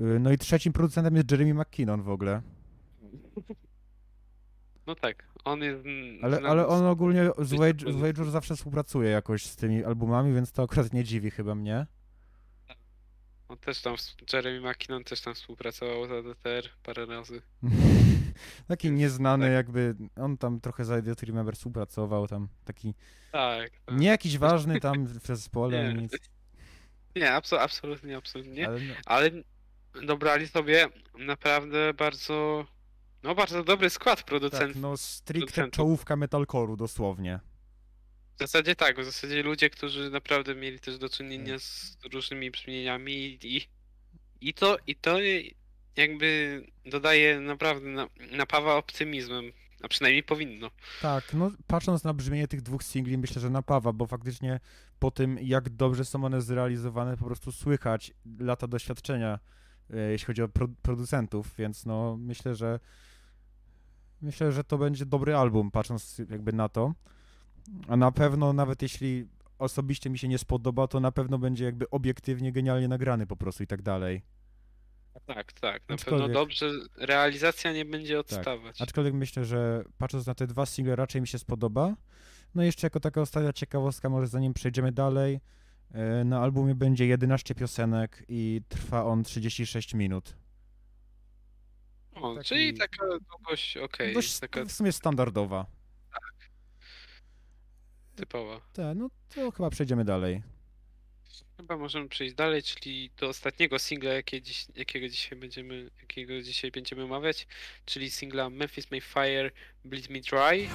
Y, 0.00 0.18
No 0.20 0.32
i 0.32 0.38
trzecim 0.38 0.72
producentem 0.72 1.16
jest 1.16 1.30
Jeremy 1.30 1.54
McKinnon 1.54 2.02
w 2.02 2.08
ogóle. 2.10 2.42
No 4.86 4.94
tak, 4.94 5.28
on 5.44 5.62
jest 5.62 5.84
Ale, 6.22 6.40
ale 6.48 6.66
on 6.66 6.84
ogólnie 6.86 7.30
z. 7.38 7.52
Wage'ur 7.52 8.30
zawsze 8.30 8.56
współpracuje 8.56 9.10
jakoś 9.10 9.46
z 9.46 9.56
tymi 9.56 9.84
albumami, 9.84 10.34
więc 10.34 10.52
to 10.52 10.62
akurat 10.62 10.92
nie 10.92 11.04
dziwi 11.04 11.30
chyba 11.30 11.54
mnie. 11.54 11.86
On 13.48 13.56
też 13.58 13.82
tam, 13.82 13.94
Jeremy 14.32 14.70
McKinnon 14.70 15.04
też 15.04 15.20
tam 15.20 15.34
współpracował 15.34 16.06
z 16.06 16.10
ADTR 16.10 16.70
parę 16.82 17.06
razy. 17.06 17.42
taki 18.68 18.90
nieznany 18.92 19.50
jakby, 19.52 19.94
on 20.16 20.36
tam 20.38 20.60
trochę 20.60 20.84
za 20.84 20.98
Idiot 20.98 21.22
Remember 21.22 21.54
współpracował, 21.56 22.26
tam 22.28 22.48
taki, 22.64 22.94
Tak, 23.32 23.70
tak. 23.86 23.96
nie 23.98 24.08
jakiś 24.08 24.38
ważny 24.38 24.80
tam 24.80 25.06
w 25.06 25.26
zespole, 25.36 25.94
Nie. 25.94 26.00
nic, 26.02 26.12
Nie, 27.16 27.32
abso, 27.32 27.60
absolutnie, 27.60 28.16
absolutnie. 28.16 28.68
ale 28.68 28.80
no, 28.80 28.94
Ale 29.04 29.30
dobrali 30.06 30.48
sobie 30.48 30.86
naprawdę 31.18 31.94
bardzo, 31.94 32.66
no 33.22 33.34
bardzo 33.34 33.64
dobry 33.64 33.90
skład 33.90 34.18
tak, 34.18 34.26
producentów. 34.26 34.82
no 34.82 34.96
stricte 34.96 35.46
producentów. 35.46 35.76
czołówka 35.76 36.16
metalcore'u 36.16 36.76
dosłownie. 36.76 37.40
W 38.36 38.38
zasadzie 38.38 38.76
tak, 38.76 39.00
w 39.00 39.04
zasadzie 39.04 39.42
ludzie, 39.42 39.70
którzy 39.70 40.10
naprawdę 40.10 40.54
mieli 40.54 40.80
też 40.80 40.98
do 40.98 41.08
czynienia 41.08 41.58
z 41.58 41.98
różnymi 42.12 42.50
brzmieniami 42.50 43.12
i, 43.12 43.56
i, 43.56 43.68
i 44.40 44.54
to, 44.54 44.76
i 44.86 44.96
to 44.96 45.18
jakby 45.96 46.62
dodaje 46.86 47.40
naprawdę, 47.40 47.88
na, 47.88 48.08
napawa 48.32 48.76
optymizmem, 48.76 49.52
a 49.82 49.88
przynajmniej 49.88 50.22
powinno. 50.22 50.70
Tak, 51.02 51.34
no 51.34 51.50
patrząc 51.66 52.04
na 52.04 52.14
brzmienie 52.14 52.48
tych 52.48 52.62
dwóch 52.62 52.82
singli, 52.82 53.18
myślę, 53.18 53.42
że 53.42 53.50
napawa, 53.50 53.92
bo 53.92 54.06
faktycznie 54.06 54.60
po 54.98 55.10
tym, 55.10 55.38
jak 55.42 55.68
dobrze 55.68 56.04
są 56.04 56.24
one 56.24 56.42
zrealizowane, 56.42 57.16
po 57.16 57.24
prostu 57.24 57.52
słychać 57.52 58.12
lata 58.38 58.66
doświadczenia, 58.66 59.38
e, 59.90 60.10
jeśli 60.10 60.26
chodzi 60.26 60.42
o 60.42 60.48
pro 60.48 60.68
producentów, 60.82 61.54
więc 61.58 61.86
no 61.86 62.16
myślę, 62.16 62.54
że 62.54 62.80
myślę, 64.22 64.52
że 64.52 64.64
to 64.64 64.78
będzie 64.78 65.06
dobry 65.06 65.36
album, 65.36 65.70
patrząc 65.70 66.18
jakby 66.30 66.52
na 66.52 66.68
to. 66.68 66.94
A 67.88 67.96
na 67.96 68.12
pewno, 68.12 68.52
nawet 68.52 68.82
jeśli 68.82 69.26
osobiście 69.58 70.10
mi 70.10 70.18
się 70.18 70.28
nie 70.28 70.38
spodoba, 70.38 70.86
to 70.88 71.00
na 71.00 71.12
pewno 71.12 71.38
będzie 71.38 71.64
jakby 71.64 71.90
obiektywnie 71.90 72.52
genialnie 72.52 72.88
nagrany 72.88 73.26
po 73.26 73.36
prostu 73.36 73.62
i 73.62 73.66
tak 73.66 73.82
dalej. 73.82 74.22
Tak, 75.26 75.52
tak, 75.52 75.82
na 75.88 75.94
Aczkolwiek- 75.96 76.04
pewno 76.04 76.28
dobrze, 76.28 76.70
realizacja 76.96 77.72
nie 77.72 77.84
będzie 77.84 78.20
odstawać. 78.20 78.82
Aczkolwiek 78.82 79.14
myślę, 79.14 79.44
że 79.44 79.84
patrząc 79.98 80.26
na 80.26 80.34
te 80.34 80.46
dwa 80.46 80.66
single 80.66 80.96
raczej 80.96 81.20
mi 81.20 81.28
się 81.28 81.38
spodoba. 81.38 81.96
No 82.54 82.62
i 82.62 82.66
jeszcze 82.66 82.86
jako 82.86 83.00
taka 83.00 83.20
ostatnia 83.20 83.52
ciekawostka, 83.52 84.08
może 84.08 84.26
zanim 84.26 84.54
przejdziemy 84.54 84.92
dalej, 84.92 85.40
e, 85.92 86.24
na 86.24 86.40
albumie 86.42 86.74
będzie 86.74 87.06
11 87.06 87.54
piosenek 87.54 88.24
i 88.28 88.60
trwa 88.68 89.04
on 89.04 89.24
36 89.24 89.94
minut. 89.94 90.36
O, 92.14 92.34
taki- 92.34 92.46
Czyli 92.48 92.74
taka 92.74 93.06
długość, 93.30 93.76
okej, 93.76 94.14
Dość 94.14 94.38
taka 94.38 94.64
w 94.64 94.72
sumie 94.72 94.92
standardowa. 94.92 95.66
Typowa. 98.16 98.60
Tak, 98.72 98.96
no 98.96 99.10
to 99.34 99.50
chyba 99.50 99.70
przejdziemy 99.70 100.04
dalej. 100.04 100.42
Chyba 101.56 101.76
możemy 101.76 102.08
przejść 102.08 102.34
dalej, 102.34 102.62
czyli 102.62 103.10
do 103.16 103.28
ostatniego 103.28 103.78
singla, 103.78 104.12
jakie 104.12 104.42
dziś, 104.42 104.66
jakiego 104.76 105.08
dzisiaj 105.08 105.38
będziemy, 105.38 105.90
jakiego 106.00 106.42
dzisiaj 106.42 106.70
będziemy 106.70 107.02
omawiać, 107.02 107.46
czyli 107.84 108.10
singla 108.10 108.50
Memphis 108.50 108.90
May 108.90 109.00
Fire 109.00 109.50
Bleed 109.84 110.10
Me 110.10 110.20
Dry. 110.20 110.68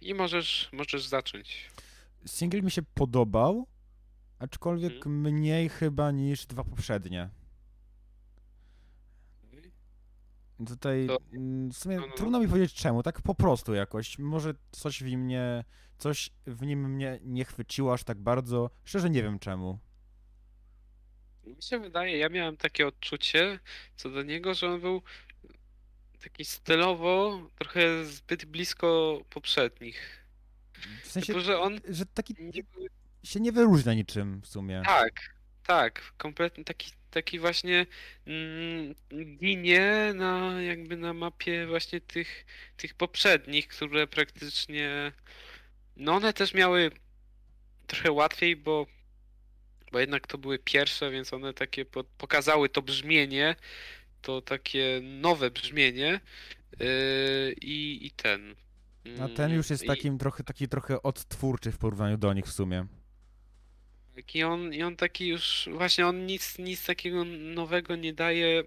I 0.00 0.14
możesz, 0.14 0.68
możesz 0.72 1.06
zacząć. 1.06 1.70
Single 2.26 2.62
mi 2.62 2.70
się 2.70 2.82
podobał, 2.82 3.66
aczkolwiek 4.38 4.92
Mhm. 5.06 5.20
mniej 5.20 5.68
chyba 5.68 6.10
niż 6.10 6.46
dwa 6.46 6.64
poprzednie. 6.64 7.28
Tutaj 10.68 11.06
To- 11.06 11.18
mm, 11.32 11.70
w 11.72 11.76
sumie 11.78 11.96
no, 11.96 12.06
no. 12.06 12.12
trudno 12.14 12.40
mi 12.40 12.48
powiedzieć 12.48 12.74
czemu, 12.74 13.02
tak 13.02 13.22
po 13.22 13.34
prostu 13.34 13.74
jakoś. 13.74 14.18
Może 14.18 14.54
coś 14.70 15.02
w 15.02 15.06
nim 15.06 15.20
mnie, 15.20 15.64
coś 15.98 16.30
w 16.46 16.62
nim 16.62 16.90
mnie 16.90 17.18
nie 17.22 17.44
chwyciło 17.44 17.92
aż 17.94 18.04
tak 18.04 18.18
bardzo. 18.18 18.70
Szczerze 18.84 19.10
nie 19.10 19.22
wiem 19.22 19.38
czemu. 19.38 19.78
Mi 21.44 21.62
się 21.62 21.78
wydaje, 21.78 22.18
ja 22.18 22.28
miałem 22.28 22.56
takie 22.56 22.86
odczucie 22.86 23.58
co 23.96 24.10
do 24.10 24.22
niego, 24.22 24.54
że 24.54 24.70
on 24.70 24.80
był 24.80 25.02
taki 26.22 26.44
stylowo 26.44 27.46
trochę 27.58 28.04
zbyt 28.04 28.44
blisko 28.44 29.20
poprzednich. 29.30 30.24
W 31.02 31.06
sensie, 31.06 31.26
Typu, 31.26 31.40
że 31.40 31.60
on 31.60 31.80
że 31.88 32.06
taki 32.06 32.34
nie 32.38 32.62
był 32.62 32.86
się 33.24 33.40
nie 33.40 33.52
wyróżnia 33.52 33.94
niczym 33.94 34.40
w 34.40 34.46
sumie. 34.46 34.82
Tak, 34.86 35.34
tak, 35.66 36.12
kompletnie 36.16 36.64
taki, 36.64 36.92
taki 37.10 37.38
właśnie 37.38 37.86
mm, 38.26 38.94
ginie 39.36 40.12
na 40.14 40.62
jakby 40.62 40.96
na 40.96 41.14
mapie 41.14 41.66
właśnie 41.66 42.00
tych, 42.00 42.46
tych 42.76 42.94
poprzednich, 42.94 43.68
które 43.68 44.06
praktycznie 44.06 45.12
no 45.96 46.14
one 46.14 46.32
też 46.32 46.54
miały 46.54 46.90
trochę 47.86 48.12
łatwiej, 48.12 48.56
bo, 48.56 48.86
bo 49.92 50.00
jednak 50.00 50.26
to 50.26 50.38
były 50.38 50.58
pierwsze, 50.58 51.10
więc 51.10 51.32
one 51.32 51.54
takie 51.54 51.84
po, 51.84 52.04
pokazały 52.04 52.68
to 52.68 52.82
brzmienie, 52.82 53.56
to 54.24 54.42
takie 54.42 55.00
nowe 55.02 55.50
brzmienie 55.50 56.20
yy, 56.80 56.86
i, 57.62 58.06
i 58.06 58.10
ten. 58.10 58.54
A 59.20 59.28
ten 59.28 59.52
już 59.52 59.70
jest 59.70 59.82
Mm, 59.82 59.96
i- 59.96 59.98
takim 59.98 60.18
trochę, 60.18 60.44
taki 60.44 60.68
trochę 60.68 61.02
odtwórczy 61.02 61.72
w 61.72 61.78
porównaniu 61.78 62.16
do 62.18 62.32
nich 62.32 62.46
w 62.46 62.52
sumie. 62.52 62.86
Tak, 64.16 64.34
I 64.34 64.44
on, 64.44 64.74
I 64.74 64.82
on 64.82 64.96
taki 64.96 65.26
już, 65.28 65.68
właśnie 65.72 66.06
on 66.06 66.26
nic, 66.26 66.58
nic 66.58 66.86
takiego 66.86 67.24
nowego 67.24 67.96
nie 67.96 68.12
daje 68.12 68.64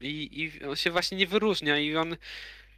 i, 0.00 0.42
i 0.60 0.64
on 0.64 0.76
się 0.76 0.90
właśnie 0.90 1.18
nie 1.18 1.26
wyróżnia 1.26 1.78
i 1.78 1.96
on 1.96 2.16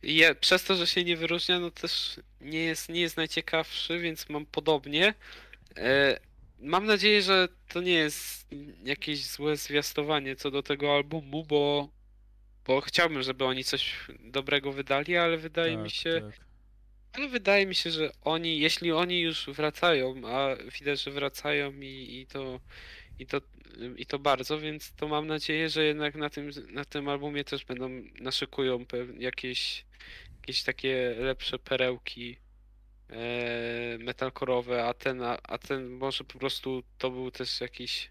je, 0.02 0.34
przez 0.34 0.64
to, 0.64 0.76
że 0.76 0.86
się 0.86 1.04
nie 1.04 1.16
wyróżnia, 1.16 1.60
no 1.60 1.70
też 1.70 2.20
nie 2.40 2.60
jest, 2.64 2.88
nie 2.88 3.00
jest 3.00 3.16
najciekawszy, 3.16 4.00
więc 4.00 4.28
mam 4.28 4.46
podobnie. 4.46 5.14
E, 5.76 6.20
mam 6.60 6.86
nadzieję, 6.86 7.22
że 7.22 7.48
to 7.68 7.80
nie 7.82 7.92
jest 7.92 8.48
jakieś 8.84 9.26
złe 9.26 9.56
zwiastowanie 9.56 10.36
co 10.36 10.50
do 10.50 10.62
tego 10.62 10.94
albumu, 10.96 11.44
bo, 11.46 11.88
bo 12.66 12.80
chciałbym, 12.80 13.22
żeby 13.22 13.44
oni 13.44 13.64
coś 13.64 14.06
dobrego 14.20 14.72
wydali, 14.72 15.16
ale 15.16 15.36
wydaje 15.38 15.76
mi 15.76 15.82
Tak, 15.90 15.92
się, 15.92 16.20
tak. 16.20 16.40
ale 17.12 17.28
wydaje 17.28 17.66
mi 17.66 17.74
się, 17.74 17.90
że 17.90 18.12
oni, 18.22 18.60
jeśli 18.60 18.92
oni 18.92 19.20
już 19.20 19.46
wracają, 19.46 20.22
a 20.26 20.56
widać, 20.78 21.02
że 21.02 21.10
wracają 21.10 21.72
i, 21.72 22.20
i 22.20 22.26
to 22.26 22.60
i 23.18 23.26
to, 23.26 23.40
i 23.96 24.06
to 24.06 24.18
bardzo, 24.18 24.58
więc 24.60 24.92
to 24.92 25.08
mam 25.08 25.26
nadzieję, 25.26 25.68
że 25.68 25.84
jednak 25.84 26.14
na 26.14 26.30
tym, 26.30 26.50
na 26.70 26.84
tym 26.84 27.08
albumie 27.08 27.44
też 27.44 27.64
będą 27.64 27.88
naszykują 28.20 28.84
jakieś, 29.18 29.86
jakieś 30.40 30.62
takie 30.62 31.14
lepsze 31.18 31.58
perełki 31.58 32.36
e, 33.10 33.98
metalkorowe, 33.98 34.84
a 34.84 34.94
ten, 34.94 35.22
a, 35.22 35.38
a 35.42 35.58
ten 35.58 35.88
może 35.90 36.24
po 36.24 36.38
prostu 36.38 36.82
to 36.98 37.10
był 37.10 37.30
też 37.30 37.60
jakiś 37.60 38.10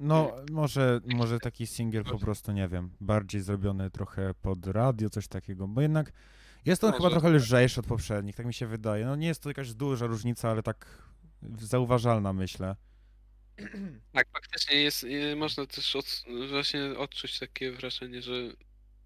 No, 0.00 0.36
może, 0.50 1.00
może 1.04 1.38
taki 1.38 1.66
singiel 1.66 2.04
po 2.04 2.18
prostu, 2.18 2.52
nie 2.52 2.68
wiem, 2.68 2.90
bardziej 3.00 3.40
zrobiony 3.40 3.90
trochę 3.90 4.34
pod 4.42 4.66
radio, 4.66 5.10
coś 5.10 5.28
takiego, 5.28 5.68
bo 5.68 5.80
jednak 5.80 6.12
jest 6.64 6.84
on 6.84 6.90
Może. 6.90 6.98
chyba 6.98 7.10
trochę 7.10 7.30
lżejszy 7.30 7.80
od 7.80 7.86
poprzednich, 7.86 8.36
tak 8.36 8.46
mi 8.46 8.54
się 8.54 8.66
wydaje. 8.66 9.04
No 9.04 9.16
nie 9.16 9.26
jest 9.26 9.42
to 9.42 9.50
jakaś 9.50 9.74
duża 9.74 10.06
różnica, 10.06 10.50
ale 10.50 10.62
tak 10.62 11.02
zauważalna, 11.58 12.32
myślę. 12.32 12.76
Tak, 14.12 14.28
faktycznie 14.32 14.76
jest, 14.76 15.04
e, 15.04 15.36
można 15.36 15.66
też 15.66 15.96
od, 15.96 16.24
właśnie 16.50 16.98
odczuć 16.98 17.38
takie 17.38 17.72
wrażenie, 17.72 18.22
że 18.22 18.32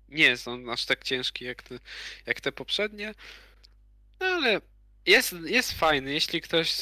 nie 0.08 0.24
jest 0.24 0.48
on 0.48 0.70
aż 0.70 0.86
tak 0.86 1.04
ciężki 1.04 1.44
jak 1.44 1.62
te, 1.62 1.78
jak 2.26 2.40
te 2.40 2.52
poprzednie, 2.52 3.14
no 4.20 4.26
ale 4.26 4.60
jest, 5.06 5.32
jest 5.32 5.72
fajny, 5.72 6.12
jeśli 6.12 6.40
ktoś 6.40 6.72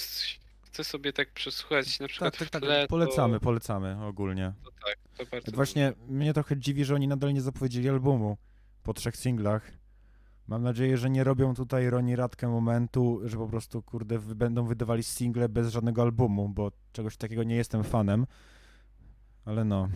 chce 0.73 0.85
sobie 0.85 1.13
tak 1.13 1.33
przesłuchać 1.33 2.01
na 2.01 2.09
przykład 2.09 2.33
Tak, 2.33 2.39
tak, 2.39 2.49
w 2.49 2.51
tak, 2.51 2.63
tle, 2.63 2.87
polecamy, 2.89 3.35
to, 3.35 3.45
polecamy 3.45 4.07
ogólnie. 4.07 4.53
to 4.65 4.71
tak, 4.87 4.99
to 5.19 5.25
bardzo 5.31 5.53
Właśnie 5.53 5.93
mnie 6.09 6.35
trochę 6.35 6.57
dziwi, 6.57 6.85
że 6.85 6.95
oni 6.95 7.09
nadal 7.09 7.35
nie 7.35 7.41
zapowiedzieli 7.41 7.89
albumu 7.89 8.37
po 8.83 8.95
trzech 8.95 9.17
singlach. 9.17 9.73
Mam 10.49 10.63
nadzieję, 10.63 10.97
że 10.97 11.11
nie 11.11 11.25
robią 11.25 11.55
tutaj 11.55 11.91
Roni 11.91 12.17
Radkę 12.17 12.49
momentu, 12.49 13.21
że 13.25 13.37
po 13.37 13.49
prostu, 13.49 13.83
kurde, 13.83 14.19
będą 14.19 14.67
wydawali 14.67 15.03
single 15.03 15.49
bez 15.49 15.73
żadnego 15.73 16.03
albumu, 16.03 16.49
bo 16.49 16.73
czegoś 16.93 17.17
takiego 17.17 17.43
nie 17.43 17.57
jestem 17.57 17.85
fanem. 17.85 18.27
Ale 19.45 19.65
no. 19.65 19.89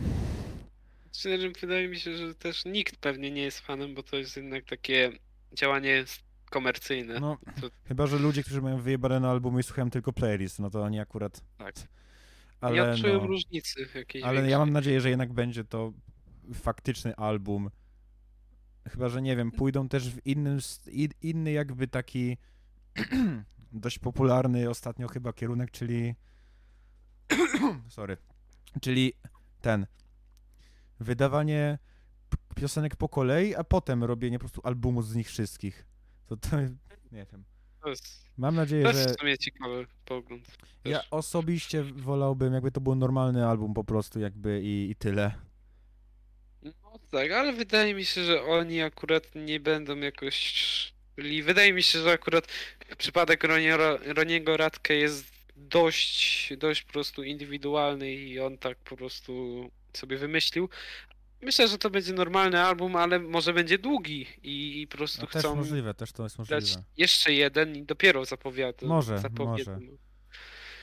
Wydaje 1.61 1.87
mi 1.87 1.99
się, 1.99 2.17
że 2.17 2.35
też 2.35 2.65
nikt 2.65 2.97
pewnie 2.97 3.31
nie 3.31 3.41
jest 3.41 3.59
fanem, 3.59 3.95
bo 3.95 4.03
to 4.03 4.15
jest 4.15 4.37
jednak 4.37 4.65
takie 4.65 5.11
działanie 5.53 6.03
komercyjne. 6.55 7.19
no 7.19 7.37
To, 7.61 7.69
chyba, 7.87 8.07
że 8.07 8.19
ludzie, 8.19 8.43
którzy 8.43 8.61
mają 8.61 8.77
wyjebane 8.77 9.19
na 9.19 9.31
albumy 9.31 9.59
i 9.59 9.63
słuchają 9.63 9.89
tylko 9.89 10.13
playlist, 10.13 10.59
no 10.59 10.69
to 10.69 10.83
oni 10.83 10.99
akurat... 10.99 11.41
tak. 11.57 11.75
Ale, 12.61 12.91
odczują 12.91 13.13
no, 13.13 13.27
różnicy 13.27 13.87
jakiejś 13.95 14.25
ale 14.25 14.35
ja 14.35 14.41
większej. 14.41 14.59
mam 14.59 14.69
nadzieję, 14.69 15.01
że 15.01 15.09
jednak 15.09 15.33
będzie 15.33 15.63
to 15.63 15.93
faktyczny 16.53 17.15
album. 17.15 17.69
Chyba, 18.89 19.09
że 19.09 19.21
nie 19.21 19.35
wiem, 19.35 19.51
pójdą 19.51 19.89
też 19.89 20.09
w 20.09 20.27
innym, 20.27 20.59
inny 21.21 21.51
jakby 21.51 21.87
taki 21.87 22.37
dość 23.71 23.99
popularny 23.99 24.69
ostatnio 24.69 25.07
chyba 25.07 25.33
kierunek, 25.33 25.71
czyli 25.71 26.15
sorry, 27.87 28.17
czyli 28.81 29.13
ten 29.61 29.87
wydawanie 30.99 31.77
piosenek 32.55 32.95
po 32.95 33.09
kolei, 33.09 33.55
a 33.55 33.63
potem 33.63 34.03
robienie 34.03 34.39
po 34.39 34.43
prostu 34.43 34.61
albumu 34.63 35.01
z 35.01 35.15
nich 35.15 35.27
wszystkich. 35.27 35.94
To 36.27 36.37
to 36.37 36.61
nie 37.11 37.25
wiem. 37.31 37.43
To 37.83 37.89
jest, 37.89 38.25
Mam 38.37 38.55
nadzieję, 38.55 38.83
to 38.83 38.93
że 38.93 38.99
jest 38.99 39.15
w 39.15 39.19
sumie 39.19 39.37
ciekawy 39.37 39.87
pogląd. 40.05 40.47
ja 40.85 40.99
Też. 40.99 41.07
osobiście 41.11 41.83
wolałbym, 41.83 42.53
jakby 42.53 42.71
to 42.71 42.81
był 42.81 42.95
normalny 42.95 43.47
album 43.47 43.73
po 43.73 43.83
prostu 43.83 44.19
jakby 44.19 44.61
i, 44.63 44.89
i 44.91 44.95
tyle. 44.95 45.31
No 46.63 46.99
tak, 47.11 47.31
ale 47.31 47.53
wydaje 47.53 47.93
mi 47.95 48.05
się, 48.05 48.23
że 48.23 48.43
oni 48.43 48.81
akurat 48.81 49.23
nie 49.35 49.59
będą 49.59 49.97
jakoś. 49.97 50.93
Wydaje 51.43 51.73
mi 51.73 51.83
się, 51.83 51.99
że 51.99 52.11
akurat 52.11 52.47
przypadek 52.97 53.43
Roniero, 53.43 53.97
Roniego 53.97 54.57
Radke 54.57 54.95
jest 54.95 55.25
dość, 55.55 56.53
dość 56.57 56.83
po 56.83 56.93
prostu 56.93 57.23
indywidualny 57.23 58.11
i 58.13 58.39
on 58.39 58.57
tak 58.57 58.77
po 58.77 58.97
prostu 58.97 59.71
sobie 59.93 60.17
wymyślił. 60.17 60.69
Myślę, 61.41 61.67
że 61.67 61.77
to 61.77 61.89
będzie 61.89 62.13
normalny 62.13 62.61
album, 62.61 62.95
ale 62.95 63.19
może 63.19 63.53
będzie 63.53 63.77
długi 63.77 64.27
i, 64.43 64.81
i 64.81 64.87
po 64.87 64.97
prostu 64.97 65.21
No, 65.21 65.27
chcą 65.39 65.55
możliwe, 65.55 65.93
też 65.93 66.11
to 66.11 66.23
jest 66.23 66.37
możliwe. 66.37 66.61
jeszcze 66.97 67.33
jeden 67.33 67.75
i 67.75 67.83
dopiero 67.83 68.25
zapowiada. 68.25 68.87
Może, 68.87 69.21
może. 69.39 69.79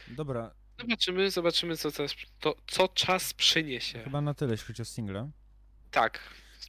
Dobra, 0.09 0.51
Zobaczymy, 0.81 1.31
zobaczymy 1.31 1.77
co, 1.77 1.93
czas, 1.93 2.15
to, 2.41 2.55
co 2.67 2.89
czas 2.89 3.35
przyniesie. 3.35 3.99
chyba 3.99 4.21
na 4.21 4.35
tyle, 4.35 4.51
jeśli 4.53 4.67
chodzi 4.67 4.83
o 4.83 4.85
single. 4.85 5.31
Tak. 5.91 6.21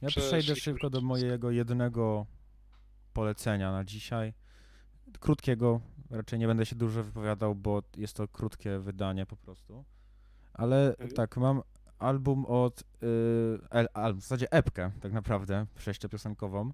Ja 0.02 0.08
przejdę 0.08 0.56
szybko 0.56 0.90
do 0.90 1.00
mojego 1.00 1.50
jednego 1.50 2.26
polecenia 3.12 3.72
na 3.72 3.84
dzisiaj. 3.84 4.34
Krótkiego, 5.20 5.80
raczej 6.10 6.38
nie 6.38 6.46
będę 6.46 6.66
się 6.66 6.76
dużo 6.76 7.02
wypowiadał, 7.02 7.54
bo 7.54 7.82
jest 7.96 8.16
to 8.16 8.28
krótkie 8.28 8.78
wydanie 8.78 9.26
po 9.26 9.36
prostu. 9.36 9.84
Ale 10.52 10.88
Mhm. 10.90 11.10
tak, 11.10 11.36
mam 11.36 11.62
album 11.98 12.46
od, 12.46 12.80
y, 12.80 12.84
w 14.14 14.20
zasadzie 14.20 14.52
epkę 14.52 14.90
tak 15.00 15.12
naprawdę, 15.12 15.66
sześciopiosenkową, 15.78 16.72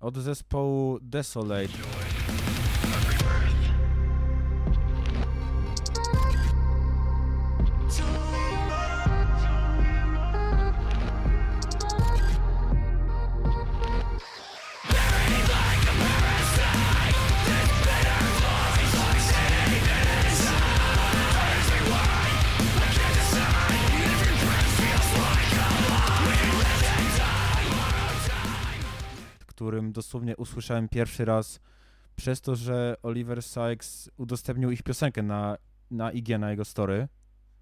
od 0.00 0.16
zespołu 0.16 0.98
Desolate. 1.02 2.05
Dosłownie 30.16 30.36
usłyszałem 30.36 30.88
pierwszy 30.88 31.24
raz 31.24 31.60
przez 32.16 32.40
to, 32.40 32.56
że 32.56 32.96
Oliver 33.02 33.42
Sykes 33.42 34.10
udostępnił 34.16 34.70
ich 34.70 34.82
piosenkę 34.82 35.22
na, 35.22 35.56
na 35.90 36.12
IG, 36.12 36.28
na 36.38 36.50
jego 36.50 36.64
story. 36.64 37.08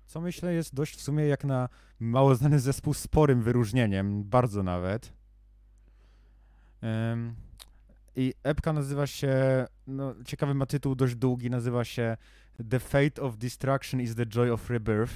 Co 0.06 0.20
myślę 0.20 0.54
jest 0.54 0.74
dość 0.74 0.96
w 0.96 1.00
sumie 1.00 1.26
jak 1.26 1.44
na 1.44 1.68
mało 2.00 2.34
znany 2.34 2.60
zespół 2.60 2.94
sporym 2.94 3.42
wyróżnieniem, 3.42 4.24
bardzo 4.24 4.62
nawet. 4.62 5.12
Em, 6.80 7.34
I 8.16 8.34
epka 8.42 8.72
nazywa 8.72 9.06
się, 9.06 9.66
no 9.86 10.14
ciekawy 10.24 10.54
ma 10.54 10.66
tytuł, 10.66 10.94
dość 10.94 11.14
długi, 11.14 11.50
nazywa 11.50 11.84
się 11.84 12.16
The 12.70 12.80
Fate 12.80 13.22
of 13.22 13.36
Destruction 13.36 14.00
is 14.00 14.14
the 14.14 14.26
Joy 14.26 14.52
of 14.52 14.70
Rebirth. 14.70 15.14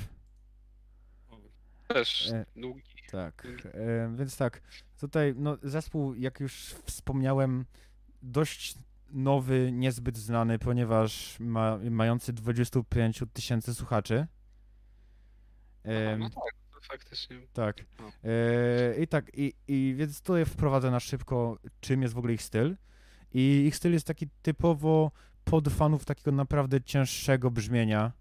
Też 1.89 2.31
E, 2.33 2.47
długi. 2.57 2.83
Tak, 3.11 3.47
e, 3.75 4.17
więc 4.17 4.37
tak, 4.37 4.63
tutaj 5.01 5.35
no, 5.37 5.57
zespół, 5.63 6.15
jak 6.15 6.41
już 6.41 6.55
wspomniałem, 6.85 7.65
dość 8.23 8.75
nowy, 9.11 9.71
niezbyt 9.73 10.17
znany, 10.19 10.59
ponieważ 10.59 11.41
ma, 11.41 11.79
mający 11.91 12.33
25 12.33 13.23
tysięcy 13.33 13.75
słuchaczy. 13.75 14.27
Aha, 15.85 15.93
Em, 15.95 16.21
no 16.21 16.31
tak, 16.31 16.83
faktycznie. 16.83 17.37
tak. 17.53 17.77
No. 18.01 18.07
E, 18.25 19.03
I 19.03 19.09
tak, 19.09 19.31
i, 19.35 19.55
i 19.69 19.95
więc 19.99 20.23
tutaj 20.23 20.45
wprowadzę 20.45 20.91
na 20.91 21.01
szybko, 21.01 21.59
czym 21.81 22.03
jest 22.03 22.15
w 22.15 22.19
ogóle 22.19 22.33
ich 22.35 22.43
styl. 22.43 22.77
I 23.33 23.65
ich 23.67 23.77
styl 23.77 23.93
jest 23.93 24.07
taki 24.07 24.29
typowo 24.43 25.11
pod 25.45 25.69
fanów 25.69 26.05
takiego 26.05 26.33
naprawdę 26.33 26.81
cięższego 26.81 27.51
brzmienia, 27.51 28.13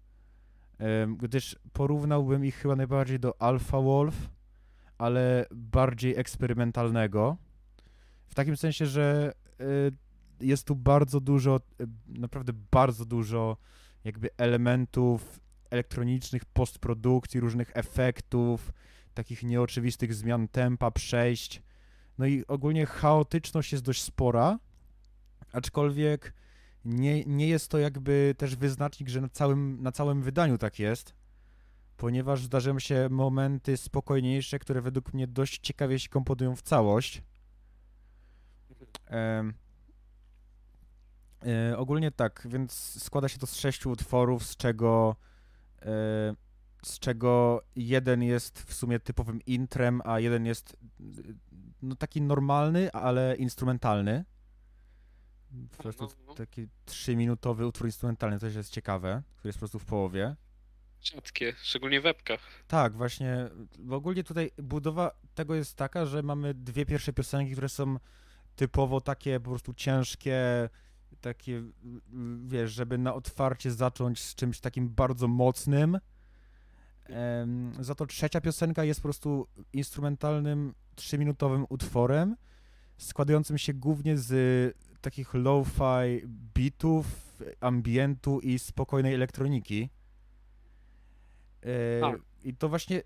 em, 0.78 1.16
gdyż 1.16 1.56
porównałbym 1.72 2.44
ich 2.44 2.54
chyba 2.54 2.76
najbardziej 2.76 3.20
do 3.20 3.42
Alpha 3.42 3.80
Wolf, 3.80 4.14
ale 4.98 5.46
bardziej 5.50 6.16
eksperymentalnego. 6.16 7.36
W 8.28 8.34
takim 8.34 8.56
sensie, 8.56 8.86
że 8.86 9.32
e, 9.60 9.64
jest 10.40 10.66
tu 10.66 10.76
bardzo 10.76 11.20
dużo, 11.20 11.60
e, 11.80 11.86
naprawdę 12.08 12.52
bardzo 12.70 13.04
dużo 13.04 13.56
jakby 14.04 14.30
elementów 14.36 15.40
elektronicznych, 15.70 16.44
postprodukcji, 16.44 17.40
różnych 17.40 17.70
efektów, 17.74 18.72
takich 19.14 19.42
nieoczywistych 19.42 20.14
zmian 20.14 20.48
tempa, 20.48 20.90
przejść. 20.90 21.62
No 22.18 22.26
i 22.26 22.44
ogólnie 22.46 22.86
chaotyczność 22.86 23.72
jest 23.72 23.84
dość 23.84 24.02
spora, 24.02 24.58
aczkolwiek 25.52 26.34
nie, 26.84 27.24
nie 27.24 27.48
jest 27.48 27.70
to 27.70 27.78
jakby 27.78 28.34
też 28.38 28.56
wyznacznik, 28.56 29.08
że 29.08 29.20
na 29.20 29.28
całym, 29.28 29.82
na 29.82 29.92
całym 29.92 30.22
wydaniu 30.22 30.58
tak 30.58 30.78
jest, 30.78 31.14
ponieważ 31.98 32.42
zdarzają 32.42 32.78
się 32.78 33.08
momenty 33.10 33.76
spokojniejsze, 33.76 34.58
które 34.58 34.80
według 34.80 35.14
mnie 35.14 35.26
dość 35.26 35.58
ciekawie 35.58 35.98
się 35.98 36.08
komponują 36.08 36.56
w 36.56 36.62
całość. 36.62 37.22
Em, 39.06 39.54
e, 41.46 41.78
ogólnie 41.78 42.10
tak, 42.10 42.46
więc 42.50 43.02
składa 43.02 43.28
się 43.28 43.38
to 43.38 43.46
z 43.46 43.56
sześciu 43.56 43.90
utworów, 43.90 44.46
z 44.46 44.56
czego 44.56 45.16
e, 45.82 46.34
z 46.84 46.98
czego 46.98 47.62
jeden 47.76 48.22
jest 48.22 48.58
w 48.58 48.74
sumie 48.74 49.00
typowym 49.00 49.40
intrem, 49.46 50.02
a 50.04 50.20
jeden 50.20 50.46
jest 50.46 50.76
no 51.82 51.96
taki 51.96 52.22
normalny, 52.22 52.92
ale 52.92 53.36
instrumentalny. 53.36 54.24
Po 55.76 55.82
prostu 55.82 56.04
No, 56.04 56.10
no. 56.26 56.34
taki 56.34 56.68
trzyminutowy 56.84 57.66
utwór 57.66 57.86
instrumentalny, 57.86 58.38
też 58.38 58.54
jest 58.54 58.70
ciekawe, 58.70 59.22
który 59.36 59.48
jest 59.48 59.58
po 59.58 59.60
prostu 59.60 59.78
w 59.78 59.84
połowie. 59.84 60.36
Rzadkie, 61.02 61.54
szczególnie 61.62 62.00
w 62.00 62.02
webkach. 62.02 62.40
Tak, 62.68 62.96
właśnie. 62.96 63.48
W 63.78 63.92
ogóle 63.92 64.24
tutaj 64.24 64.50
budowa 64.62 65.10
tego 65.34 65.54
jest 65.54 65.76
taka, 65.76 66.06
że 66.06 66.22
mamy 66.22 66.54
dwie 66.54 66.86
pierwsze 66.86 67.12
piosenki, 67.12 67.52
które 67.52 67.68
są 67.68 67.96
typowo 68.56 69.00
takie 69.00 69.40
po 69.40 69.50
prostu 69.50 69.74
ciężkie, 69.74 70.68
takie, 71.20 71.62
wiesz, 72.46 72.72
żeby 72.72 72.98
na 72.98 73.14
otwarcie 73.14 73.72
zacząć 73.72 74.20
z 74.20 74.34
czymś 74.34 74.60
takim 74.60 74.88
bardzo 74.88 75.28
mocnym. 75.28 75.98
Za 77.80 77.94
to 77.94 78.06
trzecia 78.06 78.40
piosenka 78.40 78.84
jest 78.84 79.00
po 79.00 79.04
prostu 79.04 79.48
instrumentalnym, 79.72 80.74
trzyminutowym 80.94 81.66
utworem, 81.68 82.36
składającym 82.96 83.58
się 83.58 83.74
głównie 83.74 84.18
z 84.18 84.76
takich 85.00 85.34
lo-fi 85.34 86.22
beatów, 86.26 87.06
ambientu 87.60 88.40
i 88.40 88.58
spokojnej 88.58 89.14
elektroniki. 89.14 89.90
E, 91.62 92.00
Tak. 92.00 92.20
I 92.44 92.54
to 92.54 92.68
właśnie, 92.68 93.02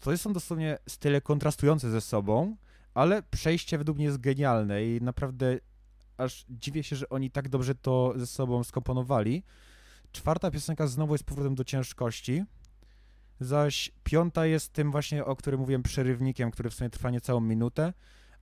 to 0.00 0.18
są 0.18 0.32
dosłownie 0.32 0.78
style 0.88 1.20
kontrastujące 1.20 1.90
ze 1.90 2.00
sobą, 2.00 2.56
ale 2.94 3.22
przejście 3.22 3.78
według 3.78 3.96
mnie 3.96 4.06
jest 4.06 4.20
genialne 4.20 4.84
i 4.84 5.00
naprawdę 5.02 5.58
aż 6.16 6.44
dziwię 6.48 6.82
się, 6.82 6.96
że 6.96 7.08
oni 7.08 7.30
tak 7.30 7.48
dobrze 7.48 7.74
to 7.74 8.12
ze 8.16 8.26
sobą 8.26 8.64
skomponowali. 8.64 9.42
Czwarta 10.12 10.50
piosenka 10.50 10.86
znowu 10.86 11.14
jest 11.14 11.24
powrotem 11.24 11.54
do 11.54 11.64
ciężkości, 11.64 12.44
zaś 13.40 13.92
piąta 14.04 14.46
jest 14.46 14.72
tym 14.72 14.90
właśnie, 14.90 15.24
o 15.24 15.36
którym 15.36 15.60
mówiłem, 15.60 15.82
przerywnikiem, 15.82 16.50
który 16.50 16.70
w 16.70 16.74
sumie 16.74 16.90
trwa 16.90 17.10
niecałą 17.10 17.40
minutę, 17.40 17.92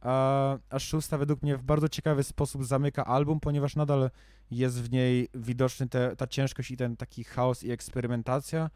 a, 0.00 0.56
a 0.70 0.78
szósta 0.78 1.18
według 1.18 1.42
mnie 1.42 1.56
w 1.56 1.62
bardzo 1.62 1.88
ciekawy 1.88 2.22
sposób 2.22 2.64
zamyka 2.64 3.04
album, 3.04 3.40
ponieważ 3.40 3.76
nadal 3.76 4.10
jest 4.50 4.82
w 4.82 4.90
niej 4.90 5.28
widoczny 5.34 5.88
te, 5.88 6.16
ta 6.16 6.26
ciężkość 6.26 6.70
i 6.70 6.76
ten 6.76 6.96
taki 6.96 7.24
chaos 7.24 7.62
i 7.62 7.70
eksperymentacja, 7.70 8.70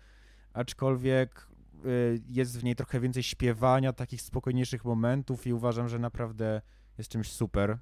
aczkolwiek 0.52 1.48
y, 1.84 2.22
jest 2.28 2.60
w 2.60 2.64
niej 2.64 2.76
trochę 2.76 3.00
więcej 3.00 3.22
śpiewania, 3.22 3.92
takich 3.92 4.22
spokojniejszych 4.22 4.84
momentów 4.84 5.46
i 5.46 5.52
uważam, 5.52 5.88
że 5.88 5.98
naprawdę 5.98 6.62
jest 6.98 7.10
czymś 7.10 7.32
super. 7.32 7.78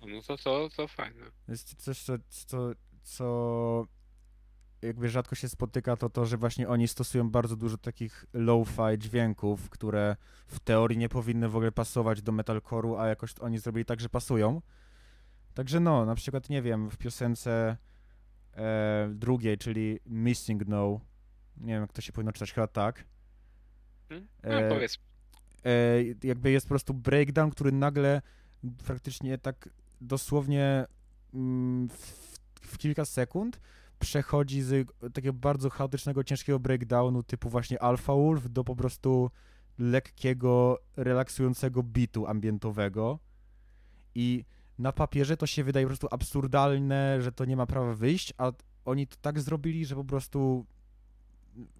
No 0.00 0.22
to, 0.22 0.36
to, 0.36 0.68
to 0.76 0.88
fajne. 0.88 1.24
Jest 1.48 1.74
coś, 1.74 2.02
co, 2.02 2.12
co, 2.28 2.70
co 3.02 3.86
jakby 4.82 5.08
rzadko 5.08 5.34
się 5.34 5.48
spotyka, 5.48 5.96
to 5.96 6.10
to, 6.10 6.26
że 6.26 6.36
właśnie 6.36 6.68
oni 6.68 6.88
stosują 6.88 7.30
bardzo 7.30 7.56
dużo 7.56 7.78
takich 7.78 8.24
low-fi 8.32 8.98
dźwięków, 8.98 9.70
które 9.70 10.16
w 10.46 10.60
teorii 10.60 10.98
nie 10.98 11.08
powinny 11.08 11.48
w 11.48 11.56
ogóle 11.56 11.72
pasować 11.72 12.22
do 12.22 12.32
metalcore'u, 12.32 13.00
a 13.00 13.06
jakoś 13.06 13.34
oni 13.40 13.58
zrobili 13.58 13.84
tak, 13.84 14.00
że 14.00 14.08
pasują. 14.08 14.62
Także 15.54 15.80
no, 15.80 16.04
na 16.06 16.14
przykład, 16.14 16.48
nie 16.48 16.62
wiem, 16.62 16.90
w 16.90 16.96
piosence 16.96 17.76
e, 18.56 19.10
drugiej, 19.14 19.58
czyli 19.58 19.98
Missing 20.06 20.66
No, 20.66 21.00
nie 21.56 21.72
wiem, 21.72 21.80
jak 21.80 21.92
to 21.92 22.00
się 22.00 22.12
powinno 22.12 22.32
czytać, 22.32 22.52
chyba 22.52 22.66
tak. 22.66 23.04
Hmm? 24.08 24.28
No 24.42 24.50
E, 24.50 24.68
powiedz. 24.68 24.98
e, 25.64 25.70
jakby 26.22 26.50
jest 26.50 26.66
po 26.66 26.68
prostu 26.68 26.94
breakdown, 26.94 27.50
który 27.50 27.72
nagle 27.72 28.22
praktycznie 28.86 29.38
tak 29.38 29.68
dosłownie 30.00 30.84
mm, 31.34 31.88
w, 31.88 32.30
w 32.60 32.78
kilka 32.78 33.04
sekund 33.04 33.60
przechodzi 33.98 34.62
z 34.62 34.88
takiego 35.12 35.32
bardzo 35.32 35.70
chaotycznego, 35.70 36.24
ciężkiego 36.24 36.58
breakdownu 36.58 37.22
typu 37.22 37.48
właśnie 37.48 37.82
Alpha 37.82 38.14
Wolf 38.14 38.50
do 38.50 38.64
po 38.64 38.76
prostu 38.76 39.30
lekkiego, 39.78 40.78
relaksującego 40.96 41.82
bitu 41.82 42.26
ambientowego 42.26 43.18
i 44.14 44.44
na 44.80 44.92
papierze 44.92 45.36
to 45.36 45.46
się 45.46 45.64
wydaje 45.64 45.86
po 45.86 45.88
prostu 45.88 46.08
absurdalne, 46.10 47.22
że 47.22 47.32
to 47.32 47.44
nie 47.44 47.56
ma 47.56 47.66
prawa 47.66 47.94
wyjść, 47.94 48.32
a 48.38 48.52
oni 48.84 49.06
to 49.06 49.16
tak 49.20 49.40
zrobili, 49.40 49.86
że 49.86 49.94
po 49.94 50.04
prostu 50.04 50.66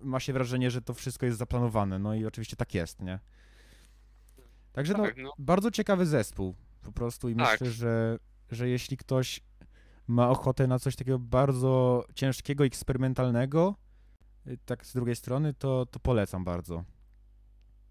ma 0.02 0.20
się 0.20 0.32
wrażenie, 0.32 0.70
że 0.70 0.82
to 0.82 0.94
wszystko 0.94 1.26
jest 1.26 1.38
zaplanowane, 1.38 1.98
no 1.98 2.14
i 2.14 2.26
oczywiście 2.26 2.56
tak 2.56 2.74
jest, 2.74 3.02
nie? 3.02 3.18
Także 4.72 4.92
no, 4.92 5.04
Tak, 5.04 5.16
no. 5.16 5.32
bardzo 5.38 5.70
ciekawy 5.70 6.06
zespół 6.06 6.54
po 6.82 6.92
prostu 6.92 7.28
i 7.28 7.36
Tak. 7.36 7.50
myślę, 7.50 7.70
że, 7.70 8.18
że 8.50 8.68
jeśli 8.68 8.96
ktoś 8.96 9.40
ma 10.06 10.30
ochotę 10.30 10.66
na 10.66 10.78
coś 10.78 10.96
takiego 10.96 11.18
bardzo 11.18 12.04
ciężkiego, 12.14 12.64
eksperymentalnego, 12.64 13.74
y, 14.46 14.58
tak 14.64 14.86
z 14.86 14.92
drugiej 14.92 15.16
strony, 15.16 15.54
to, 15.54 15.86
to 15.86 16.00
polecam 16.00 16.44
bardzo. 16.44 16.84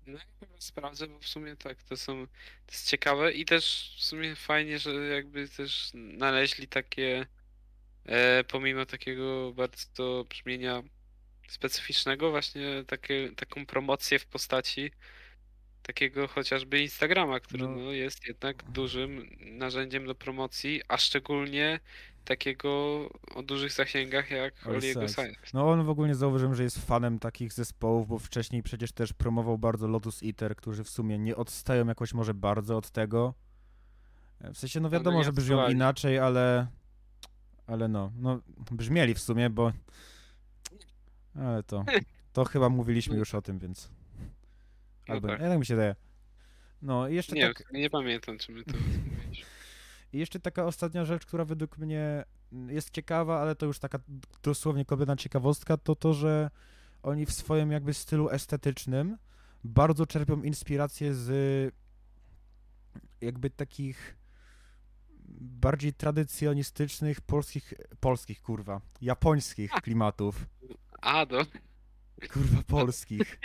No 0.09 0.17
ja 0.17 0.25
chyba 0.39 0.61
sprawdzę, 0.61 1.07
bo 1.07 1.19
w 1.19 1.27
sumie 1.27 1.55
tak, 1.55 1.83
to 1.83 1.97
są, 1.97 2.27
to 2.65 2.71
jest 2.71 2.89
ciekawe 2.89 3.31
i 3.33 3.45
też 3.45 3.95
w 3.97 4.03
sumie 4.03 4.35
fajnie, 4.35 4.79
że 4.79 4.93
jakby 4.93 5.49
też 5.49 5.89
znaleźli 5.89 6.67
takie, 6.67 7.25
e, 8.05 8.43
pomimo 8.43 8.85
takiego 8.85 9.53
bardzo 9.53 10.25
brzmienia 10.29 10.83
specyficznego, 11.47 12.31
właśnie 12.31 12.83
takie, 12.87 13.31
taką 13.35 13.65
promocję 13.65 14.19
w 14.19 14.25
postaci 14.25 14.91
takiego 15.83 16.27
chociażby 16.27 16.81
Instagrama, 16.81 17.39
który 17.39 17.63
No. 17.63 17.75
no, 17.75 17.91
jest 17.91 18.27
jednak 18.27 18.63
dużym 18.63 19.37
narzędziem 19.39 20.05
do 20.05 20.15
promocji, 20.15 20.81
a 20.87 20.97
szczególnie 20.97 21.79
takiego 22.29 22.69
o 23.35 23.43
dużych 23.43 23.71
zasięgach 23.71 24.31
jak 24.31 24.67
Oli 24.67 24.77
Oliego 24.77 24.99
Sykes. 25.07 25.15
Science. 25.15 25.39
No 25.53 25.69
on 25.69 25.83
w 25.83 25.89
ogóle 25.89 26.15
zauważyłem, 26.15 26.55
że 26.55 26.63
jest 26.63 26.85
fanem 26.85 27.19
takich 27.19 27.53
zespołów, 27.53 28.07
bo 28.07 28.19
wcześniej 28.19 28.63
przecież 28.63 28.91
też 28.91 29.13
promował 29.13 29.57
bardzo 29.57 29.87
Lotus 29.87 30.23
Eater, 30.23 30.55
którzy 30.55 30.83
w 30.83 30.89
sumie 30.89 31.17
nie 31.17 31.35
odstają 31.35 31.87
jakoś 31.87 32.13
może 32.13 32.33
bardzo 32.33 32.77
od 32.77 32.91
tego. 32.91 33.33
E, 34.41 34.53
W 34.53 34.57
sensie, 34.57 34.79
no 34.79 34.83
No, 34.83 34.89
no 34.89 34.99
wiadomo, 34.99 35.23
że 35.23 35.33
brzmią 35.33 35.69
inaczej, 35.69 36.19
ale 36.19 36.67
ale 37.67 37.87
no, 37.87 38.11
no 38.15 38.39
brzmieli 38.71 39.13
w 39.13 39.19
sumie, 39.19 39.49
bo 39.49 39.71
ale 41.35 41.63
to 41.63 41.85
to 42.33 42.45
chyba 42.45 42.69
mówiliśmy 42.69 43.17
już 43.17 43.35
o 43.35 43.41
tym, 43.41 43.59
więc 43.59 43.89
No 45.07 45.13
albo 45.13 45.27
tak. 45.27 45.41
nie, 45.41 45.47
tak 45.47 45.59
mi 45.59 45.65
się 45.65 45.75
daje. 45.75 45.95
No 46.81 47.07
i 47.07 47.15
jeszcze, 47.15 47.35
Nie, 47.35 47.47
tak, 47.47 47.63
nie 47.73 47.89
pamiętam, 47.89 48.37
czy 48.37 48.51
my 48.51 48.63
to. 48.63 48.71
i 50.13 50.19
jeszcze 50.19 50.39
taka 50.39 50.65
ostatnia 50.65 51.05
rzecz, 51.05 51.25
która 51.25 51.45
według 51.45 51.77
mnie 51.77 52.23
jest 52.67 52.89
ciekawa, 52.89 53.41
ale 53.41 53.55
to 53.55 53.65
już 53.65 53.79
taka 53.79 53.99
dosłownie 54.43 54.85
kolejna 54.85 55.15
ciekawostka, 55.15 55.77
to 55.77 55.95
to, 55.95 56.13
że 56.13 56.49
oni 57.03 57.25
w 57.25 57.31
swoim 57.31 57.71
jakby 57.71 57.93
stylu 57.93 58.29
estetycznym 58.29 59.17
bardzo 59.63 60.05
czerpią 60.05 60.41
inspirację 60.41 61.13
z 61.13 61.29
jakby 63.21 63.49
takich 63.49 64.17
bardziej 65.41 65.93
tradycjonistycznych 65.93 67.21
polskich, 67.21 67.73
polskich 67.99 68.41
kurwa, 68.41 68.81
japońskich 69.01 69.71
klimatów. 69.71 70.45
A, 71.01 71.25
do. 71.25 71.45
Kurwa, 72.27 72.63
polskich. 72.67 73.39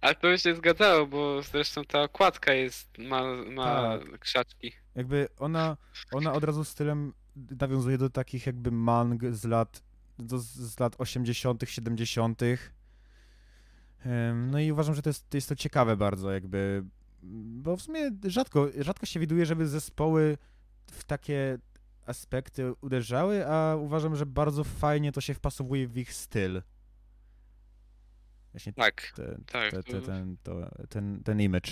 Ale 0.00 0.14
to 0.14 0.20
by 0.28 0.38
się 0.38 0.54
zgadzało, 0.56 1.06
bo 1.06 1.42
zresztą 1.42 1.84
ta 1.84 2.02
okładka 2.02 2.52
jest, 2.52 2.98
ma, 2.98 3.22
ma 3.34 3.98
Tak. 3.98 4.18
krzaczki. 4.18 4.72
Jakby 4.94 5.28
ona, 5.38 5.76
ona 6.12 6.32
od 6.32 6.44
razu 6.44 6.64
stylem 6.64 7.12
nawiązuje 7.60 7.98
do 7.98 8.10
takich 8.10 8.46
jakby 8.46 8.70
mang 8.70 9.22
z 9.30 9.44
lat, 9.44 9.82
do, 10.18 10.38
z 10.38 10.80
lat 10.80 10.94
80., 10.98 11.62
70. 11.66 12.42
Em, 14.04 14.50
No 14.50 14.60
i 14.60 14.72
uważam, 14.72 14.94
że 14.94 15.02
to 15.02 15.10
jest, 15.10 15.30
to 15.30 15.36
jest 15.36 15.48
to 15.48 15.56
ciekawe 15.56 15.96
bardzo, 15.96 16.32
jakby, 16.32 16.84
bo 17.22 17.76
w 17.76 17.82
sumie 17.82 18.10
rzadko, 18.26 18.68
rzadko 18.78 19.06
się 19.06 19.20
widuje, 19.20 19.46
żeby 19.46 19.68
zespoły 19.68 20.38
w 20.90 21.04
takie 21.04 21.58
aspekty 22.06 22.72
uderzały, 22.80 23.46
a 23.46 23.76
uważam, 23.76 24.16
że 24.16 24.26
bardzo 24.26 24.64
fajnie 24.64 25.12
to 25.12 25.20
się 25.20 25.34
wpasowuje 25.34 25.88
w 25.88 25.96
ich 25.98 26.12
styl. 26.12 26.62
Właśnie 28.52 28.72
Tak, 28.72 29.12
te, 29.16 29.38
tak, 29.46 29.70
te, 29.70 29.82
te, 29.82 30.02
ten, 30.02 30.36
to, 30.42 30.70
ten, 30.88 31.22
ten 31.24 31.40
image. 31.40 31.70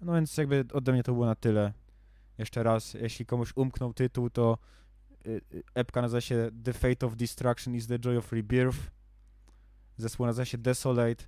No 0.00 0.14
więc 0.14 0.36
jakby 0.36 0.64
ode 0.72 0.92
mnie 0.92 1.02
to 1.02 1.12
było 1.12 1.26
na 1.26 1.34
tyle. 1.34 1.72
Jeszcze 2.38 2.62
raz, 2.62 2.94
jeśli 2.94 3.26
komuś 3.26 3.52
umknął 3.56 3.94
tytuł, 3.94 4.30
to 4.30 4.58
y, 5.26 5.40
y, 5.54 5.62
epka 5.74 6.02
nazywa 6.02 6.20
się 6.20 6.50
The 6.64 6.72
Fate 6.72 7.06
of 7.06 7.16
Destruction 7.16 7.74
is 7.74 7.86
the 7.86 7.98
Joy 7.98 8.18
of 8.18 8.32
Rebirth. 8.32 8.78
Zespół 9.96 10.26
nazywa 10.26 10.44
się 10.44 10.58
Desolate. 10.58 11.24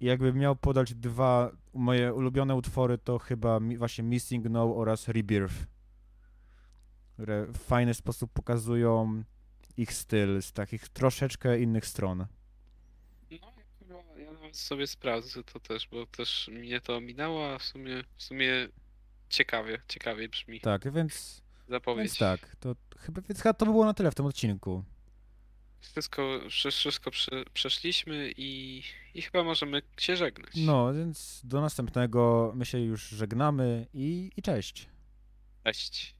I 0.00 0.06
jakbym 0.06 0.36
miał 0.36 0.56
podać 0.56 0.94
dwa 0.94 1.50
moje 1.74 2.14
ulubione 2.14 2.54
utwory, 2.54 2.98
to 2.98 3.18
chyba 3.18 3.60
właśnie 3.78 4.04
Missing 4.04 4.44
No 4.50 4.76
oraz 4.76 5.08
Rebirth. 5.08 5.54
Które 7.12 7.46
w 7.46 7.58
fajny 7.58 7.94
sposób 7.94 8.32
pokazują 8.32 9.22
ich 9.76 9.92
styl 9.92 10.42
z 10.42 10.52
takich 10.52 10.88
troszeczkę 10.88 11.60
innych 11.60 11.86
stron. 11.86 12.18
No, 12.18 12.26
chyba 13.78 13.94
ja 14.18 14.32
nawet 14.32 14.41
sobie 14.52 14.86
sprawdzę 14.86 15.44
to 15.44 15.60
też, 15.60 15.88
bo 15.88 16.06
też 16.06 16.48
mnie 16.52 16.80
to 16.80 17.00
minęło, 17.00 17.54
a 17.54 17.58
w 17.58 17.62
sumie, 17.64 18.04
w 18.16 18.22
sumie 18.22 18.68
ciekawie, 19.28 19.82
ciekawie 19.88 20.28
brzmi 20.28 20.60
Tak, 20.60 20.92
więc, 20.92 21.42
zapowiedź. 21.68 22.04
więc 22.06 22.18
tak, 22.18 22.56
to 22.60 22.76
chyba, 22.98 23.20
więc 23.20 23.40
chyba 23.42 23.52
to 23.54 23.66
by 23.66 23.72
było 23.72 23.84
na 23.84 23.94
tyle 23.94 24.10
w 24.10 24.14
tym 24.14 24.26
odcinku. 24.26 24.84
Wszystko, 25.80 26.40
wszy- 26.50 26.70
wszystko 26.70 27.10
prze, 27.10 27.44
przeszliśmy 27.54 28.32
i, 28.36 28.82
i 29.14 29.22
chyba 29.22 29.42
możemy 29.44 29.82
się 29.98 30.16
żegnać. 30.16 30.50
No, 30.56 30.94
więc 30.94 31.40
do 31.44 31.60
następnego 31.60 32.52
my 32.54 32.66
się 32.66 32.78
już 32.78 33.02
żegnamy 33.08 33.86
i, 33.94 34.30
i 34.36 34.42
cześć. 34.42 34.88
Cześć. 35.64 36.14